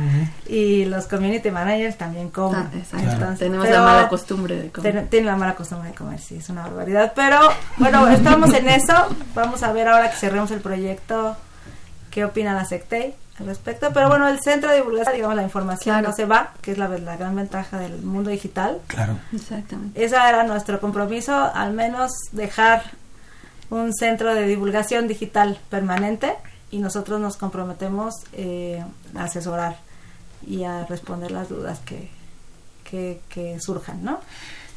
Y 0.47 0.85
los 0.85 1.05
community 1.05 1.51
managers 1.51 1.97
también 1.97 2.29
comen. 2.29 2.61
Ah, 2.73 2.77
exacto. 2.77 3.09
Entonces, 3.11 3.39
Tenemos 3.39 3.69
la 3.69 3.81
mala 3.81 4.07
costumbre 4.07 4.55
de 4.55 4.71
comer. 4.71 4.93
Ten- 4.93 5.07
Tienen 5.09 5.27
la 5.27 5.35
mala 5.35 5.53
costumbre 5.55 5.89
de 5.89 5.95
comer, 5.95 6.19
sí, 6.19 6.37
es 6.37 6.49
una 6.49 6.63
barbaridad. 6.63 7.13
Pero 7.15 7.39
bueno, 7.77 8.07
estamos 8.07 8.53
en 8.53 8.69
eso. 8.69 8.93
Vamos 9.35 9.61
a 9.63 9.71
ver 9.73 9.87
ahora 9.89 10.09
que 10.09 10.15
cerremos 10.17 10.49
el 10.51 10.61
proyecto 10.61 11.35
qué 12.09 12.25
opina 12.25 12.53
la 12.53 12.65
SECTEI 12.65 13.15
al 13.39 13.45
respecto. 13.47 13.91
Pero 13.93 14.09
bueno, 14.09 14.27
el 14.27 14.39
centro 14.41 14.69
de 14.69 14.77
divulgación, 14.77 15.15
digamos, 15.15 15.35
la 15.35 15.43
información 15.43 15.95
Claro. 15.95 16.09
no 16.09 16.15
se 16.15 16.25
va, 16.25 16.53
que 16.61 16.71
es 16.71 16.77
la, 16.77 16.87
la 16.87 17.17
gran 17.17 17.35
ventaja 17.35 17.79
del 17.79 18.01
mundo 18.01 18.29
digital. 18.29 18.79
Claro. 18.87 19.17
Exactamente. 19.33 20.03
Ese 20.03 20.15
era 20.15 20.43
nuestro 20.43 20.79
compromiso, 20.79 21.33
al 21.53 21.73
menos 21.73 22.11
dejar 22.31 22.83
un 23.69 23.93
centro 23.93 24.33
de 24.35 24.45
divulgación 24.45 25.07
digital 25.07 25.59
permanente 25.69 26.33
y 26.69 26.77
nosotros 26.79 27.19
nos 27.19 27.37
comprometemos 27.37 28.13
eh, 28.33 28.83
a 29.15 29.23
asesorar 29.23 29.77
y 30.45 30.63
a 30.63 30.85
responder 30.85 31.31
las 31.31 31.49
dudas 31.49 31.79
que, 31.79 32.09
que, 32.83 33.21
que 33.29 33.59
surjan, 33.59 34.03
¿no? 34.03 34.19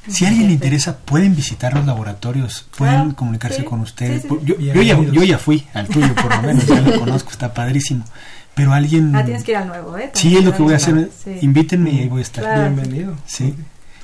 Si 0.09 0.25
a 0.25 0.29
alguien 0.29 0.47
le 0.47 0.53
interesa, 0.53 0.99
pueden 0.99 1.35
visitar 1.35 1.75
los 1.75 1.85
laboratorios, 1.85 2.65
pueden 2.79 3.11
comunicarse 3.11 3.59
sí, 3.59 3.65
con 3.65 3.81
ustedes. 3.81 4.23
sí, 4.23 4.29
sí. 4.29 4.39
Yo, 4.45 4.57
yo 4.57 4.81
ya, 4.83 4.97
yo 5.01 5.25
ya 5.25 5.37
fui 5.37 5.67
al 5.75 5.89
tuyo, 5.89 6.15
por 6.15 6.33
lo 6.37 6.43
menos, 6.43 6.65
ya 6.65 6.81
lo 6.81 7.01
conozco, 7.01 7.31
está 7.31 7.53
padrísimo. 7.53 8.05
Pero 8.57 8.73
alguien... 8.73 9.15
Ah, 9.15 9.23
tienes 9.23 9.45
que 9.45 9.51
ir 9.53 9.59
al 9.59 9.69
nuevo, 9.69 9.97
¿eh? 9.99 10.11
Sí, 10.15 10.35
es 10.35 10.43
lo 10.43 10.53
que 10.57 10.63
voy 10.63 10.73
a 10.73 10.77
hacer. 10.77 11.11
Sí. 11.23 11.37
Invítenme 11.43 11.91
y 11.91 11.99
ahí 12.01 12.09
voy 12.09 12.21
a 12.21 12.23
estar. 12.23 12.43
Claro. 12.43 12.75
Bienvenido. 12.75 13.15
Sí. 13.27 13.55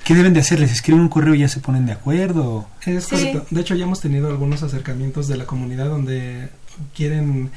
¿Qué 0.05 0.15
deben 0.15 0.35
de 0.35 0.41
hacer? 0.41 0.61
¿Les 0.61 0.71
escriben 0.71 1.01
un 1.01 1.09
correo 1.09 1.35
y 1.35 1.39
ya 1.39 1.49
se 1.49 1.61
ponen 1.61 1.87
de 1.87 1.93
acuerdo? 1.93 2.69
Es 2.85 3.05
Sí. 3.05 3.11
correcto. 3.17 3.47
De 3.51 3.61
hecho, 3.63 3.75
ya 3.75 3.85
hemos 3.85 4.01
tenido 4.03 4.29
algunos 4.29 4.63
acercamientos 4.63 5.27
de 5.27 5.39
la 5.39 5.47
comunidad 5.47 5.87
donde 5.87 6.51
quieren 6.95 7.51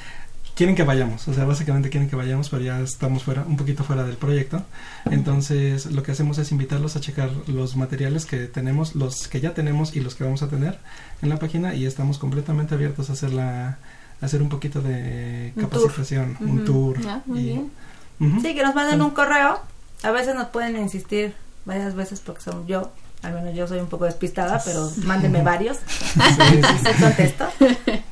quieren 0.55 0.73
que 0.73 0.83
vayamos, 0.83 1.27
o 1.27 1.33
sea, 1.33 1.43
básicamente 1.43 1.89
quieren 1.89 2.09
que 2.09 2.15
vayamos, 2.15 2.47
pero 2.47 2.63
ya 2.63 2.79
estamos 2.79 3.23
fuera, 3.23 3.43
un 3.45 3.57
poquito 3.57 3.83
fuera 3.83 4.03
del 4.05 4.15
proyecto. 4.15 4.63
Entonces, 5.11 5.87
lo 5.87 6.01
que 6.01 6.13
hacemos 6.13 6.37
es 6.37 6.49
invitarlos 6.53 6.95
a 6.95 7.01
checar 7.01 7.29
los 7.47 7.75
materiales 7.75 8.25
que 8.25 8.45
tenemos, 8.45 8.95
los 8.95 9.27
que 9.27 9.41
ya 9.41 9.53
tenemos 9.53 9.97
y 9.97 9.99
los 9.99 10.15
que 10.15 10.23
vamos 10.23 10.43
a 10.43 10.47
tener 10.47 10.79
en 11.21 11.27
la 11.27 11.39
página 11.39 11.75
y 11.75 11.85
estamos 11.85 12.17
completamente 12.19 12.73
abiertos 12.73 13.09
a 13.09 13.13
hacer 13.13 13.33
la 13.33 13.79
hacer 14.21 14.41
un 14.41 14.49
poquito 14.49 14.81
de 14.81 15.53
capacitación, 15.59 16.37
un 16.39 16.65
tour. 16.65 16.97
Sí, 17.27 18.55
que 18.55 18.63
nos 18.63 18.75
manden 18.75 19.01
un 19.01 19.11
correo. 19.11 19.59
A 20.03 20.11
veces 20.11 20.35
nos 20.35 20.47
pueden 20.49 20.77
insistir 20.77 21.33
varias 21.65 21.95
veces 21.95 22.19
porque 22.19 22.41
son 22.41 22.67
yo 22.67 22.91
al 23.25 23.33
menos 23.33 23.55
yo 23.55 23.67
soy 23.67 23.79
un 23.79 23.87
poco 23.87 24.05
despistada, 24.05 24.61
pero 24.63 24.89
mándenme 25.03 25.41
varios. 25.43 25.77
Sí, 25.87 26.61
sí, 26.61 27.01
contesto. 27.01 27.47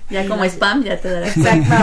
Ya 0.10 0.28
como 0.28 0.43
spam, 0.45 0.84
ya 0.84 0.99
te 0.99 1.10
daré. 1.10 1.28
Exacto. 1.28 1.74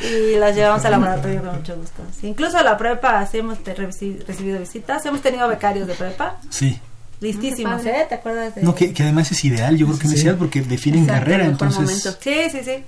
y 0.04 0.36
las 0.36 0.54
llevamos 0.54 0.84
al 0.84 0.92
laboratorio 0.92 1.42
con 1.42 1.56
mucho 1.56 1.76
gusto. 1.76 2.02
incluso 2.22 2.62
la 2.62 2.76
prepa, 2.76 3.26
sí 3.26 3.38
hemos 3.38 3.58
recibido 3.64 4.58
visitas, 4.58 5.04
hemos 5.06 5.20
tenido 5.20 5.48
becarios 5.48 5.86
de 5.86 5.94
prepa. 5.94 6.36
Sí. 6.48 6.80
Listísimos, 7.20 7.84
¿eh? 7.84 8.06
¿Te 8.08 8.14
acuerdas 8.14 8.54
de...? 8.54 8.62
No, 8.62 8.74
que, 8.74 8.94
además 8.98 9.30
es 9.30 9.44
ideal, 9.44 9.76
yo 9.76 9.86
creo 9.86 9.98
que 9.98 10.06
es 10.06 10.22
ideal 10.22 10.36
porque 10.36 10.62
definen 10.62 11.06
carrera, 11.06 11.44
entonces... 11.44 12.16
Sí, 12.20 12.34
sí, 12.50 12.60
sí. 12.64 12.84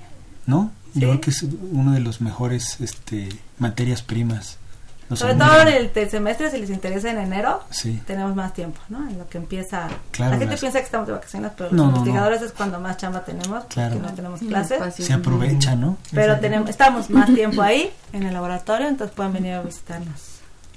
¿No? 0.46 0.72
Yo 0.94 1.08
creo 1.08 1.20
que 1.20 1.30
es 1.30 1.42
uno 1.42 1.92
de 1.92 2.00
los 2.00 2.20
mejores 2.20 2.80
este, 2.80 3.28
materias 3.58 4.02
primas 4.02 4.58
sobre 5.16 5.34
todo 5.34 5.60
en 5.62 5.90
el 5.94 6.10
semestre, 6.10 6.50
si 6.50 6.58
les 6.58 6.70
interesa 6.70 7.10
en 7.10 7.18
enero, 7.18 7.62
tenemos 8.06 8.34
más 8.34 8.54
tiempo, 8.54 8.80
¿no? 8.88 9.08
En 9.08 9.18
lo 9.18 9.28
que 9.28 9.38
empieza... 9.38 9.88
la 10.18 10.38
gente 10.38 10.56
piensa 10.56 10.78
que 10.78 10.84
estamos 10.84 11.06
de 11.06 11.12
vacaciones, 11.12 11.52
pero 11.56 11.70
los 11.70 11.86
investigadores 11.88 12.42
es 12.42 12.52
cuando 12.52 12.80
más 12.80 12.96
chamba 12.96 13.24
tenemos, 13.24 13.64
porque 13.64 13.98
no 14.00 14.12
tenemos 14.14 14.40
clases. 14.40 14.94
Se 14.94 15.12
aprovecha, 15.12 15.76
¿no? 15.76 15.98
Pero 16.12 16.38
tenemos, 16.40 16.68
estamos 16.68 17.10
más 17.10 17.32
tiempo 17.34 17.62
ahí, 17.62 17.90
en 18.12 18.24
el 18.24 18.34
laboratorio, 18.34 18.88
entonces 18.88 19.14
pueden 19.14 19.32
venir 19.32 19.54
a 19.54 19.62
visitarnos. 19.62 20.20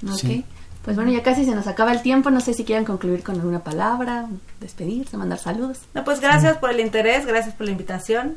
Ok. 0.08 0.44
Pues 0.86 0.94
bueno, 0.94 1.10
ya 1.10 1.24
casi 1.24 1.44
se 1.44 1.52
nos 1.52 1.66
acaba 1.66 1.90
el 1.90 2.00
tiempo. 2.00 2.30
No 2.30 2.40
sé 2.40 2.54
si 2.54 2.64
quieren 2.64 2.84
concluir 2.84 3.24
con 3.24 3.34
alguna 3.34 3.58
palabra, 3.58 4.28
despedirse, 4.60 5.16
mandar 5.16 5.40
saludos. 5.40 5.80
No, 5.94 6.04
pues 6.04 6.20
gracias 6.20 6.58
por 6.58 6.70
el 6.70 6.78
interés, 6.78 7.26
gracias 7.26 7.56
por 7.56 7.66
la 7.66 7.72
invitación. 7.72 8.36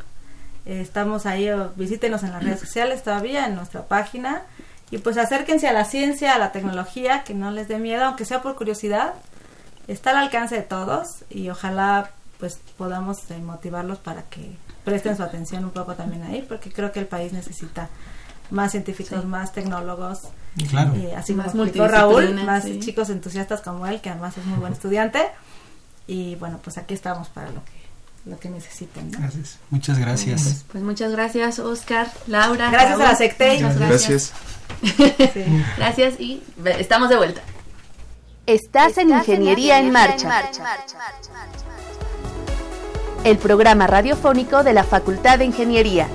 Eh, 0.66 0.82
estamos 0.82 1.28
ahí, 1.28 1.47
visítenos 1.76 2.24
en 2.24 2.32
las 2.32 2.43
redes 2.43 2.60
sociales 2.60 3.04
todavía, 3.04 3.45
en 3.45 3.54
nuestra 3.54 3.88
página. 3.88 4.41
Y 4.89 4.97
pues 4.97 5.20
acérquense 5.20 5.68
a 5.68 5.74
la 5.74 5.86
ciencia, 5.86 6.34
a 6.34 6.39
la 6.39 6.52
tecnología, 6.52 7.24
que 7.24 7.36
no 7.36 7.52
les 7.52 7.68
dé 7.68 7.78
miedo, 7.78 8.04
aunque 8.06 8.26
sea 8.26 8.41
por 8.41 8.56
curiosidad. 8.56 9.14
Está 9.88 10.10
al 10.10 10.18
alcance 10.18 10.56
de 10.56 10.64
todos 10.64 11.24
y 11.30 11.52
ojalá 11.52 12.10
pues 12.39 12.60
podamos 12.80 13.30
eh, 13.30 13.38
motivarlos 13.38 14.00
para 14.00 14.24
que 14.24 14.58
presten 14.84 15.16
su 15.16 15.22
atención 15.22 15.66
un 15.66 15.72
poco 15.72 15.93
también 15.93 16.24
ahí, 16.24 16.43
porque 16.50 16.72
creo 16.72 16.91
que 16.91 17.00
el 17.00 17.06
país 17.06 17.32
necesita 17.32 17.89
más 18.50 18.72
científicos, 18.72 19.24
más 19.26 19.54
tecnólogos, 19.54 20.30
claro. 20.70 20.95
Eh, 20.95 21.16
así 21.16 21.34
más 21.34 21.52
como 21.52 21.66
Raúl, 21.88 22.34
más 22.43 22.66
chicos 22.80 23.10
entusiastas 23.10 23.62
como 23.62 23.88
él, 23.88 24.02
que 24.02 24.10
además 24.10 24.38
es 24.38 24.45
muy 24.45 24.60
buen 24.60 24.74
estudiante. 24.74 25.28
Y 26.08 26.36
bueno, 26.36 26.60
pues 26.64 26.78
aquí 26.78 26.93
estamos 26.93 27.30
para 27.30 27.52
lo 27.52 27.64
que 27.66 27.80
lo 28.26 28.39
que 28.39 28.50
necesiten. 28.50 29.12
Muchas 29.70 29.97
gracias. 29.97 30.66
Pues, 30.72 30.84
muchas 30.84 31.12
gracias, 31.12 31.60
Oscar, 31.60 32.12
Laura. 32.28 32.70
Gracias 32.70 33.00
a 33.00 33.04
la 33.04 33.16
SECTE. 33.16 33.58
gracias. 33.58 34.34
Gracias. 35.78 36.20
y 36.20 36.43
estamos 36.78 37.10
de 37.10 37.18
vuelta. 37.18 37.41
Estás, 38.45 38.97
en 38.97 39.10
Ingeniería, 39.12 39.80
en, 39.80 39.91
marcha. 39.91 40.50
El 43.24 43.38
programa 43.38 43.86
radiofónico 43.86 44.64
de 44.64 44.74
la 44.74 44.84
Facultad 44.84 45.38
de 45.38 45.45
Ingeniería. 45.45 46.08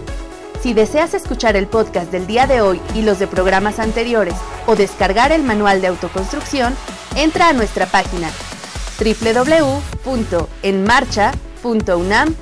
Si 0.64 0.72
deseas 0.72 1.12
escuchar 1.12 1.56
el 1.56 1.66
podcast 1.66 2.10
del 2.10 2.26
día 2.26 2.46
de 2.46 2.62
hoy 2.62 2.80
y 2.94 3.02
los 3.02 3.18
de 3.18 3.26
programas 3.26 3.78
anteriores 3.78 4.34
o 4.66 4.76
descargar 4.76 5.30
el 5.30 5.42
manual 5.42 5.82
de 5.82 5.88
autoconstrucción, 5.88 6.74
entra 7.16 7.50
a 7.50 7.52
nuestra 7.52 7.84
página 7.84 8.30
www.enmarcha.com 8.98 11.44
www.unam.mx. 11.64 12.34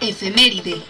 Efeméride. 0.00 0.82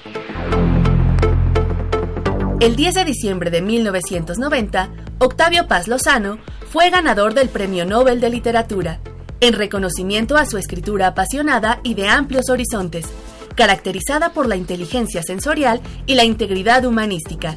El 2.60 2.74
10 2.74 2.94
de 2.94 3.04
diciembre 3.04 3.50
de 3.50 3.60
1990, 3.60 4.90
Octavio 5.18 5.66
Paz 5.66 5.88
Lozano 5.88 6.38
fue 6.70 6.90
ganador 6.90 7.32
del 7.32 7.48
Premio 7.48 7.86
Nobel 7.86 8.20
de 8.20 8.28
Literatura, 8.28 9.00
en 9.40 9.54
reconocimiento 9.54 10.36
a 10.36 10.44
su 10.44 10.58
escritura 10.58 11.06
apasionada 11.06 11.80
y 11.82 11.94
de 11.94 12.06
amplios 12.06 12.50
horizontes, 12.50 13.06
caracterizada 13.54 14.34
por 14.34 14.46
la 14.46 14.56
inteligencia 14.56 15.22
sensorial 15.22 15.80
y 16.04 16.16
la 16.16 16.24
integridad 16.24 16.84
humanística. 16.84 17.56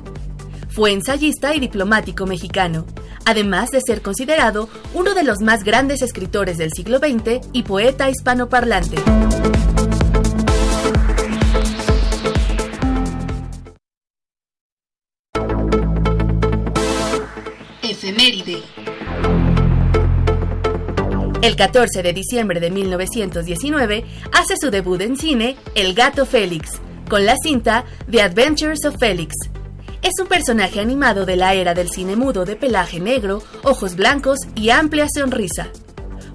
Fue 0.69 0.93
ensayista 0.93 1.53
y 1.53 1.59
diplomático 1.59 2.25
mexicano, 2.25 2.85
además 3.25 3.71
de 3.71 3.81
ser 3.81 4.01
considerado 4.01 4.69
uno 4.93 5.13
de 5.13 5.23
los 5.23 5.41
más 5.41 5.65
grandes 5.65 6.01
escritores 6.01 6.57
del 6.57 6.71
siglo 6.71 6.99
XX 6.99 7.45
y 7.51 7.63
poeta 7.63 8.09
hispanoparlante. 8.09 9.03
El 21.41 21.55
14 21.55 22.03
de 22.03 22.13
diciembre 22.13 22.59
de 22.59 22.69
1919 22.69 24.05
hace 24.31 24.55
su 24.55 24.69
debut 24.69 25.01
en 25.01 25.17
cine 25.17 25.57
El 25.73 25.95
gato 25.95 26.27
Félix, 26.27 26.79
con 27.09 27.25
la 27.25 27.35
cinta 27.41 27.85
The 28.11 28.21
Adventures 28.21 28.85
of 28.85 28.97
Félix. 28.99 29.33
Es 30.03 30.11
un 30.21 30.27
personaje 30.27 30.79
animado 30.79 31.25
de 31.25 31.37
la 31.37 31.55
era 31.55 31.73
del 31.73 31.89
cine 31.89 32.15
mudo 32.15 32.45
de 32.45 32.55
pelaje 32.55 32.99
negro, 32.99 33.41
ojos 33.63 33.95
blancos 33.95 34.37
y 34.53 34.69
amplia 34.69 35.07
sonrisa. 35.11 35.69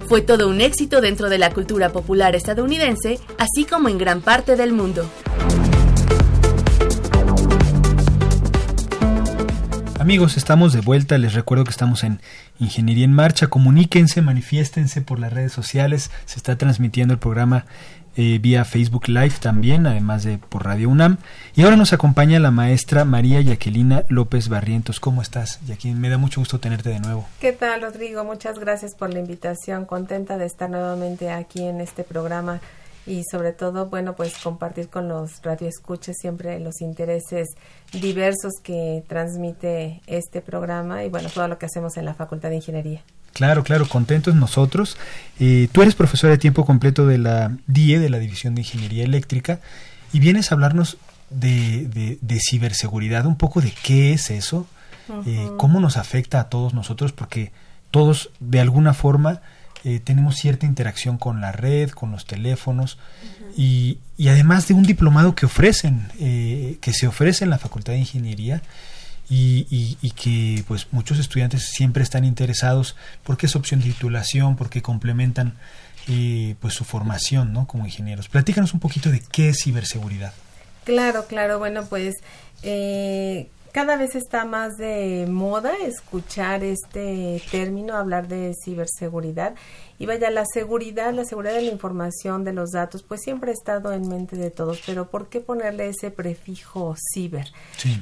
Fue 0.09 0.19
todo 0.19 0.49
un 0.49 0.59
éxito 0.59 0.99
dentro 0.99 1.29
de 1.29 1.37
la 1.37 1.53
cultura 1.53 1.93
popular 1.93 2.35
estadounidense, 2.35 3.19
así 3.37 3.63
como 3.63 3.87
en 3.87 3.97
gran 3.97 4.21
parte 4.21 4.57
del 4.57 4.73
mundo. 4.73 5.09
Amigos, 10.05 10.37
estamos 10.37 10.71
de 10.71 10.81
vuelta. 10.81 11.17
Les 11.17 11.33
recuerdo 11.33 11.63
que 11.63 11.71
estamos 11.71 12.03
en 12.03 12.19
Ingeniería 12.59 13.05
en 13.05 13.11
Marcha. 13.11 13.47
Comuníquense, 13.47 14.21
manifiéstense 14.21 15.01
por 15.01 15.17
las 15.17 15.33
redes 15.33 15.51
sociales. 15.51 16.11
Se 16.25 16.37
está 16.37 16.59
transmitiendo 16.59 17.15
el 17.15 17.19
programa 17.19 17.65
eh, 18.15 18.37
vía 18.39 18.65
Facebook 18.65 19.07
Live 19.07 19.33
también, 19.41 19.87
además 19.87 20.23
de 20.23 20.37
por 20.37 20.63
Radio 20.63 20.89
UNAM. 20.89 21.17
Y 21.55 21.63
ahora 21.63 21.75
nos 21.75 21.91
acompaña 21.91 22.39
la 22.39 22.51
maestra 22.51 23.03
María 23.03 23.41
Yaquelina 23.41 24.03
López 24.07 24.47
Barrientos. 24.47 24.99
¿Cómo 24.99 25.23
estás, 25.23 25.59
Yaquín? 25.65 25.99
Me 25.99 26.09
da 26.09 26.19
mucho 26.19 26.39
gusto 26.39 26.59
tenerte 26.59 26.91
de 26.91 26.99
nuevo. 26.99 27.27
¿Qué 27.41 27.51
tal, 27.51 27.81
Rodrigo? 27.81 28.23
Muchas 28.23 28.59
gracias 28.59 28.93
por 28.93 29.11
la 29.11 29.17
invitación. 29.17 29.85
Contenta 29.85 30.37
de 30.37 30.45
estar 30.45 30.69
nuevamente 30.69 31.31
aquí 31.31 31.63
en 31.63 31.81
este 31.81 32.03
programa 32.03 32.61
y 33.05 33.23
sobre 33.29 33.53
todo, 33.53 33.87
bueno, 33.87 34.15
pues 34.15 34.37
compartir 34.37 34.89
con 34.89 35.07
los 35.07 35.41
radioescuchas 35.43 36.15
siempre 36.19 36.59
los 36.59 36.81
intereses 36.81 37.49
diversos 37.91 38.53
que 38.63 39.03
transmite 39.07 40.01
este 40.07 40.41
programa 40.41 41.03
y 41.03 41.09
bueno, 41.09 41.29
todo 41.29 41.47
lo 41.47 41.57
que 41.57 41.67
hacemos 41.67 41.97
en 41.97 42.05
la 42.05 42.13
Facultad 42.13 42.49
de 42.49 42.55
Ingeniería. 42.55 43.01
Claro, 43.33 43.63
claro, 43.63 43.87
contentos 43.87 44.33
nosotros. 44.33 44.97
Eh, 45.39 45.67
tú 45.71 45.81
eres 45.81 45.93
profesora 45.93 46.31
de 46.31 46.37
tiempo 46.37 46.65
completo 46.65 47.05
de 47.05 47.17
la 47.17 47.55
DIE, 47.67 47.99
de 47.99 48.09
la 48.09 48.17
División 48.17 48.55
de 48.55 48.61
Ingeniería 48.61 49.03
Eléctrica, 49.03 49.59
y 50.13 50.19
vienes 50.19 50.51
a 50.51 50.55
hablarnos 50.55 50.97
de, 51.29 52.17
de, 52.21 52.39
ciberseguridad, 52.39 53.25
un 53.25 53.35
poco 53.35 53.59
de 53.59 53.73
qué 53.83 54.13
es 54.13 54.29
eso, 54.29 54.67
eh, 55.25 55.49
cómo 55.57 55.81
nos 55.81 55.97
afecta 55.97 56.39
a 56.39 56.49
todos 56.49 56.73
nosotros, 56.73 57.11
porque 57.11 57.51
todos 57.91 58.31
de 58.39 58.61
alguna 58.61 58.93
forma 58.93 59.41
eh, 59.87 60.01
tenemos 60.03 60.37
cierta 60.37 60.65
interacción 60.65 61.19
con 61.19 61.41
la 61.41 61.51
red, 61.51 61.91
con 61.91 62.11
los 62.11 62.25
teléfonos 62.25 62.97
y, 63.55 63.99
y, 64.17 64.29
además 64.29 64.67
de 64.67 64.73
un 64.73 64.81
diplomado 64.81 65.35
que 65.35 65.45
ofrecen, 65.45 66.07
eh, 66.19 66.79
que 66.81 66.91
se 66.91 67.05
ofrece 67.05 67.43
en 67.43 67.51
la 67.51 67.59
Facultad 67.59 67.93
de 67.93 67.99
Ingeniería 67.99 68.63
y, 69.29 69.67
y, 70.01 70.11
que 70.11 70.63
pues 70.67 70.87
muchos 70.89 71.19
estudiantes 71.19 71.69
siempre 71.69 72.01
están 72.01 72.25
interesados 72.25 72.95
porque 73.23 73.45
es 73.45 73.55
opción 73.55 73.79
de 73.79 73.85
titulación, 73.85 74.55
porque 74.55 74.81
complementan 74.81 75.53
eh, 76.07 76.55
pues 76.61 76.73
su 76.73 76.83
formación 76.83 77.53
¿no? 77.53 77.67
como 77.67 77.85
ingenieros. 77.85 78.27
Platícanos 78.27 78.73
un 78.73 78.79
poquito 78.79 79.11
de 79.11 79.21
qué 79.31 79.49
es 79.49 79.59
ciberseguridad. 79.63 80.33
Claro, 80.83 81.27
claro, 81.27 81.59
bueno 81.59 81.85
pues 81.85 82.15
eh, 82.63 83.49
cada 83.75 83.97
vez 83.97 84.15
está 84.15 84.45
más 84.45 84.77
de 84.77 85.27
moda 85.29 85.73
escuchar 85.85 86.63
este 86.63 87.41
término, 87.51 87.97
hablar 87.97 88.29
de 88.29 88.53
ciberseguridad 88.63 89.55
Y 89.99 90.05
vaya, 90.05 90.29
la 90.29 90.45
seguridad, 90.45 91.13
la 91.13 91.25
seguridad 91.25 91.55
de 91.55 91.63
la 91.63 91.71
información, 91.71 92.45
de 92.45 92.53
los 92.53 92.71
datos, 92.71 93.03
pues 93.03 93.19
siempre 93.21 93.51
ha 93.51 93.53
estado 93.53 93.91
en 93.91 94.07
mente 94.07 94.37
de 94.37 94.49
todos, 94.49 94.81
pero 94.85 95.09
¿por 95.09 95.27
qué 95.27 95.41
ponerle 95.41 95.89
ese 95.89 96.09
prefijo 96.09 96.95
ciber? 97.13 97.47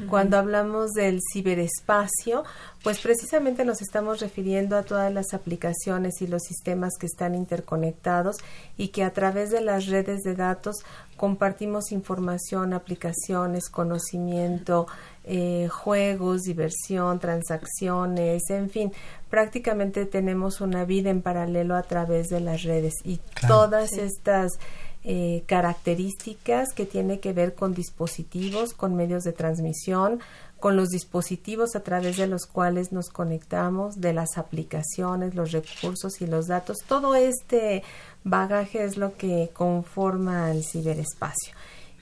Cuando 0.10 0.38
hablamos 0.38 0.92
del 0.92 1.20
ciberespacio, 1.32 2.44
pues 2.84 3.00
precisamente 3.00 3.66
nos 3.66 3.82
estamos 3.82 4.20
refiriendo 4.20 4.78
a 4.78 4.84
todas 4.84 5.12
las 5.12 5.34
aplicaciones 5.34 6.22
y 6.22 6.28
los 6.28 6.44
sistemas 6.44 6.94
que 7.00 7.08
están 7.08 7.34
interconectados 7.34 8.38
y 8.78 8.90
que 8.90 9.04
a 9.04 9.14
través 9.14 9.50
de 9.50 9.62
las 9.62 9.88
redes 9.88 10.22
de 10.22 10.36
datos 10.36 10.84
compartimos 11.24 11.94
información, 11.94 12.74
aplicaciones, 12.74 13.70
conocimiento, 13.70 14.88
eh, 15.24 15.70
juegos, 15.72 16.42
diversión, 16.42 17.18
transacciones, 17.20 18.50
en 18.50 18.70
fin, 18.70 18.92
prácticamente 19.30 20.06
tenemos 20.06 20.60
una 20.60 20.84
vida 20.84 21.12
en 21.12 21.22
paralelo 21.22 21.78
a 21.78 21.84
través 21.84 22.28
de 22.28 22.42
las 22.42 22.64
redes 22.64 22.96
y 23.06 23.22
todas 23.48 23.94
estas 23.94 24.60
eh, 25.06 25.46
características 25.46 26.74
que 26.74 26.86
tiene 26.86 27.22
que 27.22 27.32
ver 27.32 27.56
con 27.56 27.74
dispositivos, 27.74 28.74
con 28.74 28.94
medios 28.94 29.24
de 29.24 29.32
transmisión, 29.32 30.20
con 30.64 30.78
los 30.78 30.88
dispositivos 30.88 31.76
a 31.76 31.84
través 31.84 32.16
de 32.16 32.26
los 32.26 32.46
cuales 32.46 32.94
nos 32.94 33.10
conectamos, 33.10 34.00
de 34.00 34.14
las 34.14 34.38
aplicaciones, 34.38 35.36
los 35.36 35.52
recursos 35.52 36.22
y 36.22 36.26
los 36.26 36.48
datos. 36.48 36.78
Todo 36.88 37.16
este 37.16 37.84
bagaje 38.24 38.84
es 38.84 38.98
lo 38.98 39.16
que 39.18 39.50
conforma 39.54 40.52
el 40.52 40.64
ciberespacio 40.64 41.54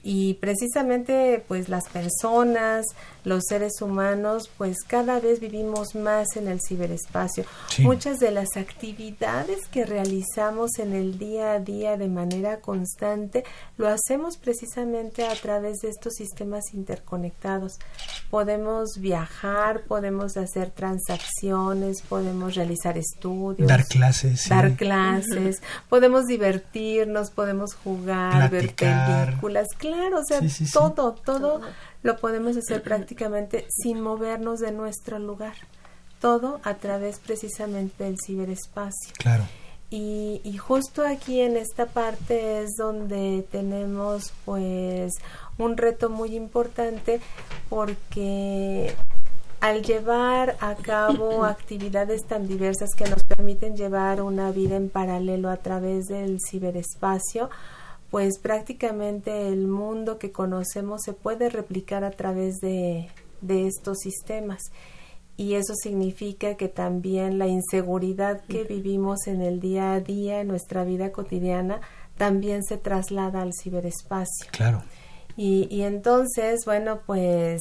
y 0.02 0.34
precisamente 0.34 1.44
pues 1.46 1.68
las 1.68 1.88
personas, 1.88 2.86
los 3.24 3.44
seres 3.48 3.80
humanos, 3.80 4.50
pues 4.58 4.78
cada 4.86 5.20
vez 5.20 5.38
vivimos 5.38 5.94
más 5.94 6.36
en 6.36 6.48
el 6.48 6.60
ciberespacio. 6.60 7.44
Muchas 7.78 8.18
de 8.18 8.32
las 8.32 8.56
actividades 8.56 9.68
que 9.68 9.84
realizamos 9.84 10.78
en 10.78 10.92
el 10.94 11.18
día 11.18 11.52
a 11.52 11.60
día 11.60 11.96
de 11.96 12.08
manera 12.08 12.60
constante 12.60 13.44
lo 13.76 13.86
hacemos 13.88 14.36
precisamente 14.36 15.24
a 15.26 15.34
través 15.34 15.78
de 15.78 15.90
estos 15.90 16.14
sistemas 16.14 16.74
interconectados. 16.74 17.78
Podemos 18.32 18.96
viajar, 18.96 19.82
podemos 19.82 20.38
hacer 20.38 20.70
transacciones, 20.70 22.00
podemos 22.00 22.54
realizar 22.54 22.96
estudios, 22.96 23.68
dar 23.68 23.84
clases, 23.84 24.48
dar 24.48 24.74
clases, 24.74 25.60
podemos 25.90 26.24
divertirnos, 26.24 27.30
podemos 27.30 27.74
jugar, 27.74 28.48
ver 28.50 28.74
películas 28.74 29.68
claro, 29.76 30.20
o 30.20 30.24
sea, 30.24 30.40
todo, 30.72 31.12
todo 31.12 31.60
lo 32.02 32.16
podemos 32.16 32.56
hacer 32.56 32.82
prácticamente 32.82 33.66
sin 33.68 34.00
movernos 34.00 34.60
de 34.60 34.72
nuestro 34.72 35.18
lugar. 35.18 35.56
Todo 36.18 36.58
a 36.64 36.76
través 36.76 37.18
precisamente 37.18 38.04
del 38.04 38.16
ciberespacio. 38.18 39.12
Claro. 39.18 39.44
Y, 39.90 40.40
y, 40.42 40.56
justo 40.56 41.06
aquí 41.06 41.42
en 41.42 41.54
esta 41.58 41.84
parte 41.84 42.62
es 42.62 42.76
donde 42.78 43.46
tenemos 43.52 44.32
pues 44.46 45.12
un 45.58 45.76
reto 45.76 46.10
muy 46.10 46.34
importante 46.36 47.20
porque 47.68 48.94
al 49.60 49.82
llevar 49.82 50.56
a 50.60 50.74
cabo 50.74 51.44
actividades 51.44 52.24
tan 52.26 52.48
diversas 52.48 52.90
que 52.96 53.08
nos 53.08 53.22
permiten 53.24 53.76
llevar 53.76 54.20
una 54.20 54.50
vida 54.50 54.76
en 54.76 54.90
paralelo 54.90 55.48
a 55.50 55.56
través 55.56 56.08
del 56.08 56.38
ciberespacio, 56.50 57.48
pues 58.10 58.38
prácticamente 58.38 59.48
el 59.48 59.68
mundo 59.68 60.18
que 60.18 60.32
conocemos 60.32 61.00
se 61.02 61.14
puede 61.14 61.48
replicar 61.48 62.04
a 62.04 62.10
través 62.10 62.60
de, 62.60 63.08
estos 63.48 64.00
sistemas. 64.00 64.60
Y 65.36 65.54
eso 65.54 65.74
significa 65.74 66.56
que 66.56 66.68
también 66.68 67.38
la 67.38 67.46
inseguridad 67.46 68.42
que 68.42 68.64
vivimos 68.64 69.26
en 69.26 69.40
el 69.40 69.60
día 69.60 69.94
a 69.94 70.00
día, 70.00 70.40
en 70.40 70.48
nuestra 70.48 70.84
vida 70.84 71.10
cotidiana, 71.10 71.80
también 72.18 72.62
se 72.64 72.76
traslada 72.76 73.40
al 73.40 73.52
ciberespacio. 73.54 74.46
Claro. 74.50 74.82
Y, 75.36 75.68
y 75.70 75.82
entonces, 75.82 76.64
bueno, 76.64 77.00
pues 77.06 77.60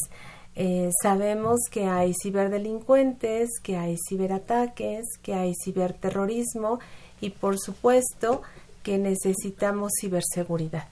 eh, 0.56 0.90
sabemos 1.02 1.62
que 1.72 1.86
hay 1.86 2.14
ciberdelincuentes, 2.22 3.50
que 3.64 3.78
hay 3.78 3.96
ciberataques, 4.10 5.06
que 5.22 5.34
hay 5.34 5.54
ciberterrorismo 5.64 6.80
y 7.22 7.30
por 7.30 7.58
supuesto 7.58 8.42
que 8.84 8.98
necesitamos 8.98 9.94
ciberseguridad. 10.00 10.88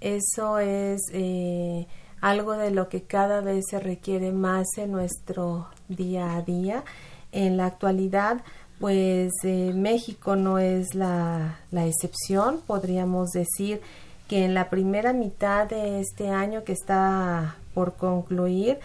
Eso 0.00 0.58
es 0.58 1.00
eh, 1.12 1.86
algo 2.20 2.52
de 2.52 2.70
lo 2.70 2.88
que 2.88 3.02
cada 3.02 3.40
vez 3.40 3.64
se 3.70 3.78
requiere 3.78 4.32
más 4.32 4.66
en 4.76 4.90
nuestro 4.92 5.68
día 5.88 6.36
a 6.36 6.42
día. 6.42 6.82
En 7.30 7.56
la 7.56 7.66
actualidad, 7.66 8.42
pues 8.80 9.32
eh, 9.44 9.72
México 9.74 10.34
no 10.34 10.58
es 10.58 10.94
la, 10.94 11.60
la 11.70 11.86
excepción. 11.86 12.60
Podríamos 12.66 13.30
decir 13.30 13.80
que 14.28 14.44
en 14.44 14.54
la 14.54 14.70
primera 14.70 15.12
mitad 15.12 15.68
de 15.68 16.00
este 16.00 16.28
año 16.28 16.64
que 16.64 16.72
está 16.72 17.56
por 17.74 17.94
concluir, 17.96 18.78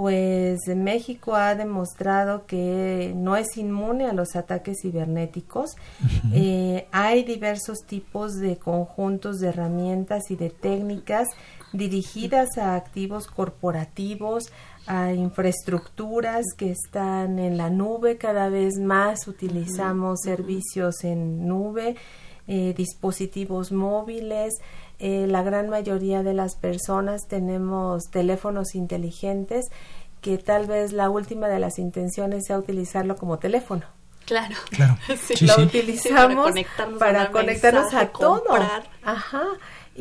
pues 0.00 0.60
México 0.74 1.34
ha 1.34 1.54
demostrado 1.54 2.46
que 2.46 3.12
no 3.14 3.36
es 3.36 3.58
inmune 3.58 4.06
a 4.06 4.14
los 4.14 4.34
ataques 4.34 4.78
cibernéticos. 4.80 5.76
Eh, 6.32 6.86
hay 6.90 7.22
diversos 7.22 7.80
tipos 7.86 8.36
de 8.36 8.56
conjuntos 8.56 9.40
de 9.40 9.48
herramientas 9.48 10.30
y 10.30 10.36
de 10.36 10.48
técnicas 10.48 11.28
dirigidas 11.74 12.56
a 12.56 12.76
activos 12.76 13.26
corporativos, 13.26 14.50
a 14.86 15.12
infraestructuras 15.12 16.46
que 16.56 16.70
están 16.70 17.38
en 17.38 17.58
la 17.58 17.68
nube. 17.68 18.16
Cada 18.16 18.48
vez 18.48 18.78
más 18.78 19.28
utilizamos 19.28 20.20
servicios 20.22 21.04
en 21.04 21.46
nube, 21.46 21.96
eh, 22.52 22.74
dispositivos 22.76 23.70
móviles. 23.70 24.54
Eh, 24.98 25.26
la 25.28 25.44
gran 25.44 25.68
mayoría 25.70 26.24
de 26.24 26.34
las 26.34 26.56
personas 26.56 27.28
tenemos 27.28 28.10
teléfonos 28.10 28.74
inteligentes 28.74 29.66
que 30.20 30.36
tal 30.36 30.66
vez 30.66 30.92
la 30.92 31.10
última 31.10 31.46
de 31.46 31.60
las 31.60 31.78
intenciones 31.78 32.46
sea 32.46 32.58
utilizarlo 32.58 33.14
como 33.14 33.38
teléfono. 33.38 33.86
Claro. 34.26 34.56
claro. 34.70 34.96
lo 35.42 35.62
utilizamos 35.62 36.50
para 36.98 37.30
conectarnos, 37.30 37.94
a, 37.94 38.08
todo. 38.08 38.42
Ajá. 39.04 39.44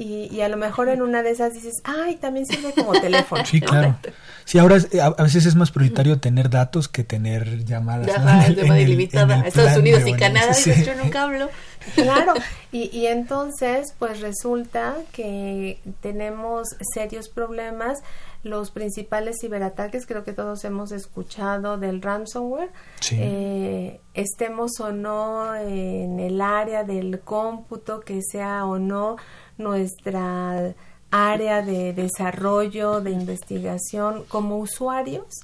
Y, 0.01 0.39
a 0.39 0.47
lo 0.47 0.55
mejor 0.55 0.87
en 0.87 1.01
una 1.01 1.23
de 1.23 1.31
esas 1.31 1.53
dices, 1.53 1.81
ay, 1.83 2.15
también 2.15 2.45
sirve 2.45 2.71
como 2.73 2.93
teléfono. 2.93 3.45
Sí, 3.45 3.59
claro. 3.59 3.97
Sí, 4.45 4.57
ahora 4.57 4.77
a, 5.01 5.23
veces 5.23 5.45
es 5.45 5.55
más 5.55 5.71
prioritario 5.71 6.19
tener 6.19 6.49
datos 6.49 6.87
que 6.87 7.03
tener 7.03 7.65
llamadas. 7.65 8.07
Llamadas 8.07 8.49
ilimitada. 8.79 9.41
Estados 9.45 9.77
Unidos 9.77 10.03
y 10.07 10.13
Canadá, 10.13 10.53
yo 10.53 10.95
nunca 10.95 11.23
hablo. 11.23 11.49
Claro, 11.95 12.33
y, 12.71 12.89
y 12.97 13.07
entonces 13.07 13.93
pues 13.99 14.21
resulta 14.21 14.95
que 15.11 15.79
tenemos 16.01 16.69
serios 16.93 17.27
problemas. 17.27 17.99
Los 18.41 18.71
principales 18.71 19.37
ciberataques, 19.41 20.05
creo 20.05 20.23
que 20.23 20.31
todos 20.31 20.63
hemos 20.63 20.91
escuchado 20.93 21.77
del 21.77 22.01
ransomware, 22.01 22.71
eh, 23.11 23.99
estemos 24.13 24.79
o 24.79 24.93
no 24.93 25.55
en 25.55 26.19
el 26.21 26.39
área 26.39 26.85
del 26.85 27.19
cómputo, 27.19 27.99
que 27.99 28.21
sea 28.21 28.65
o 28.65 28.79
no 28.79 29.17
nuestra 29.57 30.73
área 31.11 31.61
de 31.61 31.93
desarrollo, 31.93 33.01
de 33.01 33.11
investigación 33.11 34.23
como 34.27 34.57
usuarios, 34.57 35.41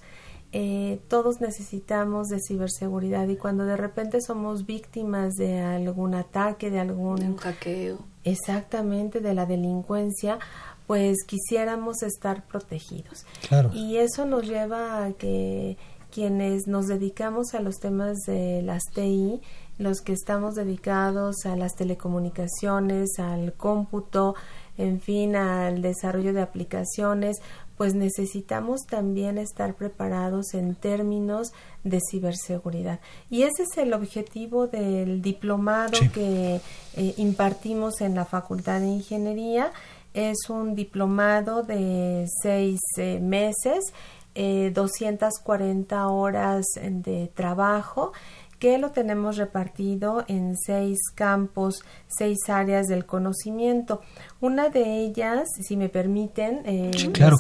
eh, 0.52 1.02
todos 1.10 1.42
necesitamos 1.42 2.28
de 2.30 2.40
ciberseguridad. 2.40 3.28
Y 3.28 3.36
cuando 3.36 3.66
de 3.66 3.76
repente 3.76 4.22
somos 4.22 4.66
víctimas 4.66 5.36
de 5.36 5.60
algún 5.60 6.16
ataque, 6.16 6.72
de 6.72 6.80
algún 6.80 7.22
un 7.24 7.38
hackeo, 7.38 7.98
exactamente 8.24 9.20
de 9.20 9.34
la 9.34 9.46
delincuencia, 9.46 10.40
pues 10.88 11.18
quisiéramos 11.26 12.04
estar 12.04 12.46
protegidos. 12.46 13.26
Y 13.74 13.98
eso 13.98 14.26
nos 14.26 14.48
lleva 14.48 15.06
a 15.06 15.14
que 15.14 15.78
quienes 16.12 16.68
nos 16.68 16.88
dedicamos 16.88 17.54
a 17.54 17.60
los 17.60 17.76
temas 17.76 18.18
de 18.26 18.62
las 18.62 18.84
TI, 18.94 19.42
los 19.78 20.00
que 20.00 20.14
estamos 20.14 20.56
dedicados 20.56 21.46
a 21.46 21.56
las 21.56 21.74
telecomunicaciones, 21.76 23.20
al 23.20 23.54
cómputo, 23.54 24.36
en 24.78 25.02
fin, 25.02 25.36
al 25.36 25.82
desarrollo 25.82 26.34
de 26.34 26.42
aplicaciones, 26.42 27.38
pues 27.78 27.94
necesitamos 27.94 28.86
también 28.86 29.38
estar 29.38 29.76
preparados 29.76 30.54
en 30.54 30.76
términos 30.76 31.52
de 31.84 32.00
ciberseguridad. 32.10 33.00
Y 33.30 33.44
ese 33.44 33.64
es 33.64 33.78
el 33.78 33.94
objetivo 33.94 34.68
del 34.68 35.22
diplomado 35.22 36.00
que 36.14 36.62
eh, 36.96 37.14
impartimos 37.18 38.00
en 38.02 38.16
la 38.16 38.26
Facultad 38.26 38.80
de 38.80 38.88
Ingeniería. 38.88 39.72
Es 40.16 40.50
un 40.50 40.74
diplomado 40.74 41.62
de 41.62 42.26
seis 42.42 42.80
eh, 42.98 43.20
meses, 43.20 43.94
eh, 44.34 44.72
240 44.74 46.08
horas 46.08 46.66
de 46.82 47.30
trabajo 47.36 48.14
que 48.60 48.78
lo 48.78 48.92
tenemos 48.92 49.38
repartido 49.38 50.24
en 50.28 50.56
seis 50.58 50.98
campos, 51.14 51.84
seis 52.08 52.38
áreas 52.48 52.88
del 52.88 53.06
conocimiento. 53.06 54.02
Una 54.42 54.70
de 54.70 55.02
ellas, 55.02 55.48
si 55.62 55.76
me 55.78 55.90
permiten, 55.90 56.62
eh, 56.66 56.92
claro, 57.14 57.38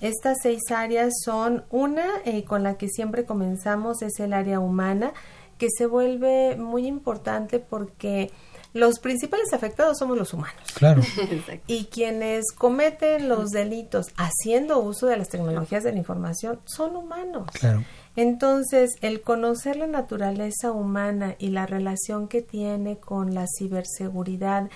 estas 0.00 0.38
seis 0.42 0.62
áreas 0.70 1.12
son 1.24 1.64
una 1.70 2.06
eh, 2.24 2.44
con 2.44 2.62
la 2.62 2.76
que 2.76 2.88
siempre 2.88 3.24
comenzamos, 3.24 4.02
es 4.02 4.18
el 4.18 4.32
área 4.32 4.58
humana, 4.58 5.12
que 5.58 5.68
se 5.70 5.86
vuelve 5.86 6.56
muy 6.56 6.86
importante 6.86 7.58
porque 7.58 8.30
los 8.76 8.98
principales 8.98 9.52
afectados 9.52 9.98
somos 9.98 10.18
los 10.18 10.32
humanos. 10.34 10.62
Claro. 10.74 11.02
y 11.66 11.86
quienes 11.86 12.52
cometen 12.52 13.28
los 13.28 13.50
delitos 13.50 14.08
haciendo 14.16 14.78
uso 14.78 15.06
de 15.06 15.16
las 15.16 15.28
tecnologías 15.28 15.82
de 15.82 15.92
la 15.92 15.98
información 15.98 16.60
son 16.66 16.94
humanos. 16.94 17.48
Claro. 17.52 17.84
Entonces, 18.16 18.92
el 19.00 19.20
conocer 19.20 19.76
la 19.76 19.86
naturaleza 19.86 20.72
humana 20.72 21.36
y 21.38 21.48
la 21.48 21.66
relación 21.66 22.28
que 22.28 22.42
tiene 22.42 22.96
con 22.96 23.34
la 23.34 23.46
ciberseguridad 23.58 24.70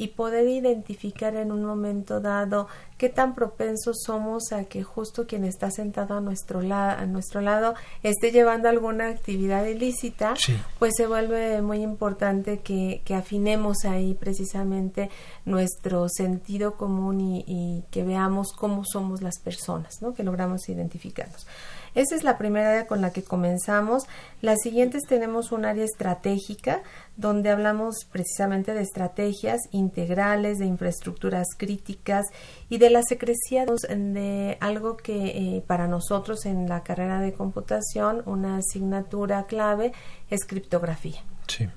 y 0.00 0.08
poder 0.08 0.48
identificar 0.48 1.36
en 1.36 1.52
un 1.52 1.62
momento 1.62 2.20
dado 2.20 2.68
qué 2.96 3.10
tan 3.10 3.34
propensos 3.34 3.98
somos 4.06 4.50
a 4.52 4.64
que 4.64 4.82
justo 4.82 5.26
quien 5.26 5.44
está 5.44 5.70
sentado 5.70 6.14
a 6.16 6.20
nuestro, 6.22 6.62
lado 6.62 6.98
a 6.98 7.04
nuestro 7.04 7.42
lado 7.42 7.74
esté 8.02 8.32
llevando 8.32 8.70
alguna 8.70 9.08
actividad 9.08 9.66
ilícita, 9.66 10.34
pues 10.78 10.94
se 10.96 11.06
vuelve 11.06 11.60
muy 11.60 11.82
importante 11.82 12.60
que, 12.60 13.02
que, 13.04 13.14
afinemos 13.14 13.84
ahí 13.84 14.14
precisamente 14.14 15.10
nuestro 15.44 16.08
sentido 16.08 16.76
común 16.76 17.20
y, 17.20 17.44
y 17.46 17.84
que 17.90 18.02
veamos 18.02 18.52
cómo 18.52 18.84
somos 18.90 19.20
las 19.20 19.38
personas, 19.38 20.00
¿no? 20.00 20.14
que 20.14 20.24
logramos 20.24 20.66
identificarnos. 20.70 21.46
Esa 21.94 22.14
es 22.14 22.24
la 22.24 22.38
primera 22.38 22.70
área 22.70 22.86
con 22.86 23.00
la 23.00 23.12
que 23.12 23.22
comenzamos. 23.22 24.04
Las 24.42 24.60
siguientes 24.62 25.02
tenemos 25.08 25.52
un 25.52 25.64
área 25.64 25.84
estratégica 25.84 26.82
donde 27.16 27.50
hablamos 27.50 28.06
precisamente 28.10 28.74
de 28.74 28.82
estrategias 28.82 29.60
integrales, 29.72 30.58
de 30.58 30.66
infraestructuras 30.66 31.48
críticas 31.56 32.26
y 32.68 32.78
de 32.78 32.90
la 32.90 33.02
secrecía 33.02 33.66
de 33.66 34.56
algo 34.60 34.96
que 34.96 35.56
eh, 35.56 35.64
para 35.66 35.86
nosotros 35.86 36.46
en 36.46 36.68
la 36.68 36.82
carrera 36.82 37.20
de 37.20 37.32
computación 37.32 38.22
una 38.26 38.58
asignatura 38.58 39.46
clave 39.46 39.92
es 40.30 40.44
criptografía. 40.44 41.20
Sí. 41.46 41.68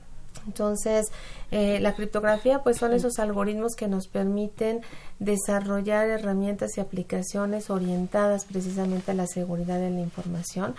Entonces, 0.45 1.07
eh, 1.51 1.79
la 1.79 1.95
criptografía 1.95 2.63
pues 2.63 2.77
son 2.77 2.93
esos 2.93 3.19
algoritmos 3.19 3.75
que 3.75 3.87
nos 3.87 4.07
permiten 4.07 4.81
desarrollar 5.19 6.07
herramientas 6.09 6.77
y 6.77 6.81
aplicaciones 6.81 7.69
orientadas 7.69 8.45
precisamente 8.45 9.11
a 9.11 9.15
la 9.15 9.27
seguridad 9.27 9.79
de 9.79 9.89
la 9.89 9.99
información, 9.99 10.75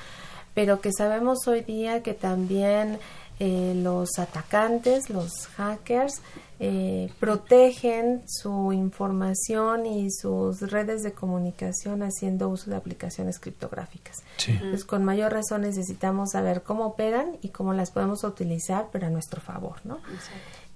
pero 0.54 0.80
que 0.80 0.92
sabemos 0.92 1.46
hoy 1.46 1.62
día 1.62 2.02
que 2.02 2.14
también 2.14 2.98
eh, 3.40 3.74
los 3.76 4.18
atacantes, 4.18 5.10
los 5.10 5.48
hackers, 5.56 6.20
eh, 6.60 7.10
protegen 7.18 8.22
su 8.28 8.72
información 8.72 9.86
y 9.86 10.08
sus 10.12 10.60
redes 10.60 11.02
de 11.02 11.12
comunicación 11.12 12.04
haciendo 12.04 12.48
uso 12.48 12.70
de 12.70 12.76
aplicaciones 12.76 13.40
criptográficas. 13.40 14.18
Entonces, 14.46 14.84
con 14.84 15.04
mayor 15.04 15.32
razón 15.32 15.62
necesitamos 15.62 16.30
saber 16.30 16.62
cómo 16.62 16.86
operan 16.86 17.36
y 17.42 17.48
cómo 17.48 17.72
las 17.72 17.90
podemos 17.90 18.22
utilizar, 18.22 18.86
pero 18.92 19.08
a 19.08 19.10
nuestro 19.10 19.40
favor, 19.40 19.80
¿no? 19.82 19.98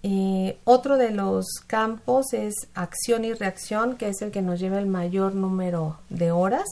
Eh, 0.03 0.59
otro 0.65 0.97
de 0.97 1.11
los 1.11 1.47
campos 1.67 2.33
es 2.33 2.55
acción 2.75 3.25
y 3.25 3.33
reacción, 3.33 3.97
que 3.97 4.09
es 4.09 4.21
el 4.21 4.31
que 4.31 4.43
nos 4.43 4.59
lleva 4.59 4.79
el 4.79 4.87
mayor 4.87 5.35
número 5.35 5.99
de 6.09 6.33
horas 6.33 6.67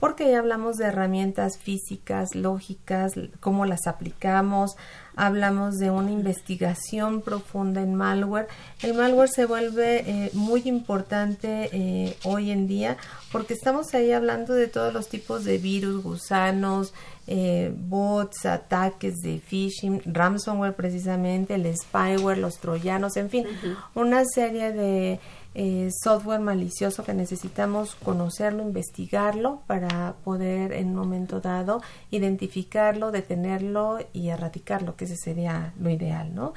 porque 0.00 0.30
ya 0.30 0.38
hablamos 0.38 0.76
de 0.76 0.86
herramientas 0.86 1.58
físicas, 1.58 2.34
lógicas, 2.34 3.12
cómo 3.40 3.64
las 3.64 3.86
aplicamos, 3.86 4.76
hablamos 5.16 5.78
de 5.78 5.90
una 5.90 6.10
investigación 6.10 7.22
profunda 7.22 7.82
en 7.82 7.94
malware. 7.94 8.46
El 8.82 8.94
malware 8.94 9.30
se 9.30 9.46
vuelve 9.46 10.04
eh, 10.06 10.30
muy 10.34 10.62
importante 10.66 11.70
eh, 11.72 12.16
hoy 12.24 12.50
en 12.50 12.68
día 12.68 12.98
porque 13.32 13.54
estamos 13.54 13.94
ahí 13.94 14.12
hablando 14.12 14.54
de 14.54 14.68
todos 14.68 14.92
los 14.92 15.08
tipos 15.08 15.44
de 15.44 15.58
virus, 15.58 16.02
gusanos, 16.02 16.92
eh, 17.26 17.72
bots, 17.76 18.46
ataques 18.46 19.16
de 19.16 19.40
phishing, 19.40 20.02
ransomware 20.04 20.74
precisamente, 20.74 21.54
el 21.54 21.74
spyware, 21.76 22.38
los 22.38 22.58
troyanos, 22.58 23.16
en 23.16 23.30
fin, 23.30 23.46
una 23.94 24.24
serie 24.24 24.72
de 24.72 25.18
eh, 25.58 25.88
software 25.90 26.40
malicioso 26.40 27.02
que 27.02 27.14
necesitamos 27.14 27.94
conocerlo, 27.94 28.62
investigarlo 28.62 29.62
para 29.66 30.16
poder 30.22 30.74
en 30.74 30.88
un 30.88 30.96
momento 30.96 31.40
dado 31.40 31.80
identificarlo, 32.10 33.10
detenerlo 33.10 34.00
y 34.12 34.28
erradicarlo, 34.28 34.96
que 34.96 35.06
ese 35.06 35.16
sería 35.16 35.72
lo 35.80 35.88
ideal, 35.88 36.34
¿no? 36.34 36.52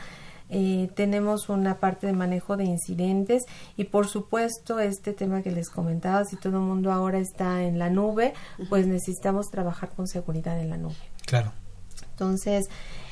Eh, 0.49 0.89
tenemos 0.95 1.47
una 1.47 1.77
parte 1.77 2.07
de 2.07 2.13
manejo 2.13 2.57
de 2.57 2.65
incidentes 2.65 3.45
y 3.77 3.85
por 3.85 4.07
supuesto 4.07 4.79
este 4.79 5.13
tema 5.13 5.43
que 5.43 5.51
les 5.51 5.69
comentaba, 5.69 6.25
si 6.25 6.35
todo 6.35 6.57
el 6.57 6.63
mundo 6.63 6.91
ahora 6.91 7.19
está 7.19 7.63
en 7.63 7.79
la 7.79 7.89
nube, 7.89 8.33
pues 8.67 8.85
necesitamos 8.85 9.49
trabajar 9.49 9.91
con 9.95 10.07
seguridad 10.07 10.59
en 10.59 10.71
la 10.71 10.77
nube. 10.77 10.95
Claro. 11.25 11.53
Entonces, 12.11 12.67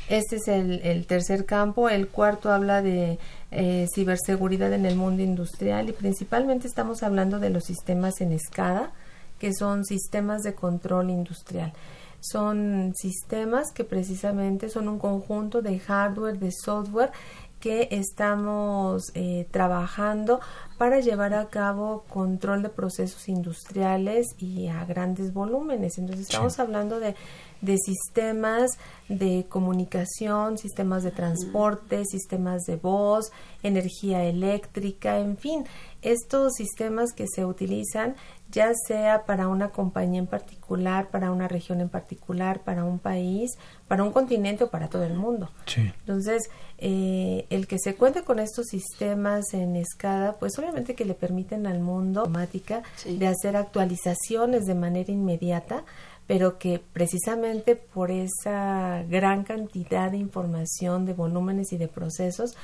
este 0.09 0.37
es 0.37 0.47
el, 0.47 1.05
tercer 1.05 1.45
campo. 1.45 1.89
El 1.89 2.07
cuarto 2.07 2.51
habla 2.51 2.81
de 2.81 3.19
eh, 3.51 3.87
ciberseguridad 3.93 4.73
en 4.73 4.85
el 4.85 4.95
mundo 4.95 5.21
industrial 5.23 5.89
y 5.89 5.93
principalmente 5.93 6.67
estamos 6.67 7.03
hablando 7.03 7.39
de 7.39 7.49
los 7.49 7.65
sistemas 7.65 8.21
en 8.21 8.31
escada, 8.31 8.91
que 9.39 9.53
son 9.53 9.85
sistemas 9.85 10.43
de 10.43 10.55
control 10.55 11.09
industrial. 11.09 11.73
Son 12.19 12.93
sistemas 12.95 13.71
que 13.71 13.83
precisamente 13.83 14.69
son 14.69 14.87
un 14.87 14.97
conjunto 14.97 15.61
de 15.61 15.77
hardware, 15.79 16.39
de 16.39 16.51
software 16.51 17.11
que 17.59 17.87
estamos 17.91 19.11
eh, 19.15 19.47
trabajando 19.51 20.39
para 20.77 20.99
llevar 20.99 21.33
a 21.33 21.47
cabo 21.47 22.03
control 22.07 22.61
de 22.61 22.69
procesos 22.69 23.27
industriales 23.29 24.35
y 24.37 24.67
a 24.67 24.85
grandes 24.85 25.33
volúmenes. 25.33 25.97
Entonces 25.97 26.27
estamos 26.29 26.59
hablando 26.59 26.99
de 26.99 27.15
de 27.61 27.77
sistemas 27.77 28.71
de 29.09 29.45
comunicación, 29.47 30.57
sistemas 30.57 31.03
de 31.03 31.11
transporte, 31.11 32.03
sistemas 32.05 32.63
de 32.63 32.75
voz, 32.75 33.31
energía 33.63 34.23
eléctrica, 34.23 35.19
en 35.19 35.37
fin, 35.37 35.65
estos 36.01 36.53
sistemas 36.55 37.13
que 37.13 37.25
se 37.27 37.45
utilizan 37.45 38.15
ya 38.49 38.71
sea 38.87 39.25
para 39.25 39.47
una 39.47 39.69
compañía 39.69 40.19
en 40.19 40.27
particular, 40.27 41.09
para 41.09 41.31
una 41.31 41.47
región 41.47 41.81
en 41.81 41.89
particular, 41.89 42.61
para 42.63 42.85
un 42.85 42.99
país, 42.99 43.51
para 43.87 44.03
un 44.03 44.11
continente 44.11 44.63
o 44.63 44.69
para 44.69 44.87
todo 44.87 45.03
el 45.03 45.15
mundo. 45.15 45.49
Entonces, 45.75 46.49
eh, 46.77 47.45
el 47.49 47.67
que 47.67 47.77
se 47.77 47.95
cuente 47.95 48.23
con 48.23 48.39
estos 48.39 48.67
sistemas 48.67 49.53
en 49.53 49.75
escala, 49.75 50.37
pues 50.39 50.57
obviamente 50.57 50.95
que 50.95 51.05
le 51.05 51.13
permiten 51.13 51.67
al 51.67 51.79
mundo 51.79 52.21
automática 52.21 52.83
de 53.05 53.27
hacer 53.27 53.57
actualizaciones 53.57 54.65
de 54.65 54.75
manera 54.75 55.11
inmediata 55.11 55.83
pero 56.27 56.59
que 56.59 56.79
precisamente 56.93 57.75
por 57.75 58.11
esa 58.11 59.03
gran 59.09 59.43
cantidad 59.43 60.11
de 60.11 60.17
información, 60.17 61.05
de 61.05 61.13
volúmenes 61.13 61.71
y 61.71 61.77
de 61.77 61.87
procesos, 61.87 62.55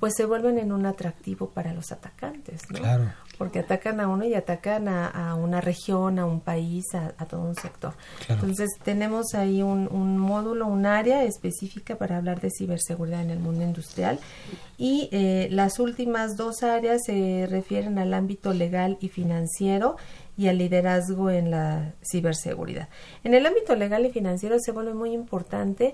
pues 0.00 0.14
se 0.16 0.24
vuelven 0.24 0.58
en 0.58 0.72
un 0.72 0.86
atractivo 0.86 1.50
para 1.50 1.74
los 1.74 1.92
atacantes, 1.92 2.62
¿no? 2.70 2.78
Claro. 2.78 3.12
Porque 3.36 3.60
atacan 3.60 4.00
a 4.00 4.08
uno 4.08 4.24
y 4.24 4.34
atacan 4.34 4.88
a, 4.88 5.34
una 5.34 5.60
región, 5.62 6.18
a 6.18 6.26
un 6.26 6.40
país, 6.40 6.84
a, 6.94 7.24
todo 7.26 7.40
un 7.40 7.54
sector. 7.54 7.94
Entonces 8.28 8.68
tenemos 8.82 9.34
ahí 9.34 9.62
un, 9.62 9.88
un, 9.90 10.18
módulo, 10.18 10.66
un 10.66 10.84
área 10.84 11.24
específica 11.24 11.96
para 11.96 12.18
hablar 12.18 12.40
de 12.40 12.50
ciberseguridad 12.50 13.22
en 13.22 13.30
el 13.30 13.38
mundo 13.38 13.64
industrial 13.64 14.18
y 14.76 15.08
eh, 15.12 15.48
las 15.50 15.78
últimas 15.78 16.36
dos 16.36 16.62
áreas 16.62 17.00
se 17.06 17.46
refieren 17.48 17.98
al 17.98 18.12
ámbito 18.12 18.52
legal 18.52 18.98
y 19.00 19.08
financiero 19.08 19.96
y 20.40 20.48
al 20.48 20.56
liderazgo 20.56 21.28
en 21.28 21.50
la 21.50 21.92
ciberseguridad. 22.02 22.88
En 23.24 23.34
el 23.34 23.44
ámbito 23.44 23.76
legal 23.76 24.06
y 24.06 24.10
financiero 24.10 24.58
se 24.58 24.72
vuelve 24.72 24.94
muy 24.94 25.12
importante 25.12 25.92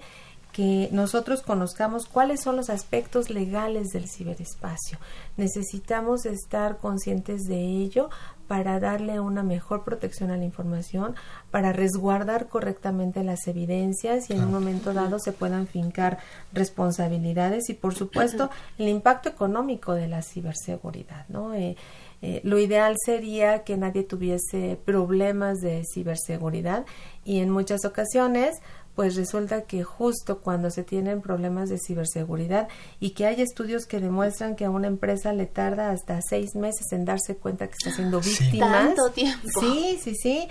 que 0.53 0.89
nosotros 0.93 1.43
conozcamos 1.43 2.07
cuáles 2.07 2.43
son 2.43 2.55
los 2.55 2.71
aspectos 2.71 3.29
legales 3.29 3.89
del 3.89 4.09
ciberespacio. 4.09 4.99
Necesitamos 5.37 6.27
estar 6.27 6.79
conscientes 6.79 7.43
de 7.49 7.59
ello 7.59 8.09
para 8.47 8.79
darle 8.79 9.19
una 9.19 9.43
mejor 9.43 9.83
protección 9.83 10.31
a 10.31 10.37
la 10.37 10.45
información, 10.45 11.17
para 11.51 11.73
resguardar 11.73 12.47
correctamente 12.47 13.25
las 13.25 13.49
evidencias 13.49 14.31
y 14.31 14.35
en 14.35 14.45
un 14.45 14.53
momento 14.53 14.95
dado 14.95 15.19
se 15.19 15.33
puedan 15.33 15.67
fincar 15.67 16.19
responsabilidades 16.53 17.69
y 17.69 17.75
por 17.75 17.97
supuesto 17.97 18.49
el 18.79 18.87
impacto 18.89 19.29
económico 19.29 19.95
de 19.95 20.07
la 20.07 20.23
ciberseguridad, 20.23 21.27
¿no? 21.29 21.53
Eh, 21.53 21.77
eh, 22.23 22.41
lo 22.45 22.59
ideal 22.59 22.97
sería 23.05 23.65
que 23.65 23.77
nadie 23.77 24.03
tuviese 24.03 24.79
problemas 24.85 25.59
de 25.61 25.83
ciberseguridad 25.93 26.87
y 27.25 27.41
en 27.41 27.51
muchas 27.51 27.85
ocasiones 27.85 28.57
pues 28.97 29.15
resulta 29.15 29.63
que 29.63 29.85
justo 29.85 30.41
cuando 30.41 30.71
se 30.71 30.83
tienen 30.83 31.21
problemas 31.21 31.69
de 31.69 31.79
ciberseguridad 31.79 32.69
y 32.99 33.11
que 33.11 33.27
hay 33.27 33.43
estudios 33.43 33.85
que 33.85 34.01
demuestran 34.01 34.57
que 34.57 34.65
a 34.65 34.71
una 34.71 34.87
empresa 34.87 35.35
le 35.35 35.45
tarda 35.45 35.91
hasta 35.91 36.19
seis 36.27 36.55
meses 36.55 36.91
en 36.93 37.05
darse 37.05 37.37
cuenta 37.37 37.67
que 37.67 37.75
está 37.79 37.95
siendo 37.95 38.21
víctima. 38.21 38.73
Tanto 38.73 39.11
tiempo. 39.11 39.61
Sí, 39.61 39.99
sí, 40.03 40.15
sí. 40.15 40.49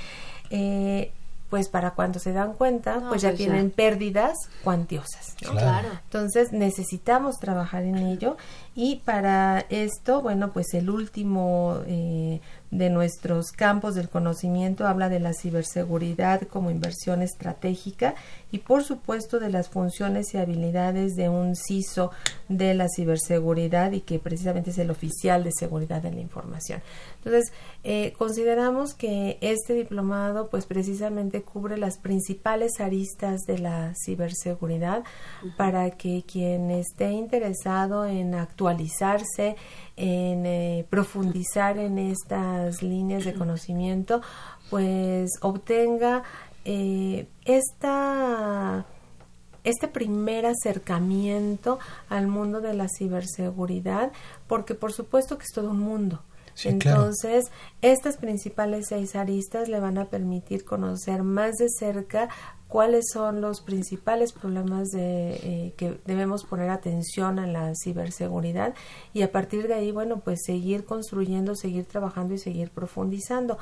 Eh, 0.52 1.12
pues 1.50 1.70
para 1.70 1.92
cuando 1.92 2.20
se 2.20 2.34
dan 2.34 2.54
cuenta, 2.54 3.02
pues 3.10 3.22
ya 3.22 3.30
pues 3.30 3.38
tienen 3.38 3.72
pérdidas 3.72 4.34
cuantiosas. 4.64 5.36
Claro. 5.36 5.90
Entonces 6.06 6.52
necesitamos 6.52 7.38
trabajar 7.40 7.84
en 7.84 7.98
ello 7.98 8.38
y 8.74 8.98
para 8.98 9.66
esto, 9.70 10.22
bueno, 10.22 10.52
pues 10.52 10.74
el 10.74 10.90
último 10.90 11.80
eh, 11.88 12.42
de 12.72 12.90
nuestros 12.90 13.52
campos 13.52 13.96
del 13.96 14.10
conocimiento 14.10 14.88
habla 14.88 15.10
de 15.10 15.20
la 15.20 15.34
ciberseguridad 15.34 16.42
como 16.44 16.72
inversión 16.72 17.22
estratégica 17.22 18.16
y 18.52 18.60
por 18.60 18.84
supuesto 18.84 19.40
de 19.40 19.50
las 19.50 19.70
funciones 19.70 20.34
y 20.34 20.38
habilidades 20.38 21.16
de 21.16 21.30
un 21.30 21.56
CISO 21.56 22.12
de 22.50 22.74
la 22.74 22.88
ciberseguridad 22.90 23.92
y 23.92 24.02
que 24.02 24.20
precisamente 24.20 24.70
es 24.70 24.78
el 24.78 24.92
oficial 24.92 25.44
de 25.44 25.52
seguridad 25.52 26.02
de 26.02 26.12
la 26.12 26.22
información. 26.22 26.82
Entonces, 27.18 27.52
eh, 27.84 28.14
consideramos 28.18 28.94
que 28.94 29.38
este 29.42 29.74
diplomado 29.74 30.50
pues 30.50 30.66
precisamente 30.66 31.42
cubre 31.42 31.78
las 31.78 31.98
principales 31.98 32.80
aristas 32.80 33.42
de 33.42 33.60
la 33.60 33.94
ciberseguridad 33.96 35.04
para 35.58 35.92
que 35.92 36.24
quien 36.26 36.72
esté 36.72 37.12
interesado 37.12 38.06
en 38.06 38.36
actualizarse, 38.36 39.56
en 39.98 40.46
eh, 40.46 40.86
profundizar 40.90 41.78
en 41.78 41.98
estas 41.98 42.82
líneas 42.82 43.24
de 43.26 43.34
conocimiento, 43.34 44.22
pues 44.70 45.32
obtenga 45.42 46.24
eh, 46.66 47.28
esta 47.46 48.86
este 49.64 49.88
primer 49.88 50.46
acercamiento 50.46 51.80
al 52.08 52.28
mundo 52.28 52.62
de 52.62 52.76
la 52.76 52.88
ciberseguridad, 52.88 54.12
porque 54.48 54.76
por 54.76 54.94
supuesto 54.94 55.38
que 55.38 55.44
es 55.44 55.52
todo 55.52 55.72
un 55.72 55.80
mundo. 55.80 56.22
Entonces, 56.64 57.52
estas 57.82 58.18
principales 58.18 58.88
seis 58.88 59.16
aristas 59.16 59.68
le 59.68 59.80
van 59.80 59.98
a 59.98 60.06
permitir 60.06 60.64
conocer 60.64 61.24
más 61.24 61.56
de 61.56 61.68
cerca 61.70 62.30
cuáles 62.68 63.06
son 63.12 63.42
los 63.42 63.62
principales 63.62 64.32
problemas 64.32 64.90
de, 64.90 65.34
eh, 65.36 65.74
que 65.78 66.00
debemos 66.06 66.44
poner 66.46 66.70
atención 66.70 67.40
a 67.40 67.48
la 67.48 67.74
ciberseguridad 67.76 68.74
y 69.14 69.22
a 69.22 69.32
partir 69.32 69.68
de 69.68 69.76
ahí, 69.76 69.92
bueno, 69.92 70.20
pues 70.20 70.44
seguir 70.46 70.86
construyendo, 70.86 71.56
seguir 71.56 71.86
trabajando 71.86 72.34
y 72.34 72.38
seguir 72.38 72.70
profundizando. 72.70 73.58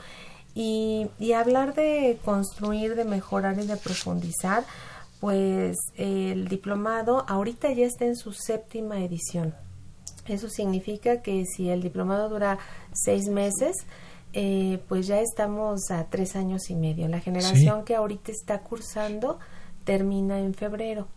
Y, 0.55 1.07
y 1.17 1.33
hablar 1.33 1.73
de 1.73 2.19
construir, 2.23 2.95
de 2.95 3.05
mejorar 3.05 3.57
y 3.59 3.65
de 3.65 3.75
profundizar, 3.75 4.63
pues 5.19 5.77
el 5.95 6.47
diplomado 6.47 7.25
ahorita 7.27 7.71
ya 7.71 7.85
está 7.85 8.05
en 8.05 8.15
su 8.15 8.33
séptima 8.33 9.03
edición. 9.03 9.55
Eso 10.28 10.49
significa 10.49 11.21
que 11.21 11.45
si 11.45 11.69
el 11.69 11.82
diplomado 11.82 12.30
dura 12.30 12.57
seis 12.93 13.28
meses, 13.28 13.86
eh, 14.34 14.80
pues 14.88 15.07
ya 15.07 15.19
estamos 15.19 15.91
a 15.91 16.05
tres 16.05 16.36
años 16.36 16.69
y 16.69 16.76
medio. 16.76 17.07
La 17.07 17.19
generación 17.19 17.84
que 17.84 17.95
ahorita 17.95 18.32
está 18.32 18.59
cursando 18.59 19.39
termina 19.84 20.39
en 20.39 20.53
febrero. 20.53 21.07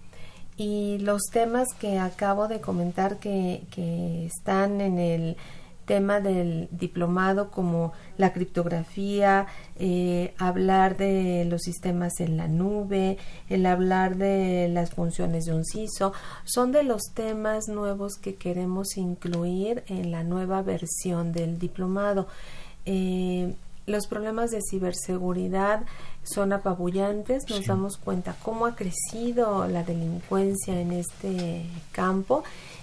Y 0.56 0.98
los 0.98 1.22
temas 1.32 1.68
que 1.78 1.98
acabo 1.98 2.48
de 2.48 2.60
comentar 2.60 3.18
que, 3.18 3.62
que 3.70 4.26
están 4.26 4.80
en 4.80 4.98
el 4.98 5.36
tema 5.86 6.20
del 6.20 6.68
diplomado 6.70 7.50
como 7.50 7.92
la 8.18 8.32
criptografía, 8.32 9.46
eh, 9.78 10.34
hablar 10.38 10.96
de 10.96 11.46
los 11.46 11.62
sistemas 11.62 12.20
en 12.20 12.36
la 12.36 12.48
nube, 12.48 13.16
el 13.48 13.64
hablar 13.64 14.16
de 14.16 14.68
las 14.68 14.90
funciones 14.90 15.46
de 15.46 15.54
un 15.54 15.64
CISO, 15.64 16.12
son 16.44 16.72
de 16.72 16.82
los 16.82 17.02
temas 17.14 17.68
nuevos 17.68 18.16
que 18.16 18.34
queremos 18.34 18.96
incluir 18.96 19.84
en 19.86 20.10
la 20.10 20.24
nueva 20.24 20.62
versión 20.62 21.32
del 21.32 21.58
diplomado. 21.58 22.26
Eh, 22.84 23.54
los 23.86 24.08
problemas 24.08 24.50
de 24.50 24.60
ciberseguridad 24.68 25.84
son 26.24 26.52
apabullantes, 26.52 27.48
nos 27.48 27.66
damos 27.66 27.96
cuenta 27.98 28.34
cómo 28.42 28.66
ha 28.66 28.74
crecido 28.74 29.68
la 29.68 29.84
delincuencia 29.84 30.80
en 30.80 30.90
este 30.92 31.64
campo 31.92 32.42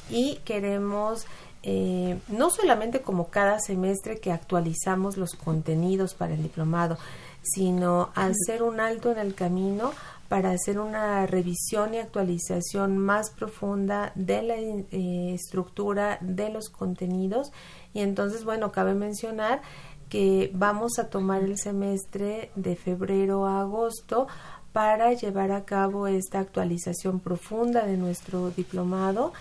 y 0.10 0.40
queremos 0.46 1.26
eh, 1.64 2.20
no 2.28 2.50
solamente 2.50 3.02
como 3.02 3.30
cada 3.30 3.60
semestre 3.60 4.20
que 4.20 4.32
actualizamos 4.32 5.16
los 5.18 5.36
contenidos 5.36 6.14
para 6.14 6.34
el 6.34 6.44
diplomado, 6.44 6.98
sino 7.42 8.10
hacer 8.16 8.64
un 8.64 8.80
alto 8.80 9.12
en 9.12 9.18
el 9.18 9.34
camino 9.34 9.92
para 10.28 10.52
hacer 10.52 10.80
una 10.80 11.26
revisión 11.26 11.94
y 11.94 12.00
actualización 12.00 12.98
más 12.98 13.30
profunda 13.30 14.12
de 14.16 14.42
la 14.42 14.56
eh, 14.56 15.34
estructura 15.34 16.18
de 16.22 16.50
los 16.50 16.70
contenidos. 16.70 17.52
Y 17.94 18.02
entonces, 18.02 18.44
bueno, 18.44 18.72
cabe 18.72 18.94
mencionar 18.94 19.62
que 20.10 20.52
vamos 20.54 21.00
a 21.00 21.10
tomar 21.10 21.44
el 21.44 21.58
semestre 21.58 22.52
de 22.56 22.76
febrero 22.76 23.46
a 23.46 23.62
agosto 23.62 24.28
para 24.74 25.14
llevar 25.14 25.52
a 25.52 25.66
cabo 25.66 26.08
esta 26.08 26.40
actualización 26.40 27.20
profunda 27.20 27.86
de 27.86 27.96
nuestro 27.96 28.50
diplomado 28.50 29.34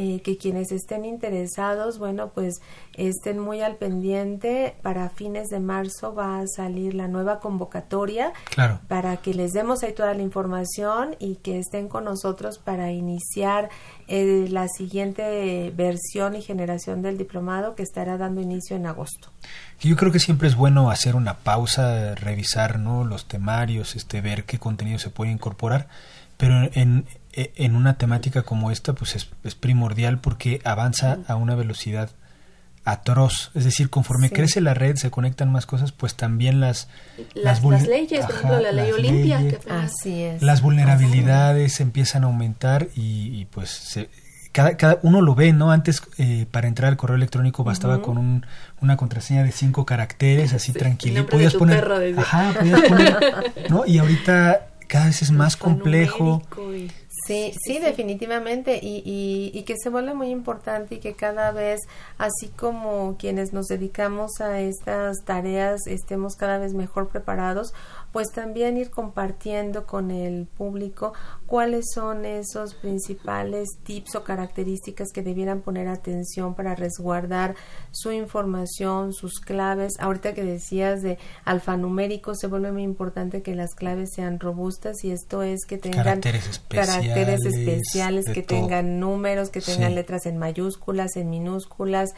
eh, 0.00 0.20
que 0.22 0.36
quienes 0.36 0.70
estén 0.70 1.04
interesados, 1.04 1.98
bueno, 1.98 2.30
pues 2.32 2.60
estén 2.94 3.40
muy 3.40 3.62
al 3.62 3.74
pendiente. 3.74 4.76
Para 4.80 5.10
fines 5.10 5.48
de 5.48 5.58
marzo 5.58 6.14
va 6.14 6.38
a 6.38 6.46
salir 6.46 6.94
la 6.94 7.08
nueva 7.08 7.40
convocatoria 7.40 8.32
claro. 8.54 8.78
para 8.86 9.16
que 9.16 9.34
les 9.34 9.50
demos 9.50 9.82
ahí 9.82 9.92
toda 9.92 10.14
la 10.14 10.22
información 10.22 11.16
y 11.18 11.34
que 11.34 11.58
estén 11.58 11.88
con 11.88 12.04
nosotros 12.04 12.58
para 12.58 12.92
iniciar 12.92 13.70
eh, 14.06 14.46
la 14.48 14.68
siguiente 14.68 15.72
versión 15.74 16.36
y 16.36 16.42
generación 16.42 17.02
del 17.02 17.18
diplomado 17.18 17.74
que 17.74 17.82
estará 17.82 18.16
dando 18.18 18.40
inicio 18.40 18.76
en 18.76 18.86
agosto. 18.86 19.32
Yo 19.80 19.96
creo 19.96 20.12
que 20.12 20.20
siempre 20.20 20.46
es 20.46 20.54
bueno 20.54 20.92
hacer 20.92 21.16
una 21.16 21.38
pausa, 21.38 22.14
revisar 22.14 22.78
¿no? 22.78 23.04
los 23.04 23.26
temarios, 23.26 23.96
este, 23.96 24.20
ver 24.20 24.44
qué 24.44 24.60
contenido 24.60 25.00
se 25.00 25.10
puede 25.10 25.32
incorporar, 25.32 25.88
pero 26.36 26.70
en, 26.74 27.04
en 27.32 27.76
una 27.76 27.98
temática 27.98 28.42
como 28.42 28.70
esta 28.70 28.92
pues 28.92 29.14
es, 29.16 29.54
primordial 29.54 30.18
porque 30.18 30.60
avanza 30.64 31.18
a 31.26 31.36
una 31.36 31.54
velocidad 31.54 32.10
atroz, 32.84 33.50
es 33.54 33.64
decir, 33.64 33.90
conforme 33.90 34.30
crece 34.30 34.62
la 34.62 34.72
red, 34.72 34.96
se 34.96 35.10
conectan 35.10 35.52
más 35.52 35.66
cosas, 35.66 35.92
pues 35.92 36.14
también 36.14 36.58
las 36.58 36.88
las, 37.34 37.62
leyes, 37.62 38.24
por 38.24 38.34
ejemplo, 38.34 38.60
la 38.60 38.72
ley 38.72 38.92
Olimpia, 38.92 39.42
así 39.68 40.22
es. 40.22 40.42
Las 40.42 40.62
vulnerabilidades 40.62 41.80
empiezan 41.80 42.24
a 42.24 42.28
aumentar 42.28 42.88
y, 42.94 43.44
pues 43.46 43.98
cada, 44.52 44.78
cada 44.78 45.00
uno 45.02 45.20
lo 45.20 45.34
ve, 45.34 45.52
¿no? 45.52 45.70
Antes 45.70 46.02
eh, 46.16 46.46
para 46.50 46.66
entrar 46.66 46.88
al 46.88 46.96
correo 46.96 47.16
electrónico 47.16 47.62
bastaba 47.62 48.00
con 48.00 48.16
un, 48.16 48.46
una 48.80 48.96
contraseña 48.96 49.44
de 49.44 49.52
cinco 49.52 49.84
caracteres, 49.84 50.54
así 50.54 50.72
tranquilo, 50.72 51.26
podías 51.26 51.54
poner, 51.54 51.86
ajá, 52.16 52.54
podías 52.58 52.80
poner, 52.82 53.18
¿no? 53.68 53.84
Y 53.86 53.98
ahorita 53.98 54.68
cada 54.88 55.06
vez 55.06 55.22
es 55.22 55.30
más 55.30 55.56
complejo. 55.56 56.42
Sí, 57.28 57.52
sí, 57.62 57.78
definitivamente, 57.78 58.80
y, 58.82 59.02
y, 59.04 59.50
y, 59.52 59.62
que 59.64 59.74
se 59.76 59.90
vuelve 59.90 60.14
muy 60.14 60.30
importante 60.30 60.94
y 60.94 60.98
que 60.98 61.12
cada 61.12 61.52
vez, 61.52 61.78
así 62.16 62.48
como 62.56 63.18
quienes 63.18 63.52
nos 63.52 63.66
dedicamos 63.66 64.40
a 64.40 64.60
estas 64.60 65.18
tareas, 65.26 65.86
estemos 65.86 66.36
cada 66.36 66.56
vez 66.56 66.72
mejor 66.72 67.08
preparados, 67.10 67.74
pues 68.12 68.28
también 68.32 68.76
ir 68.76 68.90
compartiendo 68.90 69.86
con 69.86 70.10
el 70.10 70.46
público 70.46 71.12
cuáles 71.46 71.86
son 71.94 72.24
esos 72.24 72.74
principales 72.74 73.68
tips 73.82 74.16
o 74.16 74.24
características 74.24 75.08
que 75.12 75.22
debieran 75.22 75.60
poner 75.60 75.88
atención 75.88 76.54
para 76.54 76.74
resguardar 76.74 77.54
su 77.90 78.12
información, 78.12 79.12
sus 79.12 79.40
claves. 79.40 79.94
Ahorita 79.98 80.34
que 80.34 80.44
decías 80.44 81.02
de 81.02 81.18
alfanumérico, 81.44 82.34
se 82.34 82.46
vuelve 82.46 82.72
muy 82.72 82.82
importante 82.82 83.42
que 83.42 83.54
las 83.54 83.74
claves 83.74 84.10
sean 84.14 84.40
robustas 84.40 85.04
y 85.04 85.10
esto 85.10 85.42
es 85.42 85.64
que 85.66 85.78
tengan 85.78 86.02
caracteres 86.02 87.44
especiales, 87.44 88.24
que 88.32 88.42
tengan 88.42 89.00
números, 89.00 89.50
que 89.50 89.60
tengan 89.60 89.94
letras 89.94 90.26
en 90.26 90.38
mayúsculas, 90.38 91.16
en 91.16 91.30
minúsculas, 91.30 92.10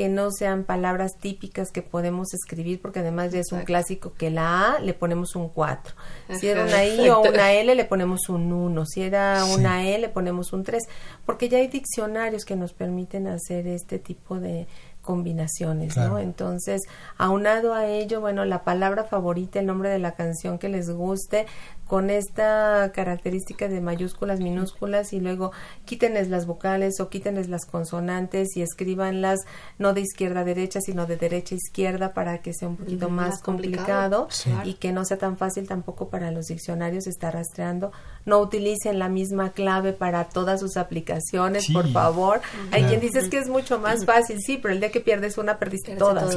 que 0.00 0.08
no 0.08 0.30
sean 0.30 0.64
palabras 0.64 1.18
típicas 1.20 1.70
que 1.70 1.82
podemos 1.82 2.32
escribir, 2.32 2.80
porque 2.80 3.00
además 3.00 3.32
ya 3.32 3.40
es 3.40 3.52
un 3.52 3.64
clásico 3.64 4.14
que 4.14 4.30
la 4.30 4.76
A 4.76 4.80
le 4.80 4.94
ponemos 4.94 5.36
un 5.36 5.50
4. 5.50 5.94
Si 6.38 6.48
era 6.48 6.64
una 6.64 6.86
I 6.86 7.10
o 7.10 7.20
una 7.20 7.52
L 7.52 7.74
le 7.74 7.84
ponemos 7.84 8.30
un 8.30 8.50
1. 8.50 8.86
Si 8.86 9.02
era 9.02 9.44
una 9.44 9.86
E 9.86 9.98
le 9.98 10.08
ponemos 10.08 10.54
un 10.54 10.64
3. 10.64 10.82
Porque 11.26 11.50
ya 11.50 11.58
hay 11.58 11.68
diccionarios 11.68 12.46
que 12.46 12.56
nos 12.56 12.72
permiten 12.72 13.26
hacer 13.26 13.66
este 13.66 13.98
tipo 13.98 14.40
de 14.40 14.66
combinaciones, 15.00 15.96
¿no? 15.96 16.18
Entonces, 16.18 16.82
aunado 17.16 17.74
a 17.74 17.86
ello, 17.86 18.20
bueno, 18.20 18.44
la 18.44 18.64
palabra 18.64 19.04
favorita, 19.04 19.58
el 19.58 19.66
nombre 19.66 19.88
de 19.88 19.98
la 19.98 20.12
canción 20.12 20.58
que 20.58 20.68
les 20.68 20.90
guste, 20.90 21.46
con 21.90 22.08
esta 22.08 22.92
característica 22.94 23.66
de 23.66 23.80
mayúsculas, 23.80 24.38
minúsculas 24.38 25.12
y 25.12 25.18
luego 25.18 25.50
quítenles 25.84 26.28
las 26.28 26.46
vocales 26.46 27.00
o 27.00 27.08
quítenles 27.08 27.48
las 27.48 27.66
consonantes 27.66 28.56
y 28.56 28.62
escríbanlas 28.62 29.40
no 29.76 29.92
de 29.92 30.02
izquierda 30.02 30.42
a 30.42 30.44
derecha, 30.44 30.80
sino 30.80 31.06
de 31.06 31.16
derecha 31.16 31.56
a 31.56 31.58
izquierda 31.58 32.14
para 32.14 32.42
que 32.42 32.54
sea 32.54 32.68
un 32.68 32.76
poquito 32.76 33.10
más, 33.10 33.42
complicado, 33.42 34.28
y 34.64 34.74
que 34.74 34.92
no 34.92 35.04
sea 35.04 35.18
tan 35.18 35.36
fácil 35.36 35.66
tampoco 35.66 36.10
para 36.10 36.30
los 36.30 36.46
diccionarios 36.46 37.08
estar 37.08 37.34
rastreando. 37.34 37.90
No 38.24 38.38
utilicen 38.38 39.00
la 39.00 39.08
misma 39.08 39.50
clave 39.50 39.92
para 39.92 40.28
todas 40.28 40.60
sus 40.60 40.76
aplicaciones, 40.76 41.72
por 41.72 41.90
favor. 41.90 42.40
Hay 42.70 42.84
quien 42.84 43.00
dice 43.00 43.28
que 43.28 43.38
es 43.38 43.48
mucho 43.48 43.80
más 43.80 44.04
fácil, 44.04 44.38
sí, 44.40 44.58
pero 44.62 44.74
el 44.74 44.80
día 44.90 44.92
que 44.92 45.00
pierdes 45.00 45.38
una 45.38 45.58
perdiste 45.58 45.96
todas. 45.96 46.36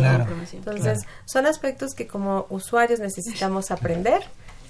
Entonces, 0.54 1.02
son 1.26 1.46
aspectos 1.46 1.94
que 1.94 2.08
como 2.08 2.46
usuarios 2.50 3.00
necesitamos 3.00 3.72
aprender 3.72 4.22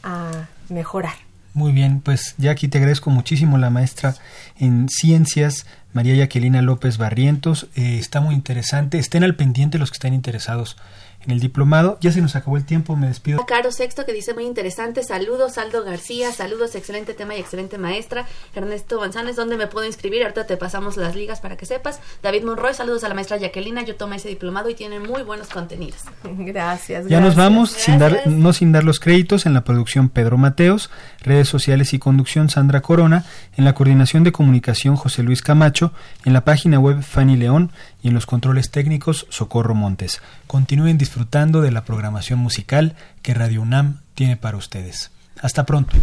a 0.03 0.47
mejorar. 0.69 1.15
Muy 1.53 1.71
bien, 1.71 2.01
pues 2.01 2.33
ya 2.39 2.51
aquí 2.51 2.67
te 2.67 2.79
agradezco 2.79 3.11
muchísimo 3.11 3.59
la 3.59 3.69
maestra 3.69 4.15
en 4.57 4.89
ciencias, 4.89 5.67
María 5.93 6.15
Yaquelina 6.15 6.63
López 6.63 6.97
Barrientos. 6.97 7.67
Eh, 7.75 7.99
está 7.99 8.21
muy 8.21 8.33
interesante. 8.33 8.97
Estén 8.97 9.23
al 9.23 9.35
pendiente 9.35 9.77
los 9.77 9.91
que 9.91 9.95
estén 9.95 10.15
interesados 10.15 10.77
en 11.25 11.31
el 11.31 11.39
diplomado. 11.39 11.97
Ya 12.01 12.11
se 12.11 12.21
nos 12.21 12.35
acabó 12.35 12.57
el 12.57 12.65
tiempo, 12.65 12.95
me 12.95 13.07
despido. 13.07 13.45
Caro 13.45 13.71
Sexto 13.71 14.05
que 14.05 14.13
dice 14.13 14.33
muy 14.33 14.45
interesante, 14.45 15.03
saludos 15.03 15.57
Aldo 15.57 15.83
García, 15.83 16.31
saludos, 16.31 16.75
excelente 16.75 17.13
tema 17.13 17.35
y 17.35 17.39
excelente 17.39 17.77
maestra. 17.77 18.25
Ernesto 18.55 18.97
González, 18.97 19.35
¿dónde 19.35 19.57
me 19.57 19.67
puedo 19.67 19.85
inscribir? 19.85 20.23
Ahorita 20.23 20.45
te 20.45 20.57
pasamos 20.57 20.97
las 20.97 21.15
ligas 21.15 21.39
para 21.39 21.57
que 21.57 21.65
sepas. 21.65 21.99
David 22.21 22.43
Monroy, 22.43 22.73
saludos 22.73 23.03
a 23.03 23.09
la 23.09 23.15
maestra 23.15 23.37
Jacquelina, 23.37 23.83
yo 23.83 23.95
tomé 23.95 24.17
ese 24.17 24.29
diplomado 24.29 24.69
y 24.69 24.75
tiene 24.75 24.99
muy 24.99 25.23
buenos 25.23 25.47
contenidos. 25.49 26.01
Gracias. 26.23 27.07
Ya 27.07 27.19
nos 27.19 27.35
vamos, 27.35 27.71
sin 27.71 27.99
dar, 27.99 28.27
no 28.27 28.53
sin 28.53 28.71
dar 28.71 28.83
los 28.83 28.99
créditos, 28.99 29.45
en 29.45 29.53
la 29.53 29.63
producción 29.63 30.09
Pedro 30.09 30.37
Mateos, 30.37 30.89
redes 31.21 31.47
sociales 31.47 31.93
y 31.93 31.99
conducción 31.99 32.49
Sandra 32.49 32.81
Corona, 32.81 33.25
en 33.57 33.65
la 33.65 33.73
coordinación 33.73 34.23
de 34.23 34.31
comunicación 34.31 34.95
José 34.95 35.23
Luis 35.23 35.41
Camacho, 35.41 35.93
en 36.25 36.33
la 36.33 36.45
página 36.45 36.79
web 36.79 37.01
Fanny 37.01 37.37
León 37.37 37.71
y 38.03 38.09
en 38.09 38.13
los 38.13 38.25
controles 38.25 38.69
técnicos 38.69 39.25
Socorro 39.29 39.73
Montes. 39.73 40.21
Continúen 40.45 40.97
disfrutando 40.97 41.61
de 41.61 41.71
la 41.71 41.85
programación 41.85 42.37
musical 42.37 42.95
que 43.21 43.33
Radio 43.33 43.61
UNAM 43.61 44.01
tiene 44.13 44.35
para 44.35 44.57
ustedes. 44.57 45.09
Hasta 45.41 45.65
pronto. 45.65 45.95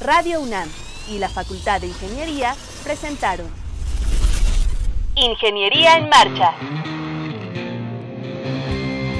Radio 0.00 0.40
UNAM 0.40 0.68
y 1.10 1.18
la 1.18 1.28
Facultad 1.28 1.80
de 1.80 1.88
Ingeniería 1.88 2.54
presentaron 2.84 3.46
Ingeniería 5.16 5.96
en 5.96 6.08
Marcha. 6.08 6.52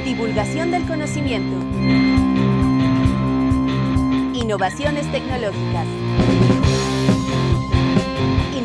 Divulgación 0.05 0.71
del 0.71 0.87
conocimiento. 0.87 1.57
Innovaciones 4.39 5.11
tecnológicas 5.11 6.70